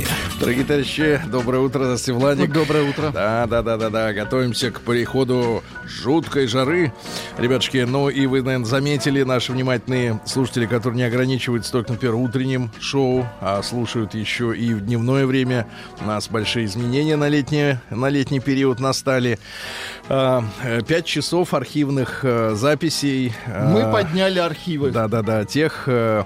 [0.00, 0.14] маяке.
[0.38, 2.52] Дорогие товарищи, доброе утро, здравствуйте, Владик.
[2.52, 3.10] Доброе утро.
[3.12, 4.12] Да, да, да, да, да.
[4.12, 6.92] Готовимся к приходу жуткой жары.
[7.38, 12.70] Ребятушки, ну и вы, наверное, заметили, наши внимательные слушатели, которые не ограничиваются только, например, утренним
[12.80, 15.66] шоу, а слушают еще и в дневное время.
[16.00, 19.38] У нас большие изменения на, летнее, на летний период настали.
[20.08, 23.32] А, э, Пять часов архивных э, записей.
[23.46, 24.90] Мы А, подняли архивы.
[24.90, 26.24] да, да, да, тех э,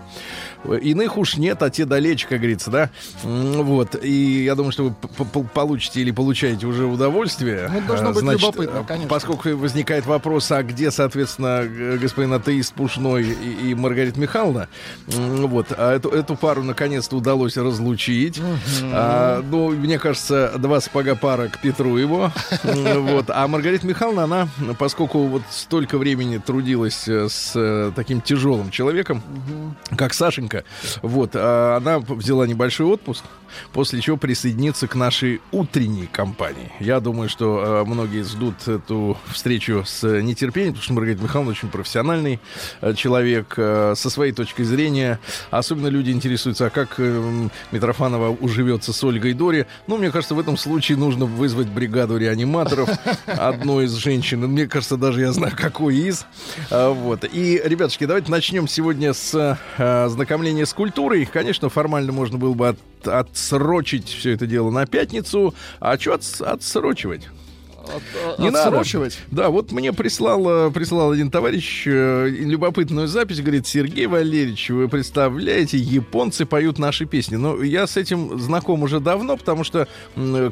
[0.64, 2.90] иных уж нет, а те далече, как говорится, да.
[3.22, 4.02] Вот.
[4.02, 7.70] И я думаю, что вы получите или получаете уже удовольствие.
[7.72, 9.08] Ну, должно А, быть Значит, любопытно, э, конечно.
[9.08, 11.64] Поскольку возникает вопрос, а где, соответственно,
[11.98, 14.68] господин атеист Пушной и, и Маргарита Михайловна,
[15.06, 15.68] вот.
[15.76, 18.40] А эту, эту пару наконец-то удалось разлучить.
[18.82, 22.32] А, ну, мне кажется, два сапога пара к Петру его.
[22.64, 23.26] Вот.
[23.28, 29.22] А Маргарита Михайловна, она, поскольку вот столько времени трудилась э, с э, таким тяжелым человеком,
[29.96, 30.53] как Сашенька,
[31.02, 33.24] вот, а она взяла небольшой отпуск,
[33.72, 36.72] после чего присоединится к нашей утренней компании.
[36.80, 41.68] Я думаю, что э, многие ждут эту встречу с нетерпением, потому что Маргарита Михайловна очень
[41.68, 42.40] профессиональный
[42.80, 45.18] э, человек со своей точки зрения.
[45.50, 49.66] Особенно люди интересуются, а как э, Митрофанова уживется с Ольгой Дори.
[49.86, 52.88] Ну, мне кажется, в этом случае нужно вызвать бригаду реаниматоров
[53.26, 54.40] одной из женщин.
[54.40, 56.26] Мне кажется, даже я знаю, какой из.
[56.70, 57.24] А, Вот.
[57.24, 60.08] И, ребятушки, давайте начнем сегодня с э,
[60.44, 61.24] знакомления с культурой.
[61.26, 65.54] Конечно, формально можно было бы от- отсрочить все это дело на пятницу.
[65.80, 67.28] А что отсрочивать?
[67.84, 69.18] От- Не отсрочивать.
[69.30, 69.42] надо.
[69.42, 73.40] Да, вот мне прислал, э, прислал один товарищ э, любопытную запись.
[73.40, 77.36] Говорит, Сергей Валерьевич, вы представляете, японцы поют наши песни.
[77.36, 79.88] Но я с этим знаком уже давно, потому что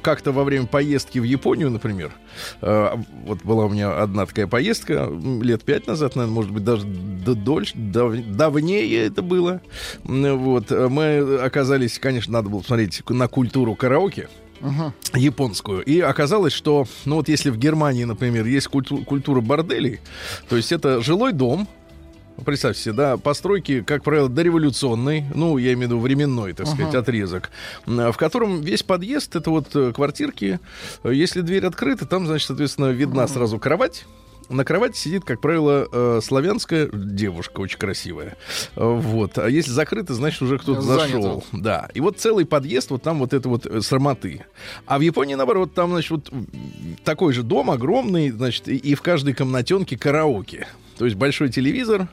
[0.03, 2.13] как-то во время поездки в Японию, например,
[2.61, 5.11] э, вот была у меня одна такая поездка
[5.43, 9.61] лет пять назад, наверное, может быть, даже дольше, дав- давнее это было.
[10.05, 14.29] Вот, мы оказались, конечно, надо было посмотреть на культуру караоке
[14.63, 14.95] Мгм.
[15.15, 15.83] японскую.
[15.85, 20.01] И оказалось, что, ну вот если в Германии, например, есть культу- культура борделей,
[20.49, 21.69] то есть это жилой дом,
[22.47, 26.95] Представьте себе, да, постройки, как правило, дореволюционный, ну, я имею в виду временной, так сказать,
[26.95, 27.51] отрезок,
[27.87, 30.59] м, в котором весь подъезд, это вот э, квартирки,
[31.05, 34.07] если дверь открыта, там, значит, соответственно, видна сразу кровать,
[34.53, 38.37] на кровати сидит, как правило, э, славянская девушка, очень красивая.
[38.77, 39.39] Э, Вот.
[39.39, 41.45] А если закрыто, значит, уже кто-то зашел.
[41.53, 41.89] Да.
[41.95, 44.45] И вот целый подъезд, вот там вот это вот э, срамоты.
[44.87, 46.31] А в Японии, наоборот, там, значит, вот
[47.05, 50.67] такой же дом огромный, значит, и, и в каждой комнатенке караоке.
[50.99, 52.09] То есть большой телевизор,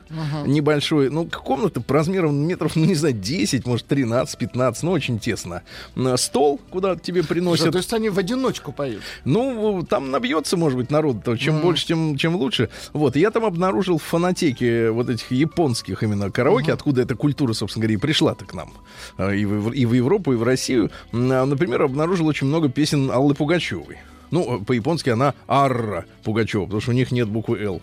[0.46, 5.18] небольшой, ну, комната по размерам метров, ну, не знаю, 10, может, 13, 15, ну, очень
[5.18, 5.62] тесно.
[5.96, 9.02] М, Стол, куда тебе приносят То есть они в одиночку поют.
[9.24, 11.22] ну, там набьется, может быть, народ.
[11.24, 12.70] то Чем больше, тем, чем лучше.
[12.92, 13.16] Вот.
[13.16, 17.94] Я там обнаружил в фонотеке вот этих японских именно караоке, откуда эта культура, собственно говоря,
[17.94, 18.72] и пришла-то к нам.
[19.16, 20.90] А, И в, и в Европу, и в Россию.
[21.12, 23.98] А, Например, обнаружил очень много песен Аллы Пугачевой.
[24.31, 27.81] Ну, по-японски она Арра Пугачева, потому что у них нет буквы Л.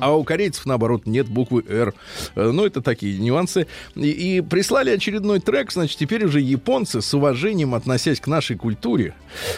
[0.00, 1.94] А у корейцев, наоборот, нет буквы Р.
[2.34, 3.66] Э, Ну, это такие нюансы.
[3.94, 4.08] И,
[4.38, 9.14] и прислали очередной трек, значит, теперь уже японцы, с уважением относясь к нашей культуре,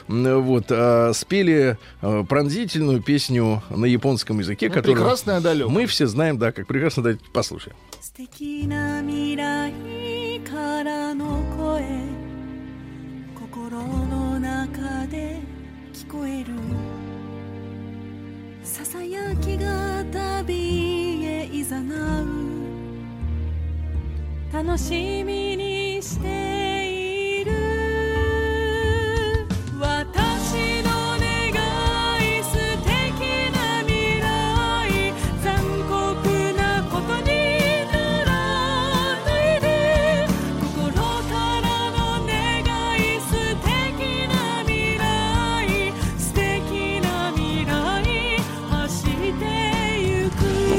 [0.09, 5.70] м, вот, а, спели э, пронзительную песню на японском языке, Ну, которую прекрасное далеко.
[5.70, 7.76] мы все знаем, да, как прекрасно, давайте послушаем.
[8.03, 9.72] 素敵な未来
[10.41, 11.84] からの声
[13.34, 13.70] 心
[14.09, 15.38] の中で
[16.03, 16.53] 聞こえる。
[18.62, 22.28] ささやきが旅へいざなう。
[24.52, 26.82] 楽しみにして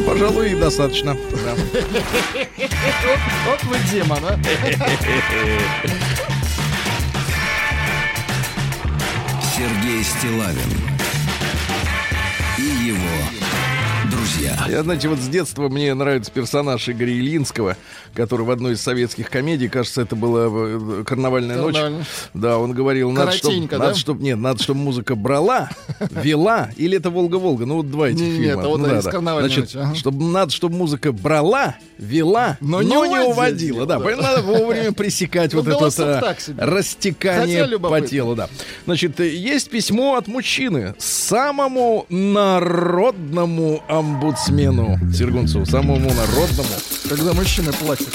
[0.06, 1.17] пожалуй, и достаточно.
[3.47, 4.39] Вот вы демон, а.
[9.56, 10.73] Сергей Стилавин
[12.59, 13.44] и его
[14.34, 14.66] друзья.
[14.69, 17.76] Я, знаете, вот с детства мне нравится персонаж Игоря Илинского,
[18.14, 21.76] который в одной из советских комедий, кажется, это была э, «Карнавальная ночь».
[22.32, 23.78] Да, он говорил, надо, чтобы, да?
[23.78, 25.70] надо, чтоб, нет, надо, чтобы музыка брала,
[26.10, 28.44] вела, или это «Волга-Волга», ну вот два этих Не, фильма.
[28.44, 29.10] нет, вот Ну из да.
[29.10, 29.94] «Карнавальной Значит, ночи», ага.
[29.94, 33.86] чтобы, надо, чтобы музыка брала, вела, но, Но не уводила.
[33.86, 34.04] Да, да.
[34.04, 35.90] поэтому надо вовремя пресекать Ну, вот это
[36.40, 36.56] себе.
[36.64, 38.34] растекание по телу.
[38.34, 38.48] Да.
[38.84, 43.82] Значит, э, есть письмо от мужчины самому народному
[44.25, 46.69] омбудсмену Сергунцеву, самому народному,
[47.09, 48.09] Когда мужчины платят.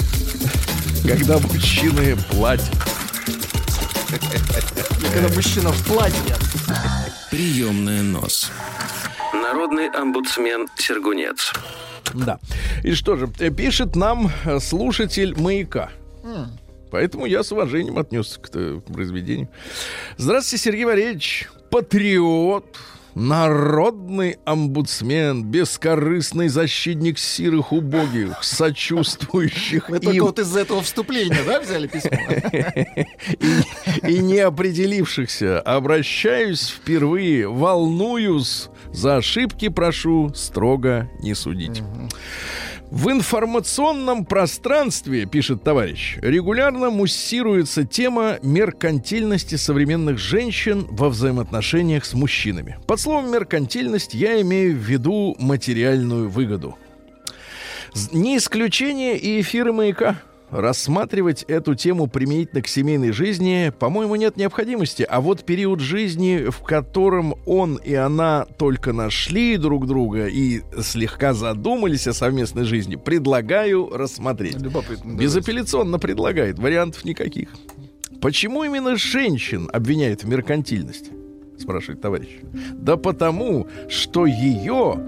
[1.06, 2.70] когда мужчины платят.
[5.14, 6.36] Когда мужчина в платье.
[7.30, 8.50] Приемная нос.
[9.32, 11.52] Народный омбудсмен Сергунец.
[12.12, 12.40] Да.
[12.82, 15.90] И что же, э, пишет нам э, слушатель маяка.
[16.90, 19.48] Поэтому я с уважением отнесся к, к произведению.
[20.16, 21.48] Здравствуйте, Сергей Валерьевич.
[21.70, 22.76] Патриот,
[23.14, 31.86] народный омбудсмен, бескорыстный защитник сирых убогих, сочувствующих Вы только вот из-за этого вступления, да, взяли
[31.86, 32.10] письмо?
[34.08, 35.60] и, и не определившихся.
[35.60, 41.82] Обращаюсь впервые, волнуюсь, за ошибки прошу строго не судить.
[42.90, 52.78] В информационном пространстве, пишет товарищ, регулярно муссируется тема меркантильности современных женщин во взаимоотношениях с мужчинами.
[52.88, 56.76] Под словом меркантильность я имею в виду материальную выгоду.
[58.10, 60.16] Не исключение и эфиры маяка.
[60.50, 65.06] Рассматривать эту тему применительно к семейной жизни, по-моему, нет необходимости.
[65.08, 71.34] А вот период жизни, в котором он и она только нашли друг друга и слегка
[71.34, 74.60] задумались о совместной жизни, предлагаю рассмотреть.
[74.60, 75.16] Любопытно.
[75.16, 77.50] Безапелляционно предлагает, вариантов никаких.
[78.20, 81.12] Почему именно женщин обвиняют в меркантильности?
[81.58, 82.28] Спрашивает товарищ.
[82.72, 85.00] Да потому, что ее,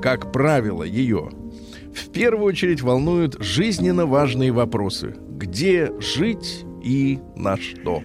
[0.00, 1.30] как правило, ее,
[1.94, 5.14] в первую очередь волнуют жизненно важные вопросы.
[5.30, 8.02] Где жить и на что?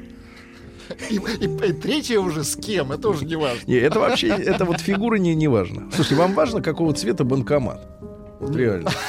[1.09, 3.59] И, и- и третье уже с кем, это уже не важно.
[3.67, 5.89] Не, это вообще, это вот фигура не, не важно.
[5.93, 7.85] Слушайте, вам важно, какого цвета банкомат?
[8.39, 8.89] Вот реально.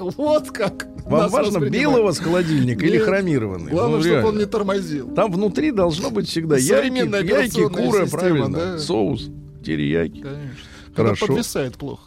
[0.00, 0.86] Вот как.
[1.04, 3.70] Вам важно белого с холодильника или хромированный?
[3.72, 5.10] Главное, Ну, чтобы он не тормозил.
[5.14, 8.78] Там внутри должно быть всегда яйки, яйки, кура, система, правильно, да.
[8.78, 9.28] соус,
[9.64, 10.22] терияки.
[10.22, 10.56] Конечно.
[10.94, 11.26] Хорошо.
[11.26, 12.05] подвисает плохо.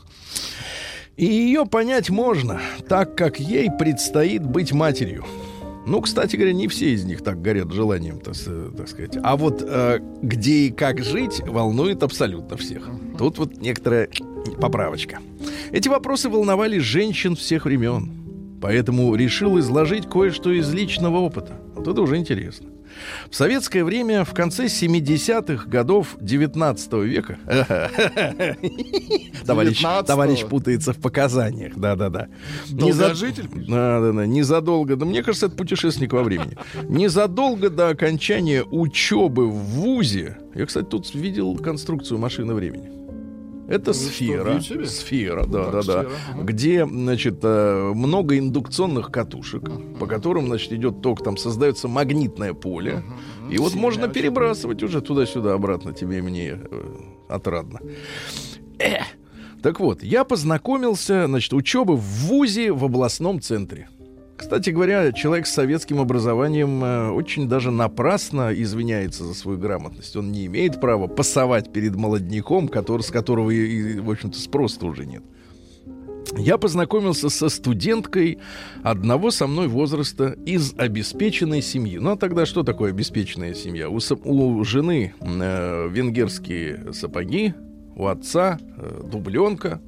[1.20, 5.26] И ее понять можно, так как ей предстоит быть матерью.
[5.86, 8.36] Ну, кстати говоря, не все из них так горят желанием, так,
[8.88, 9.18] сказать.
[9.22, 12.90] А вот э, где и как жить волнует абсолютно всех.
[13.18, 14.08] Тут вот некоторая
[14.62, 15.20] поправочка.
[15.72, 18.14] Эти вопросы волновали женщин всех времен.
[18.62, 21.60] Поэтому решил изложить кое-что из личного опыта.
[21.76, 22.70] Вот это уже интересно.
[23.30, 27.38] В советское время, в конце 70-х годов 19 века...
[29.46, 30.04] Товарищ, 19-го?
[30.04, 32.28] товарищ путается в показаниях, да-да-да.
[32.70, 33.48] Долгожитель?
[33.68, 34.26] Да, да, да.
[34.26, 36.58] Незадолго, да мне кажется, это путешественник во времени.
[36.84, 42.99] Незадолго до окончания учебы в ВУЗе, я, кстати, тут видел конструкцию машины времени.
[43.70, 44.56] Это что, в сфера.
[44.56, 44.86] Ютубе?
[44.86, 45.82] Сфера, да, Так, да, да.
[45.82, 46.42] сфера, ага.
[46.44, 49.70] Где, значит, э, много индукционных катушек,
[50.00, 53.04] по которым, значит, идет ток, там создается магнитное поле.
[53.52, 54.14] И вот Сильно можно очень.
[54.14, 56.84] перебрасывать уже туда-сюда, обратно тебе и мне э,
[57.30, 57.80] отрадно.
[58.80, 59.00] Э,
[59.62, 63.90] Так вот, я познакомился, значит, учеба в ВУЗе в областном центре.
[64.40, 70.16] Кстати говоря, человек с советским образованием э, очень даже напрасно извиняется за свою грамотность.
[70.16, 75.06] Он не имеет права пасовать перед молодняком, который, с которого, и, в общем-то, спроса уже
[75.06, 75.24] нет.
[76.38, 78.40] Я познакомился со студенткой
[78.82, 81.98] одного со мной возраста из обеспеченной семьи.
[81.98, 83.90] Ну а тогда что такое обеспеченная семья?
[83.90, 87.54] У, у жены э, венгерские сапоги,
[87.98, 89.82] у отца э, дубленка,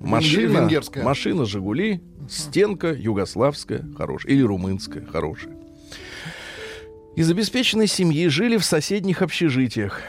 [0.00, 1.04] машина, венгерская.
[1.04, 5.56] машина Жигули, стенка югославская хорошая или румынская хорошая.
[7.16, 10.02] Из обеспеченной семьи жили в соседних общежитиях.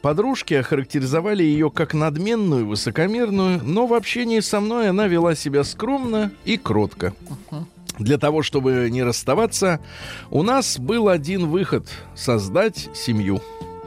[0.00, 6.32] Подружки охарактеризовали ее как надменную, высокомерную, но в общении со мной она вела себя скромно
[6.44, 7.14] и кротко.
[7.98, 9.78] Для того, чтобы не расставаться,
[10.30, 13.40] у нас был один выход— создать семью.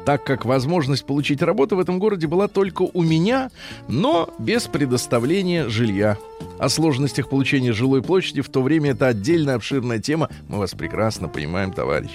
[0.06, 3.50] Так как возможность получить работу в этом городе была только у меня,
[3.88, 6.18] но без предоставления жилья.
[6.60, 10.30] О сложностях получения жилой площади в то время это отдельная обширная тема.
[10.48, 12.12] Мы вас прекрасно понимаем, товарищ.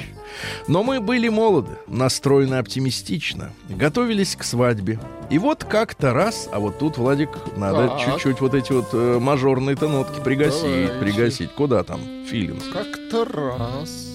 [0.69, 5.01] Но мы были молоды, настроены оптимистично, готовились к свадьбе.
[5.29, 9.89] И вот как-то раз, а вот тут, Владик, надо чуть-чуть вот эти вот э, мажорные-то
[9.89, 10.99] нотки пригасить, Давайте.
[10.99, 11.53] пригасить.
[11.53, 12.01] Куда там?
[12.27, 12.65] Филинс.
[12.73, 14.10] Как-то раз.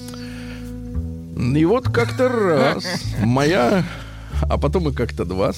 [1.35, 2.85] И вот как-то раз
[3.23, 3.83] моя,
[4.41, 5.51] а потом и как-то два.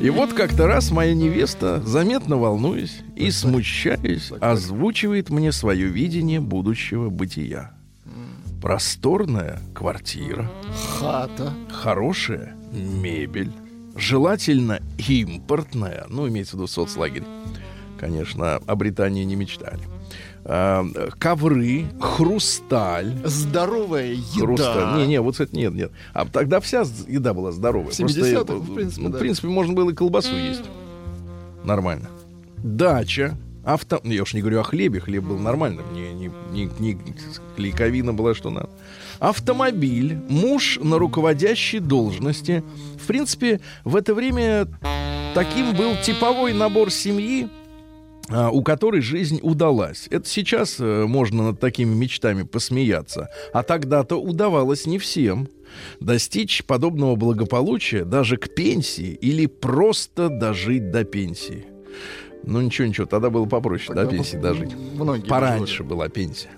[0.00, 7.10] И вот как-то раз моя невеста, заметно волнуясь и смущаясь, озвучивает мне свое видение будущего
[7.10, 7.72] бытия.
[8.62, 10.50] Просторная квартира,
[10.98, 11.52] Хата.
[11.70, 13.52] хорошая мебель,
[13.96, 17.24] желательно импортная, ну, имеется в виду соцлагерь.
[17.98, 19.80] Конечно, о Британии не мечтали.
[20.48, 20.86] А,
[21.18, 23.12] ковры, хрусталь.
[23.24, 24.40] Здоровая еда.
[24.40, 24.98] Хрусталь.
[24.98, 25.90] Не, не, вот это нет, нет.
[26.14, 27.90] А тогда вся еда была здоровая.
[27.90, 29.16] В Просто, 70-х, э, в принципе, ну, да.
[29.16, 30.62] в принципе, можно было и колбасу есть.
[31.64, 32.08] Нормально.
[32.58, 33.36] Дача.
[33.64, 34.00] Авто...
[34.04, 36.96] Я уж не говорю о хлебе, хлеб был нормальным, не, не, не, не
[37.56, 38.70] клейковина была, что надо.
[39.18, 42.62] Автомобиль, муж на руководящей должности.
[43.02, 44.68] В принципе, в это время
[45.34, 47.48] таким был типовой набор семьи,
[48.50, 50.08] у которой жизнь удалась.
[50.10, 53.28] Это сейчас э, можно над такими мечтами посмеяться.
[53.52, 55.48] А тогда-то удавалось не всем.
[56.00, 61.66] Достичь подобного благополучия даже к пенсии или просто дожить до пенсии.
[62.44, 64.74] Ну ничего, ничего, тогда было попроще Тогда до пенсии дожить.
[64.94, 66.50] Многие Пораньше была пенсия.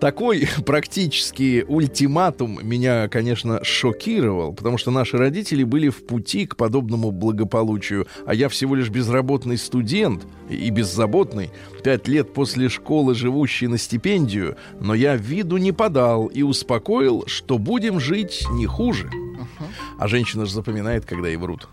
[0.00, 7.10] Такой практически ультиматум меня, конечно, шокировал, потому что наши родители были в пути к подобному
[7.10, 11.50] благополучию, а я всего лишь безработный студент и беззаботный,
[11.82, 17.58] пять лет после школы, живущий на стипендию, но я виду не подал и успокоил, что
[17.58, 19.10] будем жить не хуже.
[19.98, 21.68] А женщина же запоминает, когда ей врут.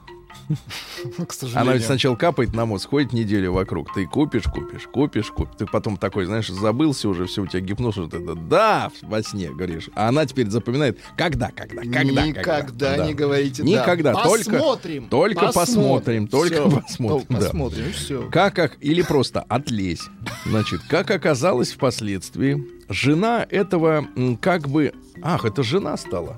[1.28, 1.62] К сожалению.
[1.62, 3.94] Она ведь сначала капает на мозг, ходит неделю вокруг.
[3.94, 5.56] Ты купишь, купишь, купишь, купишь.
[5.58, 8.10] Ты потом такой, знаешь, забылся уже, все, у тебя гипноз уже.
[8.10, 9.90] Да, да, во сне говоришь.
[9.96, 12.98] А она теперь запоминает, когда, когда, когда, Никогда когда.
[12.98, 13.06] Да.
[13.08, 13.70] не говорите да.
[13.70, 17.40] Никогда, только- посмотрим, только посмотрим, только Всё, посмотрим, только да.
[17.40, 18.30] посмотрим, все.
[18.30, 20.04] Как, как, или просто отлезь.
[20.46, 24.08] Значит, как оказалось впоследствии, жена этого
[24.42, 24.94] как бы...
[25.22, 26.38] Ах, это жена стала.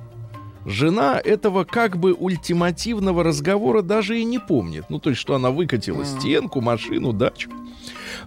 [0.67, 4.83] Жена этого как бы ультимативного разговора даже и не помнит.
[4.89, 7.49] Ну, то есть, что она выкатила стенку, машину, дачу.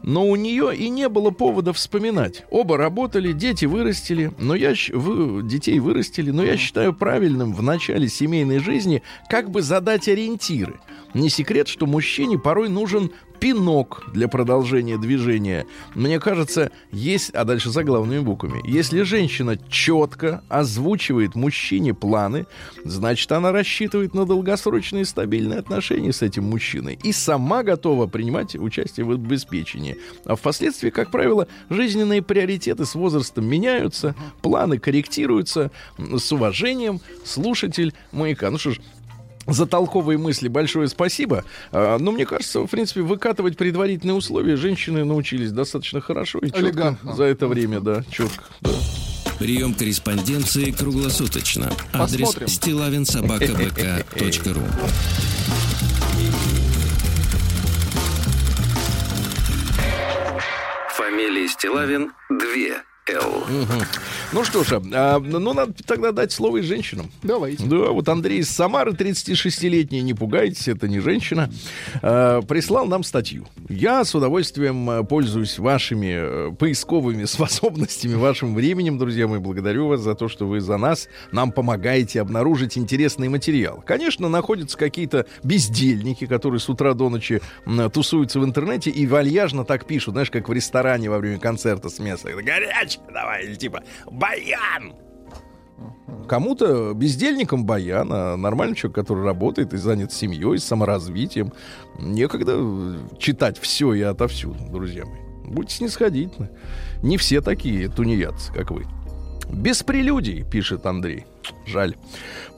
[0.02, 2.47] Но у нее и не было повода вспоминать.
[2.50, 8.09] Оба работали, дети вырастили, но я вы, детей вырастили, но я считаю правильным в начале
[8.09, 10.80] семейной жизни как бы задать ориентиры.
[11.12, 15.66] Не секрет, что мужчине порой нужен пинок для продолжения движения.
[15.94, 22.47] Мне кажется, есть, а дальше за главными буквами, если женщина четко озвучивает мужчине планы,
[22.85, 29.06] значит, она рассчитывает на долгосрочные стабильные отношения с этим мужчиной и сама готова принимать участие
[29.06, 29.97] в обеспечении.
[30.25, 37.00] А впоследствии, как правило, жизненные приоритеты с возрастом меняются, планы корректируются с уважением.
[37.25, 38.50] Слушатель маяка.
[38.50, 38.80] Ну что ж,
[39.47, 41.44] за толковые мысли большое спасибо.
[41.73, 46.61] А, Но мне кажется, в принципе, выкатывать предварительные условия женщины научились достаточно хорошо и четко
[46.61, 47.14] Элегантно.
[47.14, 48.44] за это время, да, четко.
[48.61, 48.70] да.
[49.38, 51.73] Прием корреспонденции круглосуточно.
[51.94, 52.49] Адрес Посмотрим.
[52.49, 54.62] стилавинсобакабк.ру
[60.97, 62.82] Фамилия Стилавин 2
[63.14, 63.44] Л.
[64.32, 67.10] Ну что ж, а, ну надо тогда дать слово и женщинам.
[67.22, 67.64] Давайте.
[67.64, 71.50] Да, вот Андрей из Самары, 36-летний, не пугайтесь, это не женщина,
[72.00, 73.46] э, прислал нам статью.
[73.68, 79.40] Я с удовольствием э, пользуюсь вашими поисковыми способностями, вашим временем, друзья мои.
[79.40, 83.82] Благодарю вас за то, что вы за нас нам помогаете обнаружить интересный материал.
[83.84, 87.40] Конечно, находятся какие-то бездельники, которые с утра до ночи
[87.92, 91.98] тусуются в интернете и вальяжно так пишут, знаешь, как в ресторане во время концерта с
[91.98, 92.30] места.
[92.30, 94.95] Горячий давай, или типа баян.
[96.28, 101.52] Кому-то бездельникам баян, а нормальный человек, который работает и занят семьей, саморазвитием,
[101.99, 105.21] некогда читать все и отовсюду, друзья мои.
[105.45, 106.50] Будьте снисходительны.
[107.02, 108.87] Не все такие тунеядцы, как вы.
[109.52, 111.26] Без прелюдий, пишет Андрей.
[111.66, 111.97] Жаль.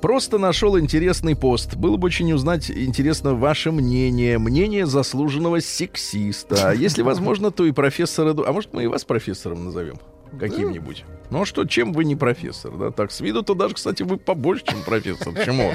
[0.03, 1.77] Просто нашел интересный пост.
[1.77, 4.39] Было бы очень узнать, интересно, ваше мнение.
[4.39, 6.71] Мнение заслуженного сексиста.
[6.71, 8.37] А Если возможно, то и профессора...
[8.47, 9.97] А может, мы и вас профессором назовем?
[10.39, 11.05] Каким-нибудь.
[11.31, 12.91] Ну а что, чем вы не профессор, да?
[12.91, 15.33] Так, с виду-то даже, кстати, вы побольше, чем профессор.
[15.33, 15.73] Почему?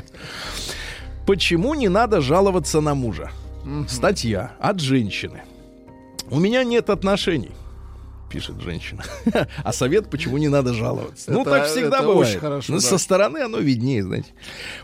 [1.26, 3.32] Почему не надо жаловаться на мужа?
[3.88, 5.42] Статья от женщины.
[6.30, 7.52] У меня нет отношений,
[8.30, 9.04] пишет женщина.
[9.64, 11.32] А совет, почему не надо жаловаться.
[11.32, 12.30] ну, Это- так всегда бывает.
[12.30, 12.86] очень хорошо, Ну, да.
[12.86, 14.30] Со стороны оно виднее, знаете.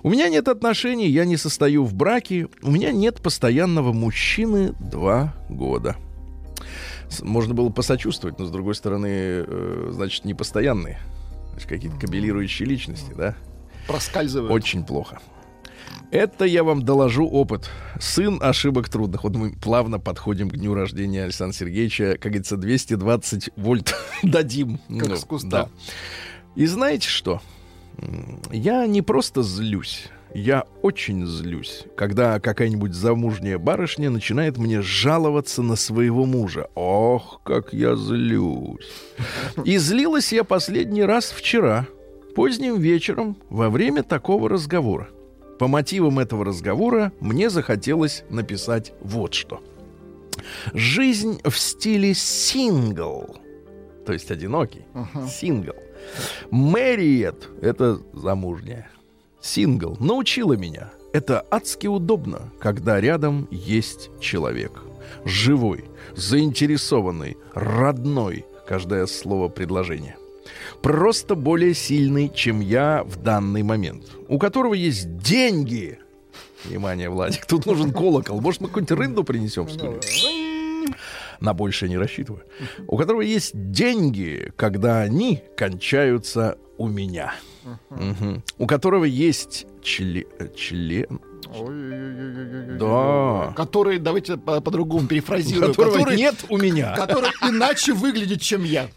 [0.03, 5.33] У меня нет отношений, я не состою в браке, у меня нет постоянного мужчины два
[5.49, 5.95] года.
[7.21, 10.99] Можно было посочувствовать, но с другой стороны, э, значит, непостоянные.
[11.51, 13.35] Значит, какие-то кабелирующие личности, да?
[13.87, 14.51] Проскальзывают.
[14.51, 15.19] Очень плохо.
[16.11, 17.69] Это я вам доложу опыт.
[17.99, 19.23] Сын ошибок трудных.
[19.23, 22.13] Вот мы плавно подходим к дню рождения Александра Сергеевича.
[22.13, 24.77] Как говорится, 220 вольт дадим.
[24.99, 25.49] Как Ну, с куста.
[25.49, 25.69] да.
[26.55, 27.41] И знаете что?
[28.51, 30.07] Я не просто злюсь.
[30.33, 36.69] Я очень злюсь, когда какая-нибудь замужняя барышня начинает мне жаловаться на своего мужа.
[36.75, 38.89] Ох, как я злюсь.
[39.63, 41.87] И злилась я последний раз вчера,
[42.35, 45.09] поздним вечером, во время такого разговора.
[45.59, 49.61] По мотивам этого разговора мне захотелось написать вот что.
[50.73, 53.37] Жизнь в стиле сингл,
[54.05, 54.85] то есть одинокий,
[55.29, 55.75] сингл.
[56.51, 58.89] Мэриет, это замужняя,
[59.43, 60.91] сингл, научила меня.
[61.11, 64.81] Это адски удобно, когда рядом есть человек.
[65.25, 65.85] Живой,
[66.15, 70.17] заинтересованный, родной, каждое слово предложения.
[70.81, 74.05] Просто более сильный, чем я в данный момент.
[74.27, 75.99] У которого есть деньги.
[76.65, 78.41] Внимание, Владик, тут нужен колокол.
[78.41, 80.93] Может, мы какую-нибудь рынду принесем, что ли?
[81.39, 82.43] На большее не рассчитываю.
[82.87, 87.33] У которого есть деньги, когда они кончаются у меня.
[87.89, 88.43] Мгм.
[88.57, 91.19] У которого есть чле- член.
[92.79, 93.53] Да.
[93.55, 95.69] Который, давайте по- по-другому перефразирую.
[95.69, 96.95] Которого который, нет у меня.
[96.95, 98.87] который иначе выглядит, чем я.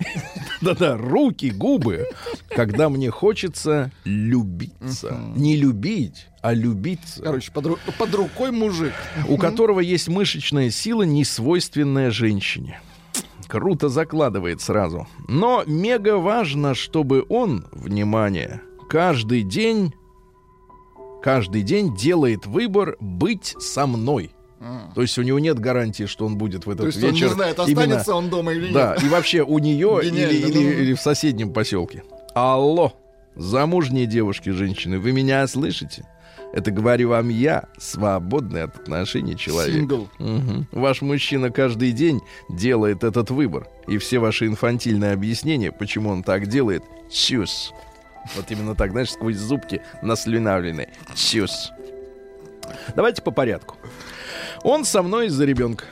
[0.61, 2.07] Да-да, руки, губы,
[2.49, 5.17] когда мне хочется любиться.
[5.37, 7.23] Не любить, а любиться.
[7.23, 8.93] Короче, под, под рукой мужик.
[9.29, 12.81] у которого есть мышечная сила, не свойственная женщине.
[13.49, 15.07] Круто закладывает сразу.
[15.29, 19.95] Но мега важно, чтобы он, внимание, каждый день,
[21.23, 24.33] каждый день делает выбор быть со мной.
[24.95, 27.29] То есть у него нет гарантии, что он будет в этот То есть он вечер.
[27.29, 29.05] не знает, именно- останется он дома или Да, нет.
[29.05, 32.03] и вообще у нее или, или- или в соседнем поселке.
[32.35, 32.95] Алло,
[33.37, 36.07] замужние девушки, женщины, вы меня слышите?
[36.53, 39.75] Это говорю вам я, свободный от отношений человек.
[39.75, 40.09] Сингл.
[40.19, 40.67] Мгм.
[40.73, 43.69] Ваш мужчина каждый день делает этот выбор.
[43.87, 47.73] И все ваши инфантильные объяснения, почему он так делает, чушь.
[48.35, 50.89] Вот именно так, знаешь, сквозь зубки наслюнавленные.
[51.15, 51.71] Чушь.
[52.95, 53.77] Давайте по порядку.
[54.63, 55.85] Он со мной из-за ребенка.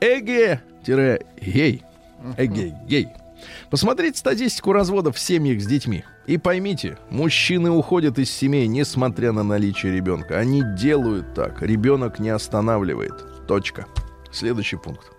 [0.00, 1.82] Эге-гей.
[2.36, 3.08] Эге-гей.
[3.76, 6.02] Посмотрите статистику разводов в семьях с детьми.
[6.26, 10.38] И поймите, мужчины уходят из семей, несмотря на наличие ребенка.
[10.38, 11.60] Они делают так.
[11.60, 13.12] Ребенок не останавливает.
[13.46, 13.84] Точка.
[14.32, 15.12] Следующий пункт.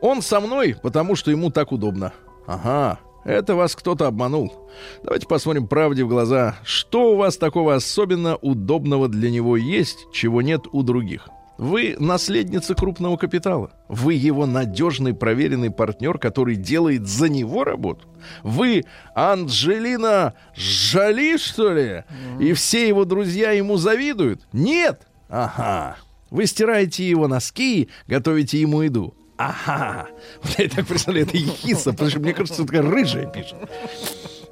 [0.00, 2.12] Он со мной, потому что ему так удобно.
[2.46, 4.70] Ага, это вас кто-то обманул.
[5.02, 6.54] Давайте посмотрим правде в глаза.
[6.62, 11.28] Что у вас такого особенно удобного для него есть, чего нет у других?
[11.58, 13.70] Вы наследница крупного капитала.
[13.88, 18.06] Вы его надежный, проверенный партнер, который делает за него работу.
[18.42, 22.04] Вы Анджелина Жали, что ли?
[22.40, 24.46] И все его друзья ему завидуют?
[24.52, 25.06] Нет!
[25.28, 25.96] Ага.
[26.30, 29.14] Вы стираете его носки, готовите ему еду.
[29.38, 30.08] Ага.
[30.58, 33.56] Я так представляю, это ехиса, потому что мне кажется, что такая рыжая пишет.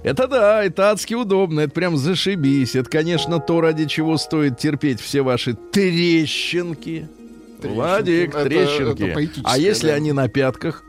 [0.04, 2.76] Это да, это адски удобно, это прям зашибись.
[2.76, 7.08] Это, конечно, то, ради чего стоит терпеть все ваши трещинки.
[7.62, 9.02] Владик, Это- трещинки.
[9.02, 9.94] это а если да.
[9.94, 10.82] они на пятках?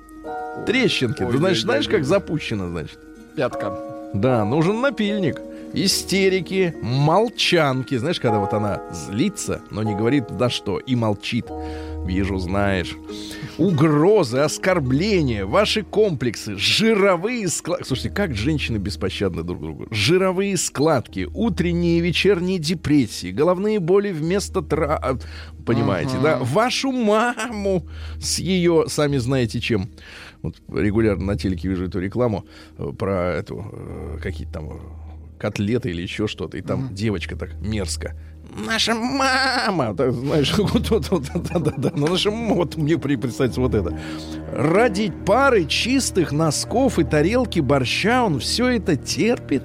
[0.65, 1.19] Трещинки.
[1.19, 2.99] Ты Ой, знаешь, ой, знаешь, ой, как запущено, значит?
[3.37, 3.79] Пятка.
[4.13, 5.37] Да, нужен напильник.
[5.77, 7.97] Истерики, молчанки.
[7.97, 11.47] Знаешь, когда вот она злится, но не говорит на что и молчит.
[12.05, 12.95] Вижу, знаешь.
[13.57, 17.87] Угрозы, оскорбления, ваши комплексы, жировые складки.
[17.87, 19.87] Слушайте, как женщины беспощадны друг другу.
[19.91, 25.19] Жировые складки, утренние и вечерние депрессии, головные боли вместо тра...
[25.65, 26.37] Понимаете, да?
[26.37, 27.85] Вашу маму
[28.21, 29.89] с ее, сами знаете чем.
[30.41, 32.45] Вот регулярно на телеке вижу эту рекламу
[32.77, 35.04] э, про эту, э, какие-то там э,
[35.45, 36.57] котлеты или еще что-то.
[36.57, 38.15] И там девочка так мерзко.
[38.65, 43.61] Наша мама, так, знаешь, вот, вот, вот, да, да, да, ну наша вот мне представьте
[43.61, 43.95] вот это.
[44.51, 49.61] Ради пары чистых носков и тарелки борща он все это терпит.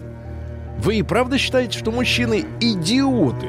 [0.79, 3.49] Вы и правда считаете, что мужчины идиоты?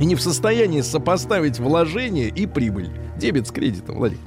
[0.00, 2.90] И не в состоянии сопоставить вложение и прибыль.
[3.18, 4.18] Дебет с кредитом, Владик.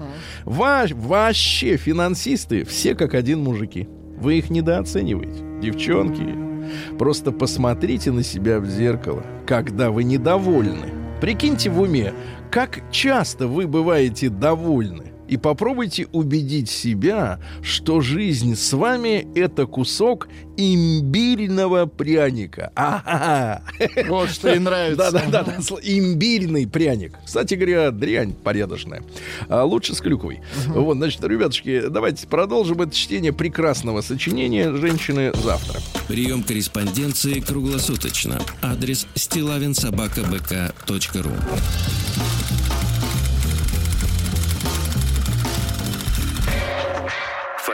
[0.43, 3.87] Ва- вообще финансисты все как один мужики.
[4.19, 5.41] Вы их недооцениваете.
[5.61, 6.50] Девчонки,
[6.97, 10.89] просто посмотрите на себя в зеркало, когда вы недовольны.
[11.19, 12.13] Прикиньте в уме,
[12.49, 15.10] как часто вы бываете довольны.
[15.31, 22.73] И попробуйте убедить себя, что жизнь с вами— это кусок имбирного пряника.
[22.75, 23.61] Ага.
[24.09, 25.09] Вот что и нравится.
[25.09, 27.15] Да-да-да, имбирный пряник.
[27.25, 29.03] Кстати говоря, дрянь порядочная.
[29.47, 30.41] А лучше с клюквой.
[30.67, 35.79] Вот, значит, ребятушки, давайте продолжим это чтение прекрасного сочинения «Женщины завтра».
[36.09, 38.41] Прием корреспонденции круглосуточно.
[38.61, 41.31] Адрес стилавинсобакабк.ру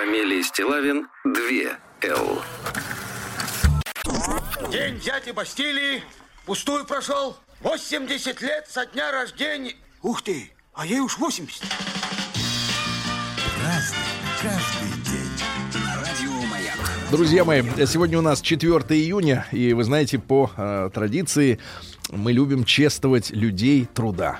[0.07, 1.33] Фамилия Стилавин 2
[2.03, 2.41] Л.
[4.71, 6.01] День дяди Бастилии
[6.45, 7.35] Пустую прошел.
[7.59, 9.75] 80 лет со дня рождения.
[10.01, 11.61] Ух ты, а ей уж 80.
[17.11, 21.59] Друзья мои, сегодня у нас 4 июня, и вы знаете, по э, традиции
[22.11, 24.39] мы любим чествовать людей труда.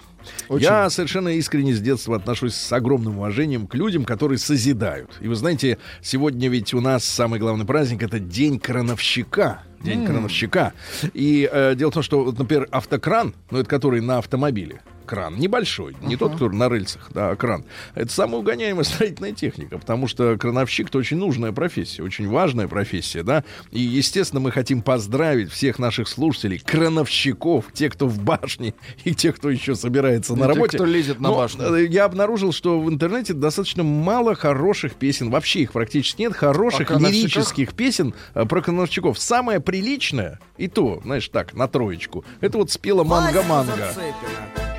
[0.50, 5.18] Я совершенно искренне с детства отношусь с огромным уважением к людям, которые созидают.
[5.22, 9.63] И вы знаете, сегодня ведь у нас самый главный праздник это День крановщика.
[9.82, 10.74] День крановщика.
[11.13, 15.38] И э, дело в том, что, вот, например, автокран, ну это который на автомобиле, кран
[15.39, 17.65] небольшой, не тот, который на рельсах, да, а кран.
[17.96, 23.24] Это самая угоняемая строительная техника, потому что крановщик это очень нужная профессия, очень важная профессия,
[23.24, 23.43] да.
[23.72, 29.36] И, естественно, мы хотим поздравить всех наших слушателей, крановщиков, тех, кто в башне, и тех,
[29.38, 30.78] кто еще собирается на тех, работе.
[30.78, 31.74] кто лезет на Но, башню.
[31.76, 36.91] э, Я обнаружил, что в интернете достаточно мало хороших песен, вообще их практически нет, хороших
[36.91, 39.17] лирических песен э, про крановщиков.
[39.17, 44.77] Самое приличное, и то, знаешь, так, на троечку, это вот спела Манга-Манга.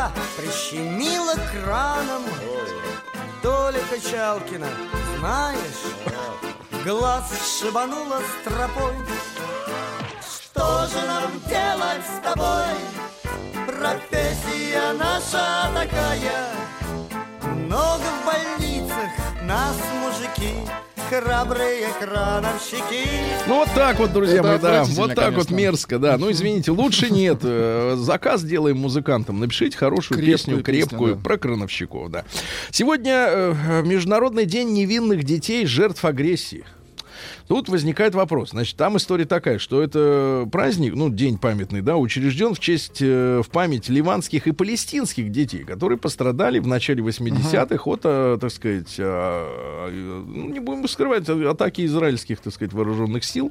[0.00, 2.22] Вчера прищемило краном
[3.42, 4.66] Толя Качалкина,
[5.18, 5.84] знаешь,
[6.86, 8.94] глаз шибануло стропой.
[10.22, 12.78] Что же нам делать с тобой?
[13.66, 16.48] Профессия наша такая.
[17.42, 19.10] Много в больницах
[19.42, 20.54] нас мужики,
[21.10, 23.08] храбрые крановщики.
[23.48, 25.54] Ну вот так вот, друзья мои, да, вот так вот конечно.
[25.54, 26.16] мерзко, да.
[26.16, 27.40] Ну извините, лучше нет.
[27.42, 29.40] Э, Заказ делаем музыкантам.
[29.40, 31.20] Напишите хорошую Крепкую песню, песню, крепкую, да.
[31.20, 32.24] про крановщиков, да.
[32.70, 36.64] Сегодня э, Международный день невинных детей, жертв агрессии.
[37.50, 38.50] Тут возникает вопрос.
[38.50, 43.42] Значит, там история такая, что это праздник, ну, день памятный, да, учрежден в честь, э,
[43.44, 48.94] в память ливанских и палестинских детей, которые пострадали в начале 80-х от, э, так сказать,
[48.98, 53.50] э, ну, не будем скрывать, а- атаки израильских, так сказать, вооруженных сил.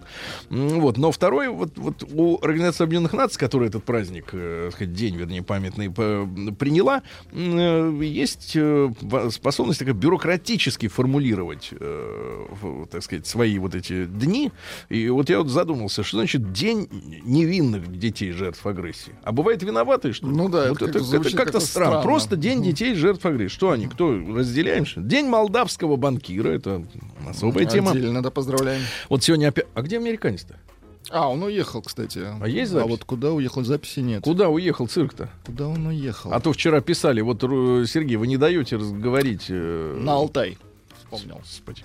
[0.49, 0.97] Вот.
[0.97, 5.43] Но второй, вот, вот у Организации Объединенных Наций, которая этот праздник, э, сказать, день, вернее,
[5.43, 8.93] памятный, приняла, э, есть э,
[9.29, 12.45] способность такая бюрократически формулировать, э,
[12.89, 14.51] так сказать, свои вот эти дни.
[14.89, 16.87] И вот я вот задумался, что значит день
[17.23, 19.13] невинных детей жертв агрессии.
[19.23, 20.27] А бывает виноватые, что?
[20.27, 21.89] Ну да, это вот это, звучит как-то странно.
[21.91, 22.03] странно.
[22.03, 23.53] Просто день детей жертв агрессии.
[23.53, 23.87] Что они?
[23.87, 24.11] Кто?
[24.11, 24.85] Разделяем?
[24.95, 26.49] День молдавского банкира.
[26.49, 26.85] Это
[27.27, 27.91] особая тема.
[27.91, 28.81] Отдельно, да, поздравляем.
[29.09, 29.65] Вот сегодня опять...
[29.73, 30.57] А где американец-то?
[31.11, 32.19] А, он уехал, кстати.
[32.39, 32.91] А есть А запись?
[32.91, 34.23] вот куда уехал, записи нет.
[34.23, 35.29] Куда уехал цирк-то?
[35.45, 36.31] Куда он уехал?
[36.31, 39.45] А то вчера писали, вот, Сергей, вы не даете разговорить.
[39.49, 40.57] э, На Алтай.
[40.99, 41.37] Вспомнил.
[41.39, 41.83] Господи.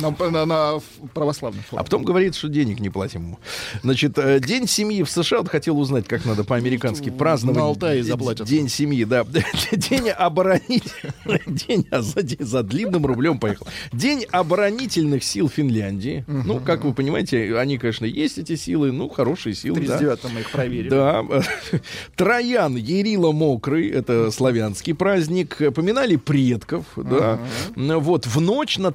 [0.00, 0.82] На, на- на ф-
[1.14, 1.80] православный форум.
[1.80, 3.38] А потом говорит, что денег не платим ему.
[3.82, 7.58] Значит, э, День семьи в США, вот хотел узнать, как надо по-американски праздновать.
[7.58, 8.46] На Алтае заплатят.
[8.46, 9.24] День семьи, да.
[9.72, 11.12] День оборонительных...
[11.46, 13.66] День, а за, за длинным рублем поехал.
[13.92, 16.24] День оборонительных сил Финляндии.
[16.26, 19.98] Ну, как вы понимаете, они, конечно, есть эти силы, ну, хорошие силы, да.
[19.98, 20.88] 39-м мы их проверили.
[20.88, 21.24] Да.
[22.16, 25.58] Троян Ерила Мокрый, это славянский праздник.
[25.74, 27.38] Поминали предков, да.
[27.76, 28.92] Вот в ночь на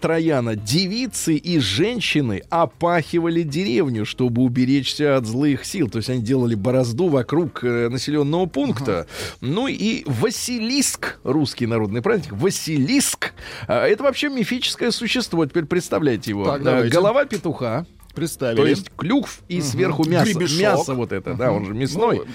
[0.48, 5.90] Трояна девицы и женщины опахивали деревню, чтобы уберечься от злых сил.
[5.90, 9.08] То есть они делали борозду вокруг э, населенного пункта.
[9.42, 13.34] Ну и Василиск, русский народный праздник, Василиск,
[13.68, 15.46] а, это вообще мифическое существо.
[15.46, 16.46] Теперь представляете его.
[16.46, 16.96] Так, давайте.
[16.96, 17.86] Голова петуха.
[18.18, 18.58] Представили.
[18.58, 20.32] То есть клюкв и сверху мясо.
[20.34, 20.60] Гребешок.
[20.60, 22.18] Мясо вот это, да, он же мясной.
[22.18, 22.26] Ну,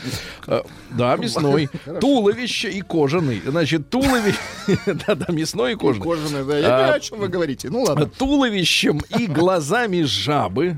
[0.47, 1.69] А, Да, мясной.
[2.01, 3.43] Туловище и кожаный.
[3.45, 4.39] Значит, туловище...
[5.07, 6.05] Да-да, мясной и кожаный.
[6.05, 6.57] Кожаный, да.
[6.59, 7.69] Я понимаю, А, о чем вы говорите.
[7.69, 8.07] Ну ладно.
[8.07, 10.77] Туловищем и глазами жабы.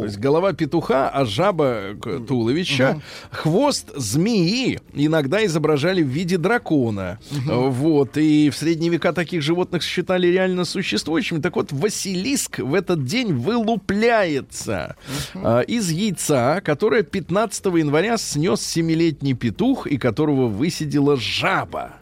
[0.00, 3.00] То есть голова петуха, а жаба туловища.
[3.30, 7.18] Хвост змеи иногда изображали в виде дракона.
[7.30, 8.16] Вот.
[8.16, 11.40] И в средние века таких животных считали реально существующими.
[11.40, 14.96] Так вот, Василиск в этот день вылупляется
[15.34, 21.92] а, из яйца, которое 15 января снес семилетний петух и которого высидела жаба.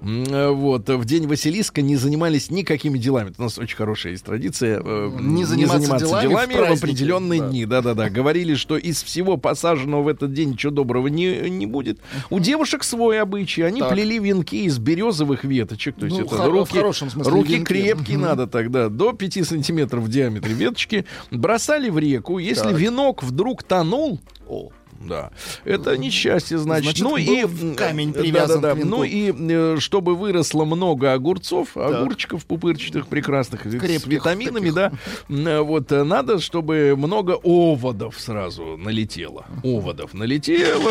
[0.00, 3.30] Э, Вот, в день Василиска не занимались никакими делами.
[3.30, 4.80] Это у нас очень хорошая есть традиция.
[4.84, 7.48] э, Не заниматься делами в в, праздники, определенные да.
[7.48, 7.66] дни.
[7.66, 8.10] Да-да-да.
[8.10, 11.98] Говорили, что из всего посаженного в этот день ничего доброго не, не будет.
[12.30, 13.62] У девушек свой обычай.
[13.62, 13.92] Они Так.
[13.92, 15.96] плели венки из березовых веточек.
[15.96, 17.64] То есть Ну, это хо- в руки, хорошем смысле руки венки.
[17.66, 18.88] крепкие надо тогда.
[18.88, 21.04] До 5 сантиметров в диаметре веточки.
[21.30, 22.38] Бросали в реку.
[22.38, 22.76] Если Так.
[22.76, 24.20] венок вдруг тонул...
[24.48, 24.70] О,
[25.08, 25.30] да.
[25.64, 26.96] Это несчастье, значит.
[26.96, 28.74] Значит, ну был и камень привязан да-да-да.
[28.74, 28.96] к венку.
[28.96, 34.92] Ну и э, чтобы выросло много огурцов, огурчиков пупырчатых прекрасных, э, с Крепких витаминами, да.
[35.28, 39.46] м, э, Вот э, надо, чтобы много оводов сразу налетело.
[39.62, 40.90] Оводов налетело.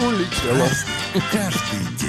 [0.00, 0.68] Улетело.
[1.30, 2.01] Каждый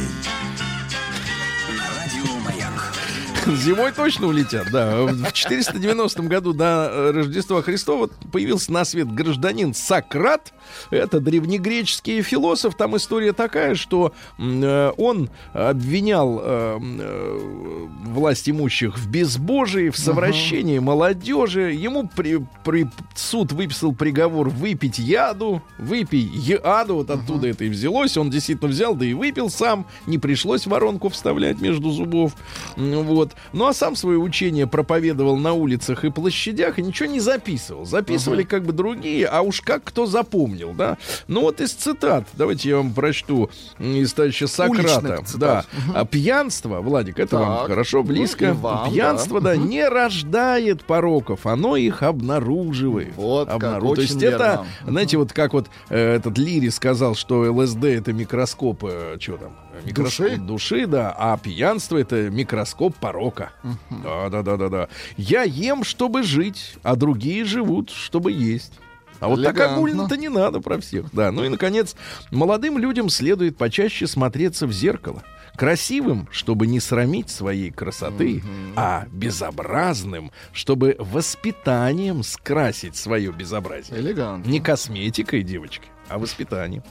[3.57, 5.03] Зимой точно улетят, да.
[5.03, 10.53] В 490 году до Рождества Христова появился на свет гражданин Сократ.
[10.91, 12.75] Это древнегреческий философ.
[12.75, 20.79] Там история такая, что э, он обвинял э, э, власть имущих в безбожии, в совращении
[20.79, 21.73] молодежи.
[21.73, 28.15] Ему при, при- суд выписал приговор выпить яду, выпей яду, вот оттуда это и взялось.
[28.17, 29.85] Он действительно взял, да и выпил сам.
[30.07, 32.33] Не пришлось воронку вставлять между зубов.
[32.77, 33.53] М, Вот.
[33.53, 37.85] Ну а сам свое учение проповедовал на улицах и площадях и ничего не записывал.
[37.85, 40.97] Записывали как бы другие, а уж как кто запомнил, да?
[41.27, 42.27] Ну вот из цитат.
[42.33, 45.23] Давайте я вам прочту из товарища Сократа.
[45.35, 45.65] Да.
[45.93, 47.67] А пьянство, Владик, это вам Так.
[47.67, 48.45] хорошо, Ну, близко.
[48.49, 49.51] и вам, пьянство, да.
[49.51, 53.13] да, не рождает пороков, оно их обнаруживает.
[53.15, 54.65] Вот как, Обнару- То есть это, верно.
[54.87, 59.53] знаете, вот как вот э, этот Лири сказал, что ЛСД это микроскоп, э, что там?
[59.93, 60.37] Души?
[60.37, 63.51] души, да, а пьянство это микроскоп порока.
[63.89, 64.87] Да, да, да, да, да.
[65.17, 68.73] Я ем, чтобы жить, а другие живут, чтобы есть.
[69.19, 69.77] А вот так Элегантно.
[69.77, 71.05] огульно-то не надо про всех.
[71.13, 71.95] Да, ну и, наконец,
[72.29, 75.23] молодым людям следует почаще смотреться в зеркало.
[75.55, 78.43] Красивым, чтобы не срамить своей красоты,
[78.75, 83.99] а безобразным, чтобы воспитанием скрасить свое безобразие.
[83.99, 84.49] Элегантно.
[84.49, 86.83] Не косметикой, девочки, а воспитанием.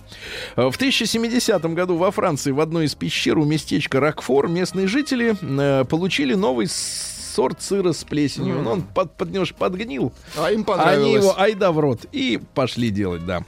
[0.56, 5.36] Э, В 1070 году во Франции в одной из пещер у местечка Рокфор местные жители
[5.40, 8.60] э, получили новый сорт сыра с плесенью.
[8.62, 11.22] Ну, Он под, поднешь, подгнил, А им они понравилось.
[11.22, 13.44] его айда в рот и пошли делать, да.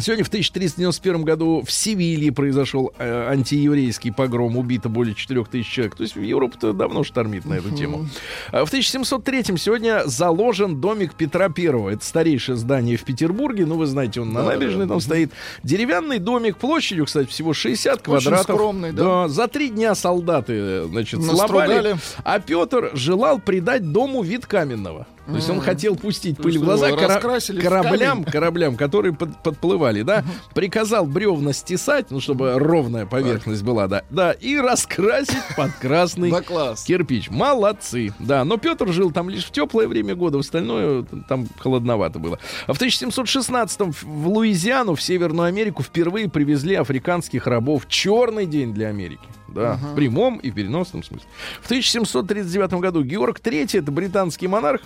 [0.00, 5.94] Сегодня в 1391 году в Севилье произошел э, антиеврейский погром, убито более 4000 человек.
[5.96, 8.06] То есть Европа-то давно штормит на эту тему.
[8.52, 11.90] А В 1703 сегодня заложен домик Петра Первого.
[11.90, 13.66] Это старейшее здание в Петербурге.
[13.66, 15.32] Ну, вы знаете, он на набережной там стоит.
[15.62, 18.42] Деревянный домик площадью, кстати, всего 60 Очень квадратов.
[18.42, 19.28] скромный, да.
[19.28, 21.72] За три дня солдаты, э, значит, Настругали.
[21.72, 21.96] сломали.
[22.24, 25.06] А Петр желал придать дому вид каменного.
[25.28, 27.20] То есть он хотел пустить пыль в глаза кора-
[27.60, 30.24] кораблям, кораблям, которые под- подплывали, да.
[30.54, 34.02] Приказал бревна стесать, ну, чтобы ровная поверхность была, да.
[34.08, 36.84] Да, и раскрасить под красный Да класс.
[36.84, 37.28] кирпич.
[37.28, 38.14] Молодцы.
[38.18, 42.38] Да, но Петр жил там лишь в теплое время года, в остальное там холодновато было.
[42.66, 47.86] А в 1716-м в Луизиану, в Северную Америку, впервые привезли африканских рабов.
[47.88, 49.20] Черный день для Америки.
[49.48, 51.26] Да, в прямом и переносном смысле.
[51.62, 54.82] В 1739 году Георг III, это британский монарх,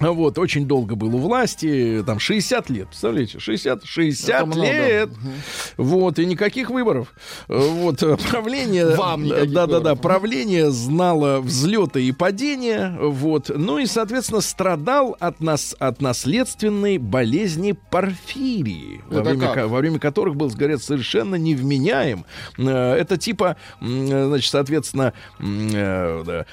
[0.00, 4.62] вот, очень долго был у власти, там 60 лет, представляете, 60, 60 Это много.
[4.62, 5.10] лет.
[5.76, 7.12] Вот, и никаких выборов.
[7.48, 8.96] Вот, э, правление...
[8.96, 16.00] Вам Да-да-да, правление знало взлеты и падения, вот, ну и, соответственно, страдал от, нас, от
[16.00, 19.68] наследственной болезни порфирии, во время, как?
[19.68, 22.24] во время которых был, говорят, совершенно невменяем.
[22.58, 26.46] Э, Это типа, э, значит, соответственно, да,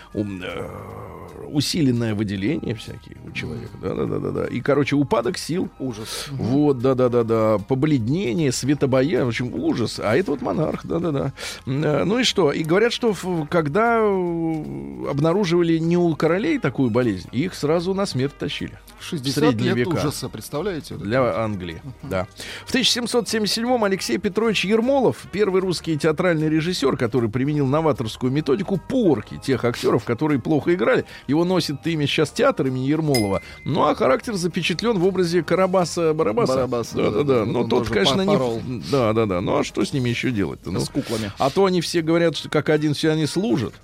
[1.48, 3.72] усиленное выделение всякие у человека.
[3.82, 4.46] Да-да-да-да.
[4.48, 5.70] И, короче, упадок сил.
[5.80, 6.28] Ужас.
[6.32, 7.58] Вот, да-да-да-да.
[7.68, 10.00] Побледнение, светобоя, в общем, ужас.
[10.04, 11.34] А это вот монарх, да-да-да.
[11.66, 12.52] Э, Ну и что?
[12.52, 13.16] И говорят, что
[13.50, 18.78] когда э, обнаруживали не у королей такую болезнь, их сразу на смерть тащили.
[19.02, 19.90] 60 Средние лет века.
[19.96, 20.96] ужаса, представляете?
[20.96, 22.28] Для Англии, да.
[22.66, 29.64] В 1777-м Алексей Петрович Ермолов, первый русский театральный режиссер, который применил новаторскую методику порки тех
[29.64, 31.06] актеров, которые плохо играли.
[31.30, 33.44] Его носит имя сейчас театр имени Ермолова.
[33.64, 36.56] Ну, а характер запечатлен в образе Карабаса-Барабаса.
[36.56, 37.24] Барабаса, Да-да-да.
[37.24, 37.46] да-да.
[37.46, 38.26] Но Он тот, тоже конечно, не...
[38.28, 38.60] порол.
[38.92, 39.40] Да-да-да.
[39.40, 40.72] Ну, а что с ними еще делать-то?
[40.72, 41.32] Ну, С куклами.
[41.38, 43.76] а то они все говорят, что как один все они служат.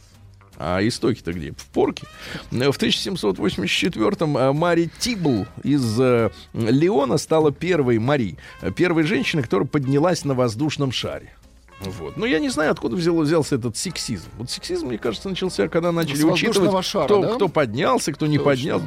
[0.57, 1.51] А истоки-то где?
[1.51, 2.07] В порке.
[2.49, 9.67] В 1784-м э, Мари Тибл из э, Леона стала первой Мари, э, первой женщиной, которая
[9.67, 11.35] поднялась на воздушном шаре.
[11.89, 12.17] Вот.
[12.17, 14.29] Ну, я не знаю, откуда взял, взялся этот сексизм.
[14.37, 17.33] Вот сексизм, мне кажется, начался, когда начали учитывать, шара, кто, да?
[17.35, 18.51] кто поднялся, кто не Точно.
[18.51, 18.85] поднялся.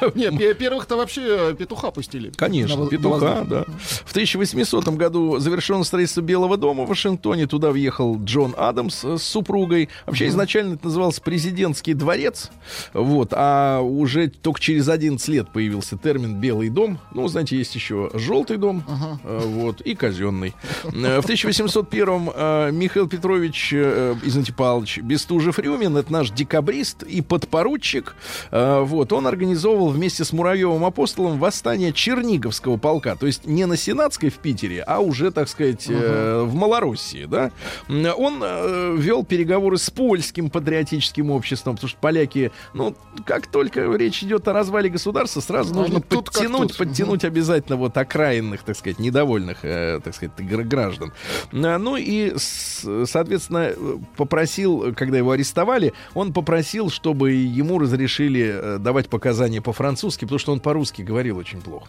[0.00, 2.30] Ну, Нет, пе- первых-то вообще э, петуха пустили.
[2.36, 3.64] Конечно, На петуха, на да.
[4.04, 7.46] В 1800 году завершено строительство Белого дома в Вашингтоне.
[7.46, 9.88] Туда въехал Джон Адамс э, с супругой.
[10.06, 12.50] Вообще изначально это назывался президентский дворец.
[12.92, 13.28] Вот.
[13.32, 16.98] А уже только через 11 лет появился термин Белый дом.
[17.14, 18.84] Ну, знаете, есть еще желтый дом.
[19.24, 19.80] э, Вот.
[19.82, 20.54] И казенный.
[20.84, 28.14] В 1801 э, Михаил Петрович, э, извините, Павлович Бестужев-Рюмин, это наш декабрист и подпоручик.
[28.50, 29.12] Э, Вот.
[29.12, 33.16] Он организовывал вместе с Муравьевым апостолом восстание Черниговского полка.
[33.16, 37.24] То есть не на Сенатской в Питере, а уже, так сказать, э, в Малороссии.
[37.26, 37.50] Да?
[37.88, 42.94] Он э, вел переговоры с польским патриотическим обществом, потому что поляки, ну,
[43.26, 48.62] как только речь идет о развале государства, сразу Ну, нужно подтянуть, подтянуть обязательно вот окраинных,
[48.62, 51.12] так сказать, недовольных, э, так сказать, гр- граждан.
[51.52, 53.72] Э, Ну и и, соответственно,
[54.16, 60.52] попросил, когда его арестовали, он попросил, чтобы ему разрешили э, давать показания по-французски, потому что
[60.52, 61.88] он по-русски говорил очень плохо.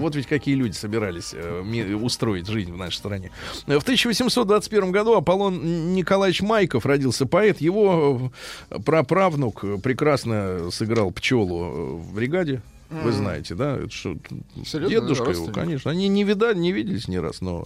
[0.00, 3.30] Вот ведь какие люди собирались э, устроить жизнь в нашей стране.
[3.66, 7.60] Э, В 1821 году Аполлон Николаевич Майков родился поэт.
[7.60, 8.30] Его
[8.84, 12.62] праправнук прекрасно сыграл пчелу в бригаде.
[13.02, 13.76] Вы знаете, да?
[13.76, 14.14] Это что,
[14.88, 15.90] дедушка его, конечно.
[15.90, 17.64] Они не видали, не виделись ни раз, но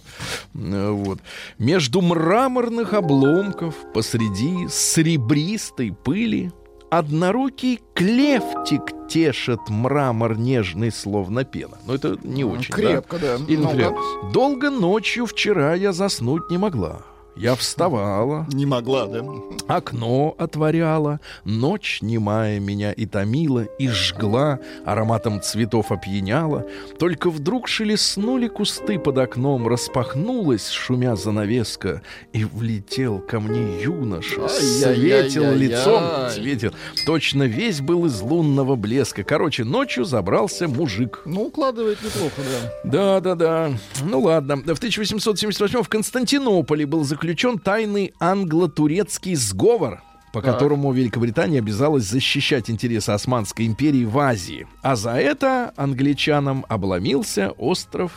[0.55, 1.19] э, вот.
[1.57, 6.51] Между мраморных обломков посреди сребристой пыли
[6.89, 11.77] однорукий клевтик тешит мрамор нежный, словно пена.
[11.85, 12.73] Но это не очень.
[12.73, 13.35] крепко, да.
[13.47, 13.67] Или, Ну-ка.
[13.75, 13.93] например,
[14.33, 17.01] долго ночью вчера я заснуть не могла.
[17.39, 19.23] Я вставала, Не могла, да?
[19.69, 26.65] Окно отворяла, ночь немая меня и томила, и жгла, ароматом цветов опьяняла.
[26.97, 32.01] Только вдруг шелестнули кусты под окном, распахнулась, шумя занавеска,
[32.33, 36.73] и влетел ко мне юноша, светил лицом, светил.
[37.05, 39.23] Точно весь был из лунного блеска.
[39.23, 41.21] Короче, ночью забрался мужик.
[41.23, 42.41] Ну, укладывает неплохо,
[42.83, 43.19] да.
[43.19, 43.71] Да, да, да.
[44.03, 44.57] Ну ладно.
[44.57, 47.28] В 1878 в Константинополе был заключен
[47.59, 50.53] тайный англо-турецкий сговор по Так.
[50.53, 54.67] которому Великобритания обязалась защищать интересы Османской империи в Азии.
[54.81, 58.11] А за это англичанам обломился остров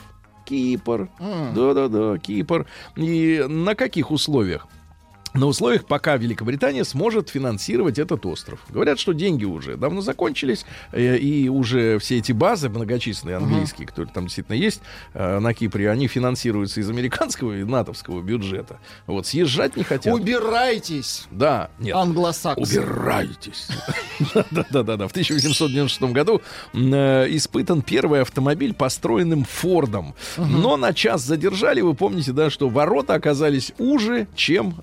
[0.45, 1.09] Кипр.
[1.55, 2.67] Да-да-да, Кипр.
[2.97, 4.67] И на каких условиях?
[5.35, 8.61] На условиях, пока Великобритания сможет финансировать этот остров.
[8.69, 14.13] Говорят, что деньги уже давно закончились, э, и уже все эти базы многочисленные английские, которые
[14.13, 14.83] там действительно есть
[15.15, 18.79] э, на Кипре, они финансируются из американского и натовского бюджета.
[19.07, 20.13] Вот съезжать не хотят.
[20.15, 21.97] Убирайтесь, Да, нет.
[21.97, 22.61] англосаксы.
[22.81, 23.69] Убирайтесь.
[24.51, 25.09] Да-да-да.
[25.09, 26.43] В 1896 году
[26.75, 30.15] э, испытан первый автомобиль, построенным Фордом.
[30.37, 31.81] Но на час задержали.
[31.81, 34.75] Вы помните, да, что ворота оказались уже, чем,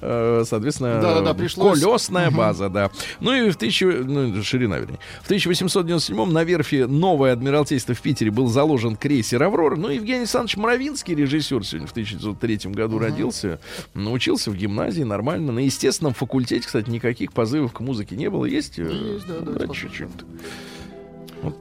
[0.46, 1.80] соответственно, Да-да-да, э, пришлось.
[1.80, 2.92] колесная база, да.
[3.20, 5.00] Ну и в 1000, ну, ширина, вернее.
[5.22, 9.76] В 1897 на верфи Новое Адмиралтейство в Питере был заложен крейсер «Аврора».
[9.76, 13.60] Ну, Евгений Александрович Моровинский, режиссер, сегодня в 1903 году родился.
[13.94, 15.52] Научился в гимназии нормально.
[15.52, 18.46] На естественном факультете, кстати, никаких позывов к музыке не было.
[18.46, 18.80] Есть?
[18.80, 20.10] э, Есть, да, да, это чуть-чуть.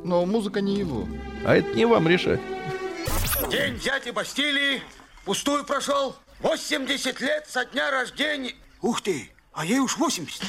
[0.04, 1.06] Но музыка не его.
[1.44, 2.40] А это не вам решать.
[3.50, 4.82] День взятия Бастилии
[5.24, 6.16] пустую прошел.
[6.40, 8.54] 80 лет со дня рождения.
[8.80, 10.40] Ух ты, а ей уж 80.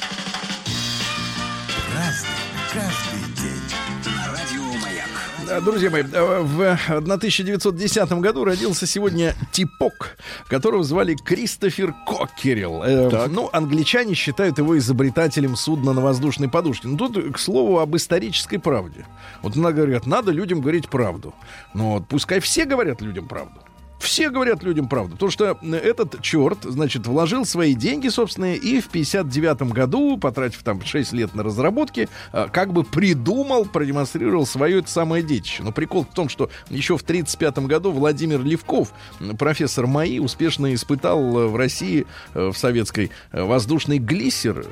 [5.48, 10.16] Да, Друзья мои, э, в 1910 году родился сегодня типок,
[10.46, 12.84] которого звали Кристофер Коккерилл.
[12.84, 16.86] Э, Ну, англичане считают его изобретателем судна на воздушной подушке.
[16.86, 19.06] Ну, тут, к слову, об исторической правде.
[19.42, 21.34] Вот иногда говорят, надо людям говорить правду.
[21.74, 23.60] Но вот пускай все говорят людям правду.
[24.00, 28.88] Все говорят людям правду, потому что этот черт, значит, вложил свои деньги собственные и в
[28.88, 34.90] 59 году, потратив там 6 лет на разработки, э, как бы придумал, продемонстрировал свое это
[34.90, 35.62] самое детище.
[35.62, 38.92] Но прикол в том, что еще в 35 году Владимир Левков,
[39.38, 44.66] профессор МАИ, успешно испытал э, в России, э, в советской, э, воздушный глиссер,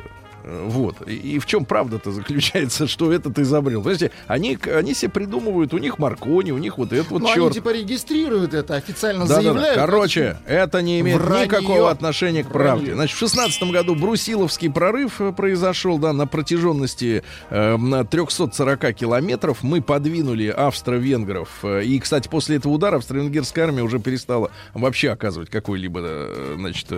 [0.48, 1.02] Вот.
[1.06, 3.82] И, в чем правда-то заключается, что этот изобрел?
[3.82, 7.38] Знаете, они, они себе придумывают, у них Маркони, у них вот этот вот Но черт.
[7.46, 9.42] они типа регистрируют это, официально Да-да-да.
[9.42, 9.76] заявляют.
[9.78, 11.46] Короче, это не имеет Вранье.
[11.46, 12.68] никакого отношения к правде.
[12.86, 12.94] Вранье.
[12.94, 19.62] Значит, в шестнадцатом году Брусиловский прорыв э, произошел, да, на протяженности э, на 340 километров.
[19.62, 21.48] Мы подвинули австро-венгров.
[21.62, 26.88] Э, И, кстати, после этого удара австро-венгерская армия уже перестала вообще оказывать какое-либо, э, значит,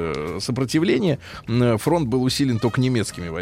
[0.43, 1.19] сопротивление.
[1.79, 3.40] Фронт был усилен только немецкими войсками.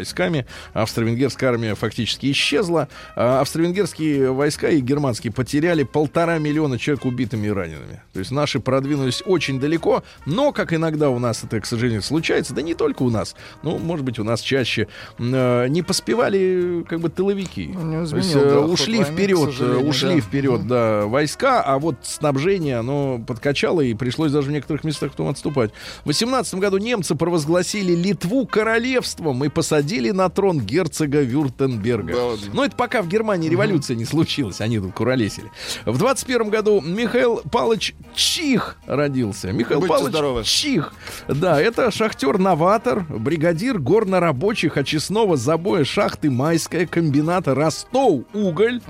[0.73, 2.87] Австро-венгерская армия фактически исчезла.
[3.15, 8.01] А австро-венгерские войска и германские потеряли полтора миллиона человек убитыми и ранеными.
[8.13, 12.53] То есть наши продвинулись очень далеко, но, как иногда у нас это, к сожалению, случается,
[12.53, 16.99] да не только у нас, ну, может быть, у нас чаще, э, не поспевали как
[16.99, 17.71] бы тыловики.
[17.73, 20.21] Ну, не То есть, изменил, э, да, ушли вперед, э, ушли да.
[20.21, 25.29] вперед, да, войска, а вот снабжение, оно подкачало, и пришлось даже в некоторых местах потом
[25.29, 25.71] отступать.
[26.03, 32.13] В 18 году немцы провозгласили Литву королевством и посадили на трон герцога Вюртемберга.
[32.13, 32.45] Да ладно.
[32.53, 35.51] Но это пока в Германии революция не случилась, они тут куролесили.
[35.85, 39.51] В 21 году Михаил Палыч Чих родился.
[39.51, 40.43] Михаил Будьте Палыч здоровы.
[40.43, 40.93] Чих.
[41.27, 48.81] Да, это шахтер-новатор, бригадир горно-рабочих очистного забоя шахты Майская комбината Ростов уголь.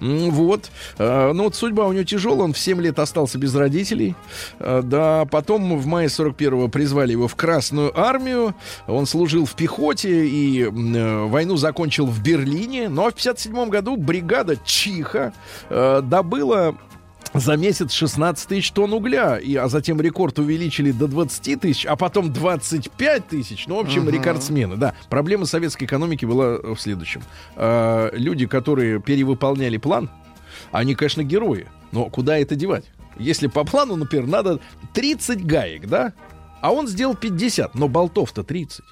[0.00, 0.70] М, Вот.
[0.98, 4.14] Э, Ну вот судьба у него тяжелая, он в 7 лет остался без родителей.
[4.58, 8.54] Э, Да, потом в мае 41-го призвали его в Красную армию.
[8.86, 12.88] Он служил в пехоте и э, войну закончил в Берлине.
[12.88, 15.32] Но в 57 году бригада Чиха
[15.68, 16.76] э, добыла
[17.34, 21.96] за месяц 16 тысяч тонн угля, и, а затем рекорд увеличили до 20 тысяч, а
[21.96, 23.66] потом 25 тысяч.
[23.66, 24.94] Ну, в общем, рекордсмены, да.
[25.08, 27.22] Проблема советской экономики была в следующем.
[27.56, 30.10] А, люди, которые перевыполняли план,
[30.72, 32.84] они, конечно, герои, но куда это девать?
[33.18, 34.60] Если по плану, например, надо
[34.94, 36.12] 30 гаек, да?
[36.60, 38.84] А он сделал 50, но болтов-то 30.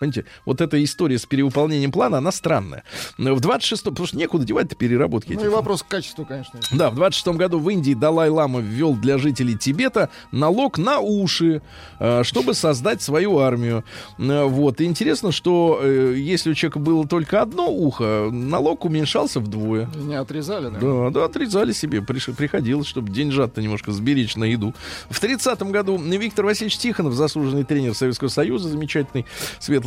[0.00, 2.84] Понимаете, вот эта история с перевыполнением плана, она странная.
[3.18, 5.34] Но В 26-м, потому что некуда девать-то переработки.
[5.34, 6.58] Ну и вопрос к качеству, конечно.
[6.72, 11.60] да, в 26 году в Индии Далай-Лама ввел для жителей Тибета налог на уши,
[11.98, 13.84] э, чтобы создать свою армию.
[14.18, 14.80] Э, Вот.
[14.80, 19.86] И интересно, что э, если у человека было только одно ухо, налог уменьшался вдвое.
[19.96, 20.78] Не отрезали, да?
[20.80, 21.98] Да, да, отрезали себе.
[21.98, 24.74] Приш- приходилось, чтобы деньжат-то немножко сберечь на еду.
[25.10, 29.26] В 30-м году Виктор Васильевич Тихонов, заслуженный тренер Советского Союза, замечательный,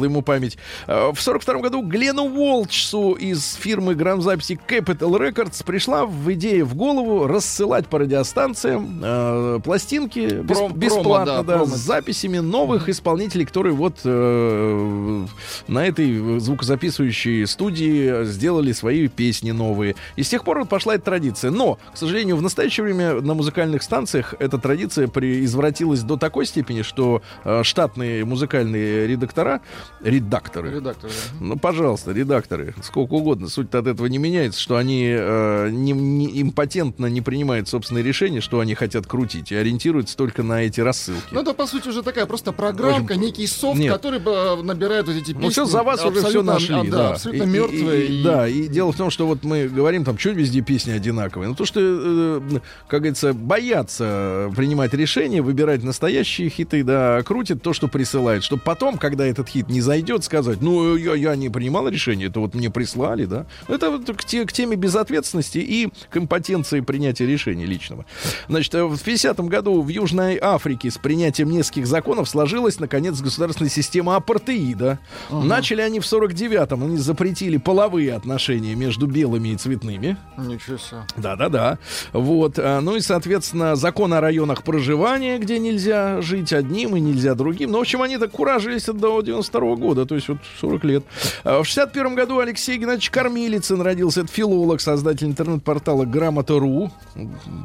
[0.04, 0.58] светлая ему память.
[0.88, 6.76] Э, В 42-м году Глену Уолчсу из фирмы грамзаписи Capital Records пришла в идея в
[6.76, 11.66] голову рассылать по радиостанциям э, пластинки бес- Пром- промо, бесплатно, да, да, промо.
[11.66, 15.26] с записями новых исполнителей, которые вот э,
[15.68, 19.96] на этой звукозаписывающей студии сделали свои песни новые.
[20.16, 21.52] И с тех пор вот пошла эта традиция.
[21.52, 26.46] Но, к сожалению, в настоящее время на музыкальных станциях эта традиция при- извратилась до такой
[26.46, 29.62] степени, что э, штатные музыкальные редактора,
[30.02, 31.38] редакторы, Редактор, да.
[31.46, 36.42] ну, пожалуйста, редакторы, сколько угодно, суть от этого не меняется, что они э, не, не-
[36.42, 41.22] импотентно не принимают собственные решения, что они хотят крутить, и ориентируются только на эти рассылки.
[41.32, 43.94] Ну, это, по сути, уже такая просто программка, общем, некий софт, нет.
[43.94, 45.42] который э, набирает вот эти песни.
[45.42, 46.76] Ну, все за вас уже все нашли.
[46.76, 48.06] а, да, да, абсолютно И- и- мертвые.
[48.08, 50.92] и- и- Да, и дело в том, что вот мы говорим, там, что везде песни
[50.92, 51.50] одинаковые.
[51.50, 52.42] Ну, то, что, э,
[52.88, 58.44] как говорится, боятся принимать решения, выбирать настоящие хиты, да, крутят то, что присылают.
[58.44, 62.40] Чтобы потом, когда этот хит не зайдет, сказать, ну, я, я не принимал решение, это
[62.40, 63.46] вот мне прислали, да.
[63.68, 68.06] Это вот к, те- к теме безответственности и к импотенции принятия решений личного.
[68.48, 73.70] Значит, э, в 50-м году в Южной Африке с принятием нескольких законов сложилась, наконец, государственная
[73.70, 75.00] система апартеида.
[75.30, 76.84] Начали они в 49-м.
[76.84, 80.18] Они запретили половые отношения между белыми и цветными.
[80.38, 81.02] Ничего себе.
[81.18, 81.78] Да-да-да.
[82.14, 82.58] Вот.
[82.58, 87.72] а, Ну и, соответственно, закон о районах проживания, где нельзя жить одним и нельзя другим.
[87.72, 91.04] Ну, в общем, они так куражились до 92 года, то есть вот 40 лет.
[91.44, 94.22] А В 61 году Алексей Геннадьевич Кормилицын родился.
[94.22, 96.92] Это филолог, создатель интернет-портала Грамота.ру.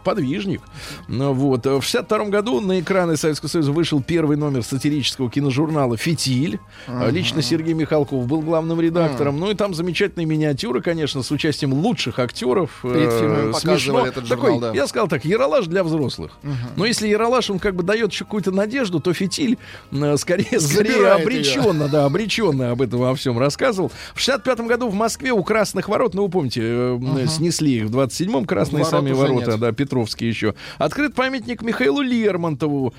[0.04, 0.60] Подвижник.
[1.08, 1.66] Ну, Вот.
[1.66, 6.58] В 62 году на экраны Советского Союза вышел первый номер сатирического киножурнала «Фитиль».
[6.86, 9.38] А Лично Сергей Михалков был главным редактором.
[9.38, 12.80] Ну и там замечательные миниатюры, конечно, с участием лучших актеров.
[12.82, 14.06] Перед Э, смешно.
[14.06, 14.72] этот журнал, Такой, да.
[14.74, 16.32] Я сказал так, яролаж для взрослых.
[16.76, 19.58] Но если яролаж, он как бы дает еще какую-то надежду, то фитиль
[19.90, 23.90] э, скорее, скорее обреченно, да, обреченно об этом во всем рассказывал.
[24.14, 27.96] В 65 году в Москве у Красных ворот, ну вы помните, э, снесли их в
[27.96, 29.60] 27-м красные Ворот сами ворота, нет.
[29.60, 30.54] да, Петровские еще.
[30.78, 32.94] Открыт памятник Михаилу Лермонтову,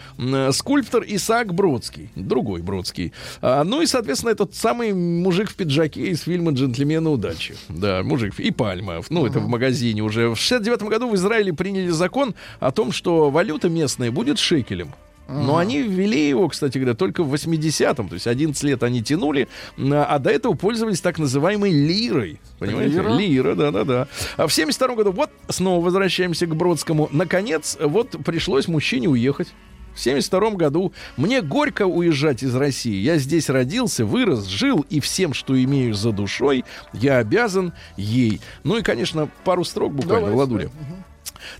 [0.51, 3.13] скульптор Исаак Бродский, другой Бродский.
[3.41, 7.55] А, ну и, соответственно, этот самый мужик в пиджаке из фильма «Джентльмены удачи».
[7.69, 8.39] Да, мужик.
[8.39, 9.01] И Пальма.
[9.09, 10.29] Ну, это в магазине уже.
[10.29, 14.93] В 69 году в Израиле приняли закон о том, что валюта местная будет шекелем.
[15.29, 18.09] Но они ввели его, кстати говоря, только в 80-м.
[18.09, 22.39] То есть 11 лет они тянули, а до этого пользовались так называемой лирой.
[22.57, 22.95] Понимаете?
[22.95, 23.09] Лира?
[23.13, 24.07] Лира, да-да-да.
[24.37, 27.09] А в 72 году, вот снова возвращаемся к Бродскому.
[27.11, 29.49] Наконец, вот пришлось мужчине уехать.
[29.93, 33.01] В 72 году мне горько уезжать из России.
[33.01, 36.63] Я здесь родился, вырос, жил, и всем, что имею за душой,
[36.93, 38.39] я обязан ей.
[38.63, 40.69] Ну и, конечно, пару строк буквально, Давай, Владуля.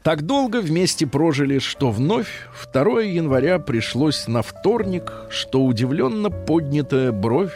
[0.03, 2.27] Так долго вместе прожили, что вновь
[2.73, 7.53] 2 января пришлось на вторник, что удивленно поднятая бровь,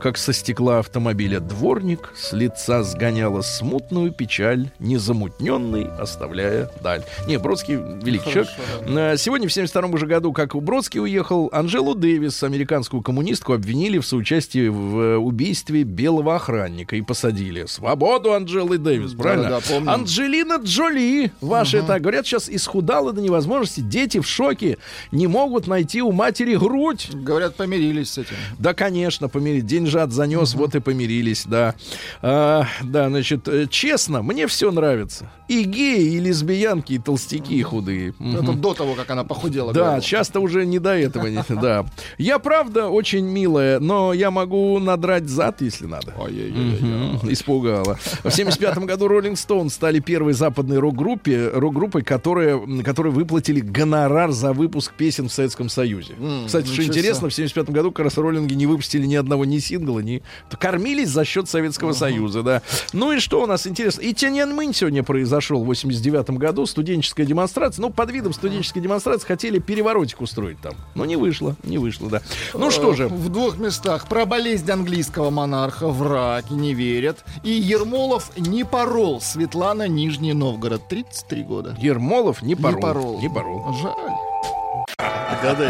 [0.00, 7.02] как со стекла автомобиля дворник, с лица сгоняла смутную печаль, незамутненный, оставляя даль.
[7.26, 9.12] Не, Бродский великий Хорошо, человек.
[9.14, 14.06] А, Сегодня, в 72 же году, как Бродский уехал, Анжелу Дэвис, американскую коммунистку, обвинили в
[14.06, 17.66] соучастии в э, убийстве белого охранника и посадили.
[17.66, 19.48] Свободу Анжелы Дэвис, правильно?
[19.50, 19.90] Да-да, помню.
[19.90, 21.32] Анджелина Джоли,
[21.62, 23.80] ваша это, говорят, сейчас исхудала до невозможности.
[23.80, 24.78] Дети в шоке,
[25.10, 27.08] не могут найти у матери грудь.
[27.12, 28.36] Говорят, помирились с этим.
[28.58, 29.66] Да, конечно, помирить.
[29.66, 31.74] Деньжат занес, вот и помирились, да.
[32.20, 35.30] А, да, значит, э, честно, мне все нравится.
[35.48, 38.14] И геи, и лесбиянки, и толстяки, и худые.
[38.18, 38.36] Мгм.
[38.36, 39.72] Это до того, как она похудела.
[39.72, 41.86] Да, часто уже не до этого, да.
[42.18, 46.14] Я правда очень милая, но я могу надрать зад, если надо.
[46.18, 47.32] Ой-ой-ой.
[47.32, 47.98] Испугала.
[48.24, 54.32] В 75 году Rolling Stone стали первой западной рок-группе, рок-группой, которая, м, которые выплатили гонорар
[54.32, 56.14] за выпуск песен в Советском Союзе.
[56.46, 60.00] Кстати, что интересно, в 75 году как раз роллинги не выпустили ни одного ни сингла,
[60.00, 60.22] ни...
[60.58, 62.62] Кормились за счет Советского Союза, да.
[62.92, 64.00] Ну и что у нас интересно?
[64.02, 67.82] И Тяньаньмэнь сегодня произошел в 89 году, студенческая демонстрация.
[67.82, 70.74] Ну, под видом студенческой демонстрации хотели переворотик устроить там.
[70.94, 72.22] Но не вышло, не вышло, да.
[72.54, 74.08] Ну что же, В двух местах.
[74.08, 77.24] Про болезнь английского монарха в раке не верят.
[77.42, 79.20] И Ермолов не порол.
[79.20, 80.88] Светлана, Нижний Новгород.
[80.88, 81.74] 33 года.
[81.78, 82.80] Ермолов не порол.
[82.80, 83.20] порол.
[83.20, 83.74] Не порол.
[83.74, 83.92] Жаль.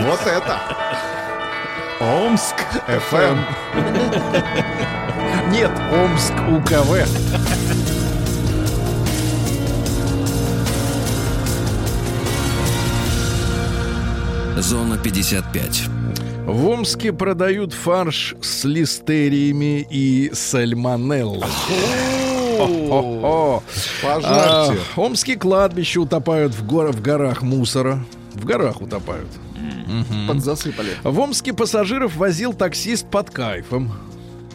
[0.02, 0.60] Вот это.
[2.00, 2.56] Омск
[2.86, 3.38] ФМ.
[5.50, 7.06] Нет, Омск УКВ.
[14.58, 15.82] Зона 55.
[16.46, 21.48] В Омске продают фарш с листериями и сальмонеллой.
[24.02, 24.80] Пожарьте.
[24.96, 26.66] А, Омские кладбища утопают в
[27.00, 28.04] горах мусора.
[28.34, 29.28] В горах утопают.
[30.26, 30.90] Подзасыпали.
[31.02, 33.92] В Омске пассажиров возил таксист под кайфом.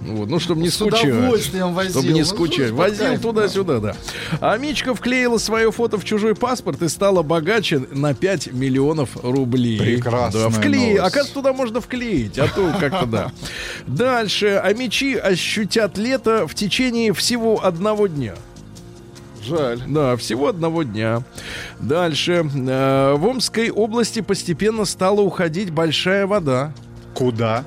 [0.02, 1.06] Вот, ну, чтобы не С скучать.
[1.06, 2.02] удовольствием возил.
[2.02, 2.70] Чтобы не Ну, скучать.
[2.70, 3.96] под Возил туда-сюда, да.
[4.40, 9.80] А Мичка вклеила свое фото в чужой паспорт и стала богаче на 5 миллионов рублей.
[9.80, 10.96] Прекрасная Да, вклеи.
[10.98, 13.32] Оказывается, туда можно вклеить, а то как-то да.
[13.88, 14.62] Дальше.
[14.64, 18.36] А мечи ощутят лето в течение всего одного дня.
[19.44, 19.82] Жаль.
[19.88, 21.24] Да, всего одного дня.
[21.80, 22.46] Дальше.
[22.54, 26.74] Э, В Омской области постепенно стала уходить большая вода.
[27.14, 27.64] Куда?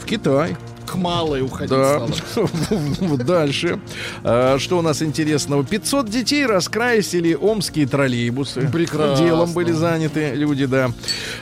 [0.00, 0.56] В Китай.
[0.88, 2.08] К малой уходить Да.
[2.08, 3.16] стало.
[3.18, 3.78] Дальше.
[4.24, 5.64] А, Что у нас интересного?
[5.64, 8.68] 500 детей раскрасили омские троллейбусы.
[8.72, 9.24] Прекрасно.
[9.24, 10.90] Делом были заняты люди, да.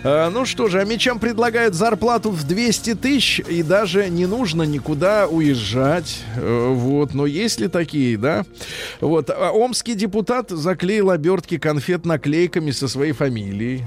[0.03, 4.65] А, Ну что же, а мечам предлагают зарплату в 200 тысяч, и даже не нужно
[4.65, 6.21] никуда уезжать.
[6.37, 8.45] Э, Вот, но есть ли такие, да?
[9.01, 13.85] Вот, а омский депутат заклеил обертки конфет наклейками со своей фамилией.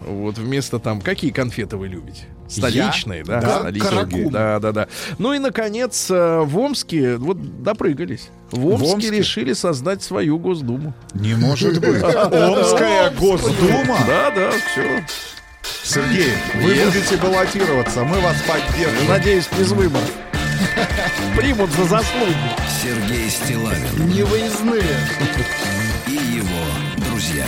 [0.00, 2.24] Вот вместо там, какие конфеты вы любите?
[2.48, 3.40] Столичные, да?
[3.40, 4.30] Да, Столичные.
[4.30, 4.88] Да, да, да.
[5.18, 8.28] Ну и, наконец, э, в Омске, вот допрыгались.
[8.50, 9.10] В Омске, Омске?
[9.10, 10.92] решили создать свою Госдуму.
[11.14, 12.02] Не может быть.
[12.02, 13.98] Омская Госдума.
[14.06, 15.02] Да, да, все.
[15.84, 19.08] Сергей, вы будете баллотироваться, мы вас поддержим.
[19.08, 20.10] Надеюсь, без выборов.
[21.36, 22.34] Примут за заслуги.
[22.82, 24.82] Сергей Стилавин Невыездные.
[26.06, 27.46] и его друзья.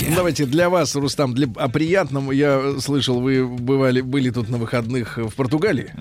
[0.00, 2.30] Ну, Давайте для вас, Рустам, для, о приятном.
[2.30, 5.92] Я слышал, вы бывали, были тут на выходных в Португалии.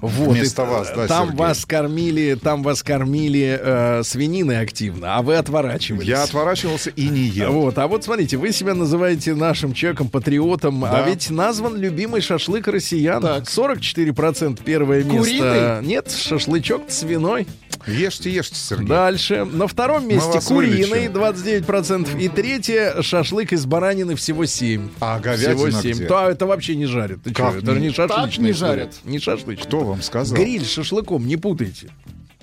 [0.00, 1.38] Вот, Вместо и, вас, да, Там Сергей?
[1.38, 6.06] вас кормили, там вас кормили э, свининой активно, а вы отворачивались.
[6.06, 7.52] Я отворачивался и не ел.
[7.52, 11.04] Вот, а вот смотрите, вы себя называете нашим человеком, патриотом, Да.
[11.04, 13.20] а ведь назван любимый шашлык россиян.
[13.22, 13.44] Так.
[13.44, 15.18] 44% первое место.
[15.18, 15.86] Куриный?
[15.86, 17.46] Нет, шашлычок свиной.
[17.86, 18.86] Ешьте, ешьте, Сергей.
[18.86, 19.44] Дальше.
[19.44, 21.62] На втором месте куриный, вылечим.
[21.64, 22.18] 29%.
[22.18, 24.88] И третье шашлык из баранины всего 7.
[25.00, 25.96] А говядина всего 7.
[25.96, 26.06] где?
[26.06, 27.22] Да, это вообще не жарят.
[27.22, 27.88] Ты Как это же не?
[27.88, 28.30] не шашлычный.
[28.30, 28.94] Так не жарят.
[29.04, 29.66] Не шашлычный.
[29.66, 30.36] Кто вам сказал?
[30.38, 31.88] Гриль с шашлыком, не путайте.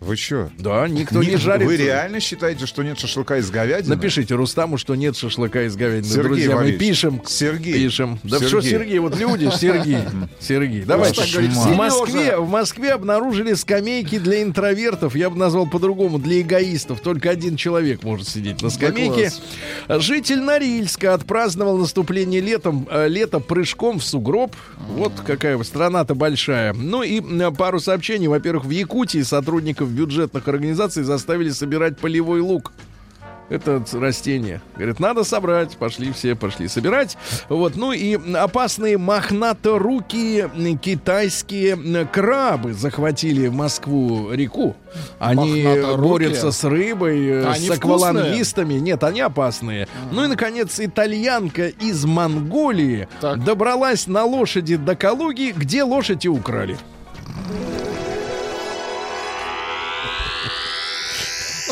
[0.02, 0.50] Вы что?
[0.58, 1.68] Да, никто не жарит.
[1.68, 3.96] Вы реально считаете, что нет шашлыка из говядины?
[3.96, 6.12] Напишите Рустаму, что нет шашлыка из говядины.
[6.12, 7.22] Сергей Друзья, мы Валерьевич, пишем.
[7.24, 7.74] Сергей.
[7.74, 8.20] Пишем.
[8.24, 8.48] Да Сергей.
[8.48, 10.00] что Сергей, вот люди, Сергей.
[10.40, 11.76] Сергей, говорит, В.
[11.76, 15.16] Москве, в Москве обнаружили скамейки для интровертов.
[15.16, 17.00] Я бы назвал по-другому, для эгоистов.
[17.02, 19.32] Только один человек может сидеть на скамейке.
[19.88, 24.56] Житель Норильска отпраздновал наступление летом, э, лета прыжком в сугроб.
[24.90, 26.74] Вот какая страна-то большая.
[26.74, 28.28] Ну и э, пару сообщений.
[28.28, 32.72] Во-первых, в Якутии сотрудников бюджетных организаций заставили собирать полевой лук.
[33.52, 34.62] Это растение.
[34.78, 35.76] Говорит, надо собрать.
[35.76, 37.18] Пошли все, пошли собирать.
[37.50, 37.76] Вот.
[37.76, 40.50] Ну и опасные мохнаторукие
[40.82, 44.78] китайские крабы захватили Москву реку.
[45.20, 45.66] Они
[45.98, 48.76] борются с рыбой, э, Они с аквалангистами.
[48.76, 49.90] Нет, они опасные.
[50.12, 53.44] Ну и, наконец, итальянка из Монголии Так.
[53.44, 56.78] добралась на лошади до Калуги, где лошади украли.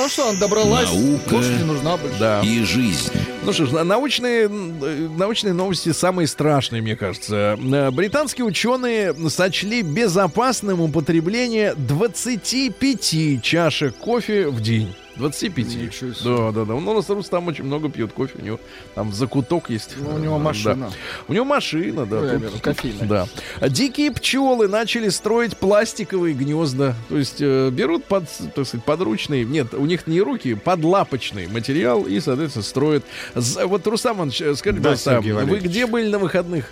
[0.02, 0.86] Ну что, она добралась.
[0.89, 1.36] Наука.
[1.36, 2.18] Не нужна больше.
[2.20, 2.41] Да.
[2.43, 3.12] И жизнь.
[3.43, 7.58] Ну что ж, на- научные, э, научные новости самые страшные, мне кажется.
[7.62, 14.93] Э, Британские ученые сочли безопасным употребление 25 чашек кофе в день.
[15.20, 15.65] 25.
[15.76, 16.36] Ничего себе.
[16.36, 16.74] Да, да, да.
[16.74, 18.34] Ну, у нас Рустам очень много пьет кофе.
[18.39, 18.59] У него
[18.95, 19.95] там закуток есть.
[19.97, 20.43] Ну, у него Да.
[20.43, 20.91] машина.
[21.28, 22.39] У него машина, да.
[22.39, 23.07] Тут- кофейная.
[23.07, 23.28] Да.
[23.59, 26.95] А Дикие пчелы начали строить пластиковые гнезда.
[27.09, 28.24] То есть э, берут под,
[28.55, 33.03] так сказать, подручный, нет, у них не руки, подлапочный материал и, соответственно, строят.
[33.36, 36.72] Вот, Рустам Иванович, э, скажите, Да, пожалуйста, Сергей вы где были на выходных?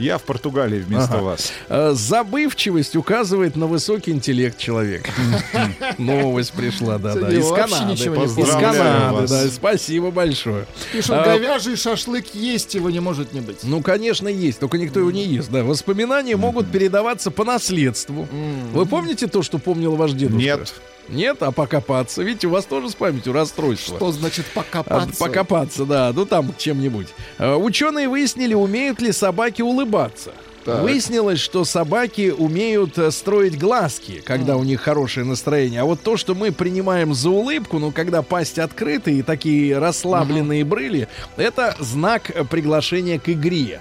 [0.00, 1.52] Я в Португалии вместо вас.
[1.68, 5.10] Э, Забывчивость указывает на высокий интеллект человека.
[5.98, 7.30] Новость пришла, да, да.
[7.32, 7.92] Из Канады.
[7.92, 9.46] Из Канады, да.
[9.48, 10.66] Спасибо большое.
[10.92, 13.58] Пишут, А, говяжий шашлык есть, его не может не быть.
[13.62, 15.50] Ну, конечно, есть, только никто его не ест.
[15.50, 18.26] Да, воспоминания могут передаваться по наследству.
[18.72, 20.38] Вы помните то, что помнил ваш дедушка?
[20.42, 20.74] Нет.
[21.10, 22.22] Нет, а покопаться.
[22.22, 23.96] Видите, у вас тоже с памятью расстройство.
[23.96, 25.24] Что значит А, покопаться?
[25.24, 27.08] Покопаться, да, ну там чем-нибудь.
[27.38, 30.32] А, Ученые выяснили, умеют ли собаки улыбаться.
[30.64, 30.82] Так.
[30.82, 35.80] Выяснилось, что собаки умеют э, строить глазки, когда у них хорошее настроение.
[35.80, 40.64] А вот то, что мы принимаем за улыбку, ну, когда пасть открыта и такие расслабленные
[40.64, 43.80] брыли, это знак э, приглашения к игре.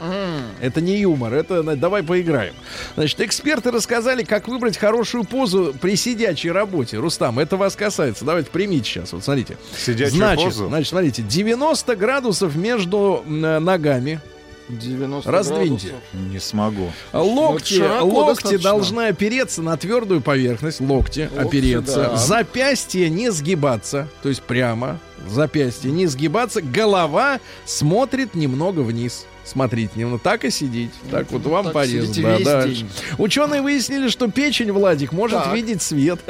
[0.62, 2.54] Это не юмор, это давай поиграем.
[2.96, 6.98] Значит, эксперты рассказали, как выбрать хорошую позу при сидячей работе.
[6.98, 8.24] Рустам, это вас касается.
[8.24, 9.12] Давайте примите сейчас.
[9.12, 9.58] Вот смотрите.
[9.78, 10.68] Сидячую значит, позу?
[10.68, 14.22] значит, смотрите, 90 градусов между ногами.
[14.70, 15.88] 90 Раздвиньте.
[15.88, 16.32] градусов.
[16.32, 16.91] Не смогу.
[17.13, 18.70] Локти, широко локти достаточно.
[18.70, 20.80] должны опереться на твердую поверхность.
[20.80, 21.95] Локти, Локти, опереться.
[22.11, 22.15] да.
[22.17, 24.07] Запястье не сгибаться.
[24.22, 24.99] То есть прямо.
[25.28, 26.61] Запястье не сгибаться.
[26.61, 29.26] Голова смотрит немного вниз.
[29.50, 30.91] Смотрите, немного так и сидеть.
[31.10, 32.39] Так вот вам так полезно.
[32.43, 32.88] Да, день.
[33.18, 35.54] Ученые выяснили, что печень Владик может Так.
[35.56, 36.20] видеть свет.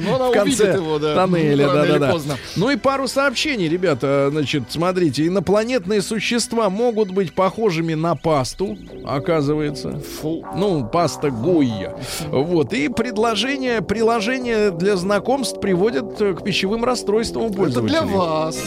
[0.00, 1.14] Ну, она в конце увидит его, да.
[1.14, 2.36] тоннеля, Рано да, да, да.
[2.56, 4.28] Ну и пару сообщений, ребята.
[4.30, 10.00] Значит, смотрите, инопланетные существа могут быть похожими на пасту, оказывается.
[10.22, 11.96] Ну, паста Гойя.
[12.28, 12.72] Вот.
[12.72, 17.98] И предложение, приложение для знакомств приводят э, к пищевым расстройствам у Это пользователей.
[17.98, 18.58] для вас.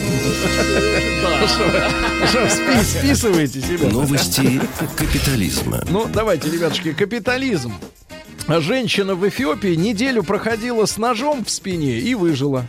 [2.32, 3.83] Ну списывайте себя.
[3.92, 4.60] Новости
[4.96, 5.82] капитализма.
[5.90, 7.72] Ну, давайте, ребятушки, капитализм.
[8.48, 12.66] Женщина в Эфиопии неделю проходила с ножом в спине и выжила.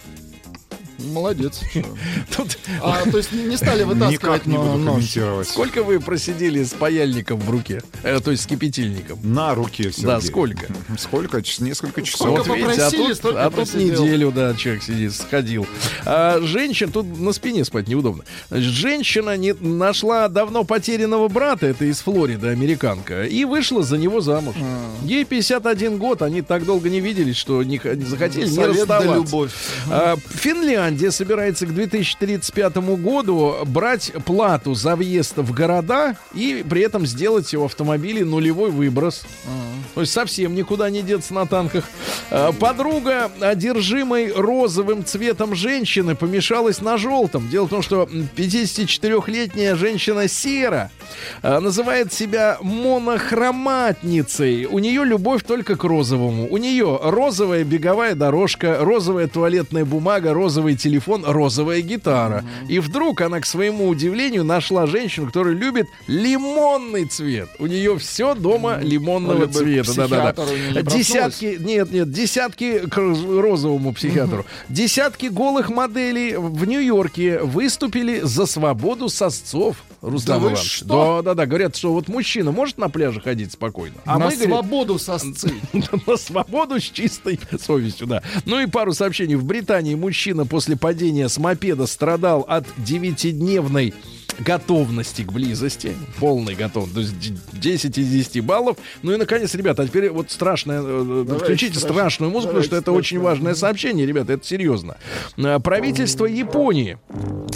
[1.06, 1.62] Молодец.
[2.36, 5.48] Тут А, то есть не стали вытаскивать Никак не буду комментировать.
[5.48, 7.82] сколько вы просидели с паяльником в руке?
[8.04, 9.20] Э, то есть с кипятильником?
[9.24, 10.06] На руке, Сергей.
[10.06, 10.68] Да, сколько?
[10.98, 11.42] Сколько?
[11.60, 12.28] Несколько часов.
[12.28, 15.68] Сколько Вот видите, а попросили, тут, столько а тут неделю, да, человек сидит, сходил.
[16.06, 18.24] А женщина, тут на спине спать неудобно.
[18.52, 24.56] Женщина не, нашла давно потерянного брата, это из Флориды, американка, и вышла за него замуж.
[24.60, 24.92] А.
[25.04, 29.00] Ей 51 год, они так долго не виделись, что не, не захотели не Совет да
[29.00, 29.14] расставаться.
[29.16, 29.52] любовь.
[29.90, 37.06] А, Финляндия собирается к 2035 году брать плату за въезд в города и при этом
[37.06, 39.26] сделать в автомобиле нулевой выброс.
[39.94, 41.86] То есть совсем никуда не деться на танках.
[42.30, 47.48] А, Подруга одержимой розовым цветом женщины помешалась на желтом.
[47.50, 50.92] Дело в том, что м, 54-летняя женщина Сера
[51.42, 54.66] называет себя монохроматницей.
[54.66, 56.48] У нее любовь только к розовому.
[56.50, 62.44] У нее розовая беговая дорожка, розовая туалетная бумага, розовый телефон, розовая гитара.
[62.68, 67.50] И вдруг она, к своему удивлению, нашла женщину, которая любит лимонный цвет.
[67.60, 69.94] У нее все дома лимонного быть, цвета.
[69.96, 70.46] Да-да-да.
[70.74, 74.46] не Десятки, нет, нет, десятки к розовому психиатру.
[74.70, 79.78] Десятки голых моделей в Нью-Йорке выступили за свободу сосцов.
[80.02, 80.72] Рустам Да Иванович.
[80.72, 80.86] что?
[80.96, 81.46] Да, да, да.
[81.46, 83.96] Говорят, что вот мужчина может на пляже ходить спокойно.
[84.06, 85.54] А На мы, говорит, свободу сосцы.
[86.08, 88.24] на свободу с чистой совестью, да.
[88.46, 89.36] Ну и пару сообщений.
[89.36, 93.94] В Британии мужчина после падения с мопеда страдал от девятидневной
[94.40, 97.20] готовности к близости, полной готовности, то есть
[97.54, 98.78] д- 10 из 10 баллов.
[99.02, 101.96] Ну и, наконец, ребята, а теперь вот страшное, э, Давайте включите страшно.
[102.00, 103.00] страшную музыку, потому Давайте что это страшную.
[103.00, 104.98] очень важное сообщение, ребята, это серьезно.
[105.38, 106.98] Э, Правительство Японии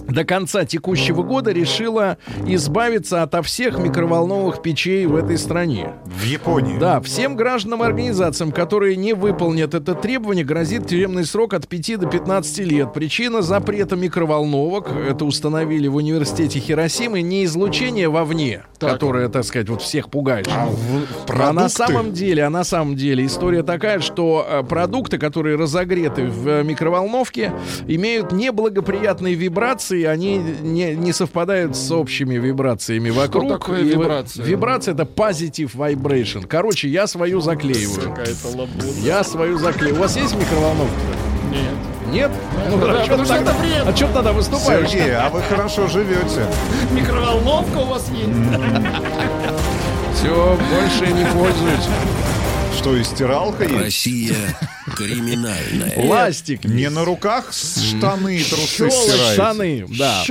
[0.08, 2.18] до конца текущего года решило
[2.48, 5.94] избавиться ото всех микроволновых печей в этой стране.
[6.06, 6.78] В Японии.
[6.80, 11.98] Да, всем гражданам и организациям, которые не выполнят это требование, грозит тюремный срок от 5
[11.98, 12.94] до 15 лет.
[12.94, 18.92] Причина запрета микроволновок, это установили в университете Хиросимы, не излучение вовне, Так.
[18.92, 20.48] которое, так сказать, вот всех пугает.
[20.56, 25.18] А в- А на самом деле, а на самом деле история такая, что э, продукты,
[25.18, 27.54] которые разогреты в э, микроволновке,
[27.88, 33.50] имеют неблагоприятные вибрации, они не, не совпадают с общими вибрациями вокруг.
[33.50, 34.46] такое И вибрация?
[34.46, 36.46] Вибрация это positive vibration.
[36.46, 38.12] Короче, я свою заклеиваю.
[38.12, 38.68] Какая-то.
[39.04, 39.96] Я свою заклеиваю.
[40.02, 40.94] У вас есть микроволновка?
[41.52, 41.89] Нет.
[42.12, 42.32] Нет?
[42.70, 43.92] Ну, Да, а потому что тогда- это вредно.
[43.92, 44.90] А что тогда выступаешь?
[44.90, 46.46] Сергей, а вы хорошо живете.
[46.92, 48.30] Микроволновка у вас есть?
[50.16, 51.88] Все, больше не пользуюсь.
[52.78, 53.84] Что, и стиралка есть?
[53.84, 54.36] Россия
[54.96, 55.94] Криминальное.
[56.06, 56.66] Ластик.
[56.66, 58.90] Не на руках штаны и трусы
[59.34, 60.24] штаны, да.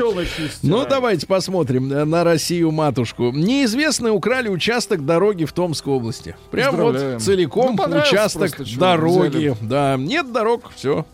[0.62, 3.30] Ну, давайте посмотрим э, на Россию матушку.
[3.32, 6.36] Неизвестные украли участок дороги в Томской области.
[6.50, 9.54] Прям вот целиком Ну, участок дороги.
[9.60, 11.04] Да, нет дорог, все.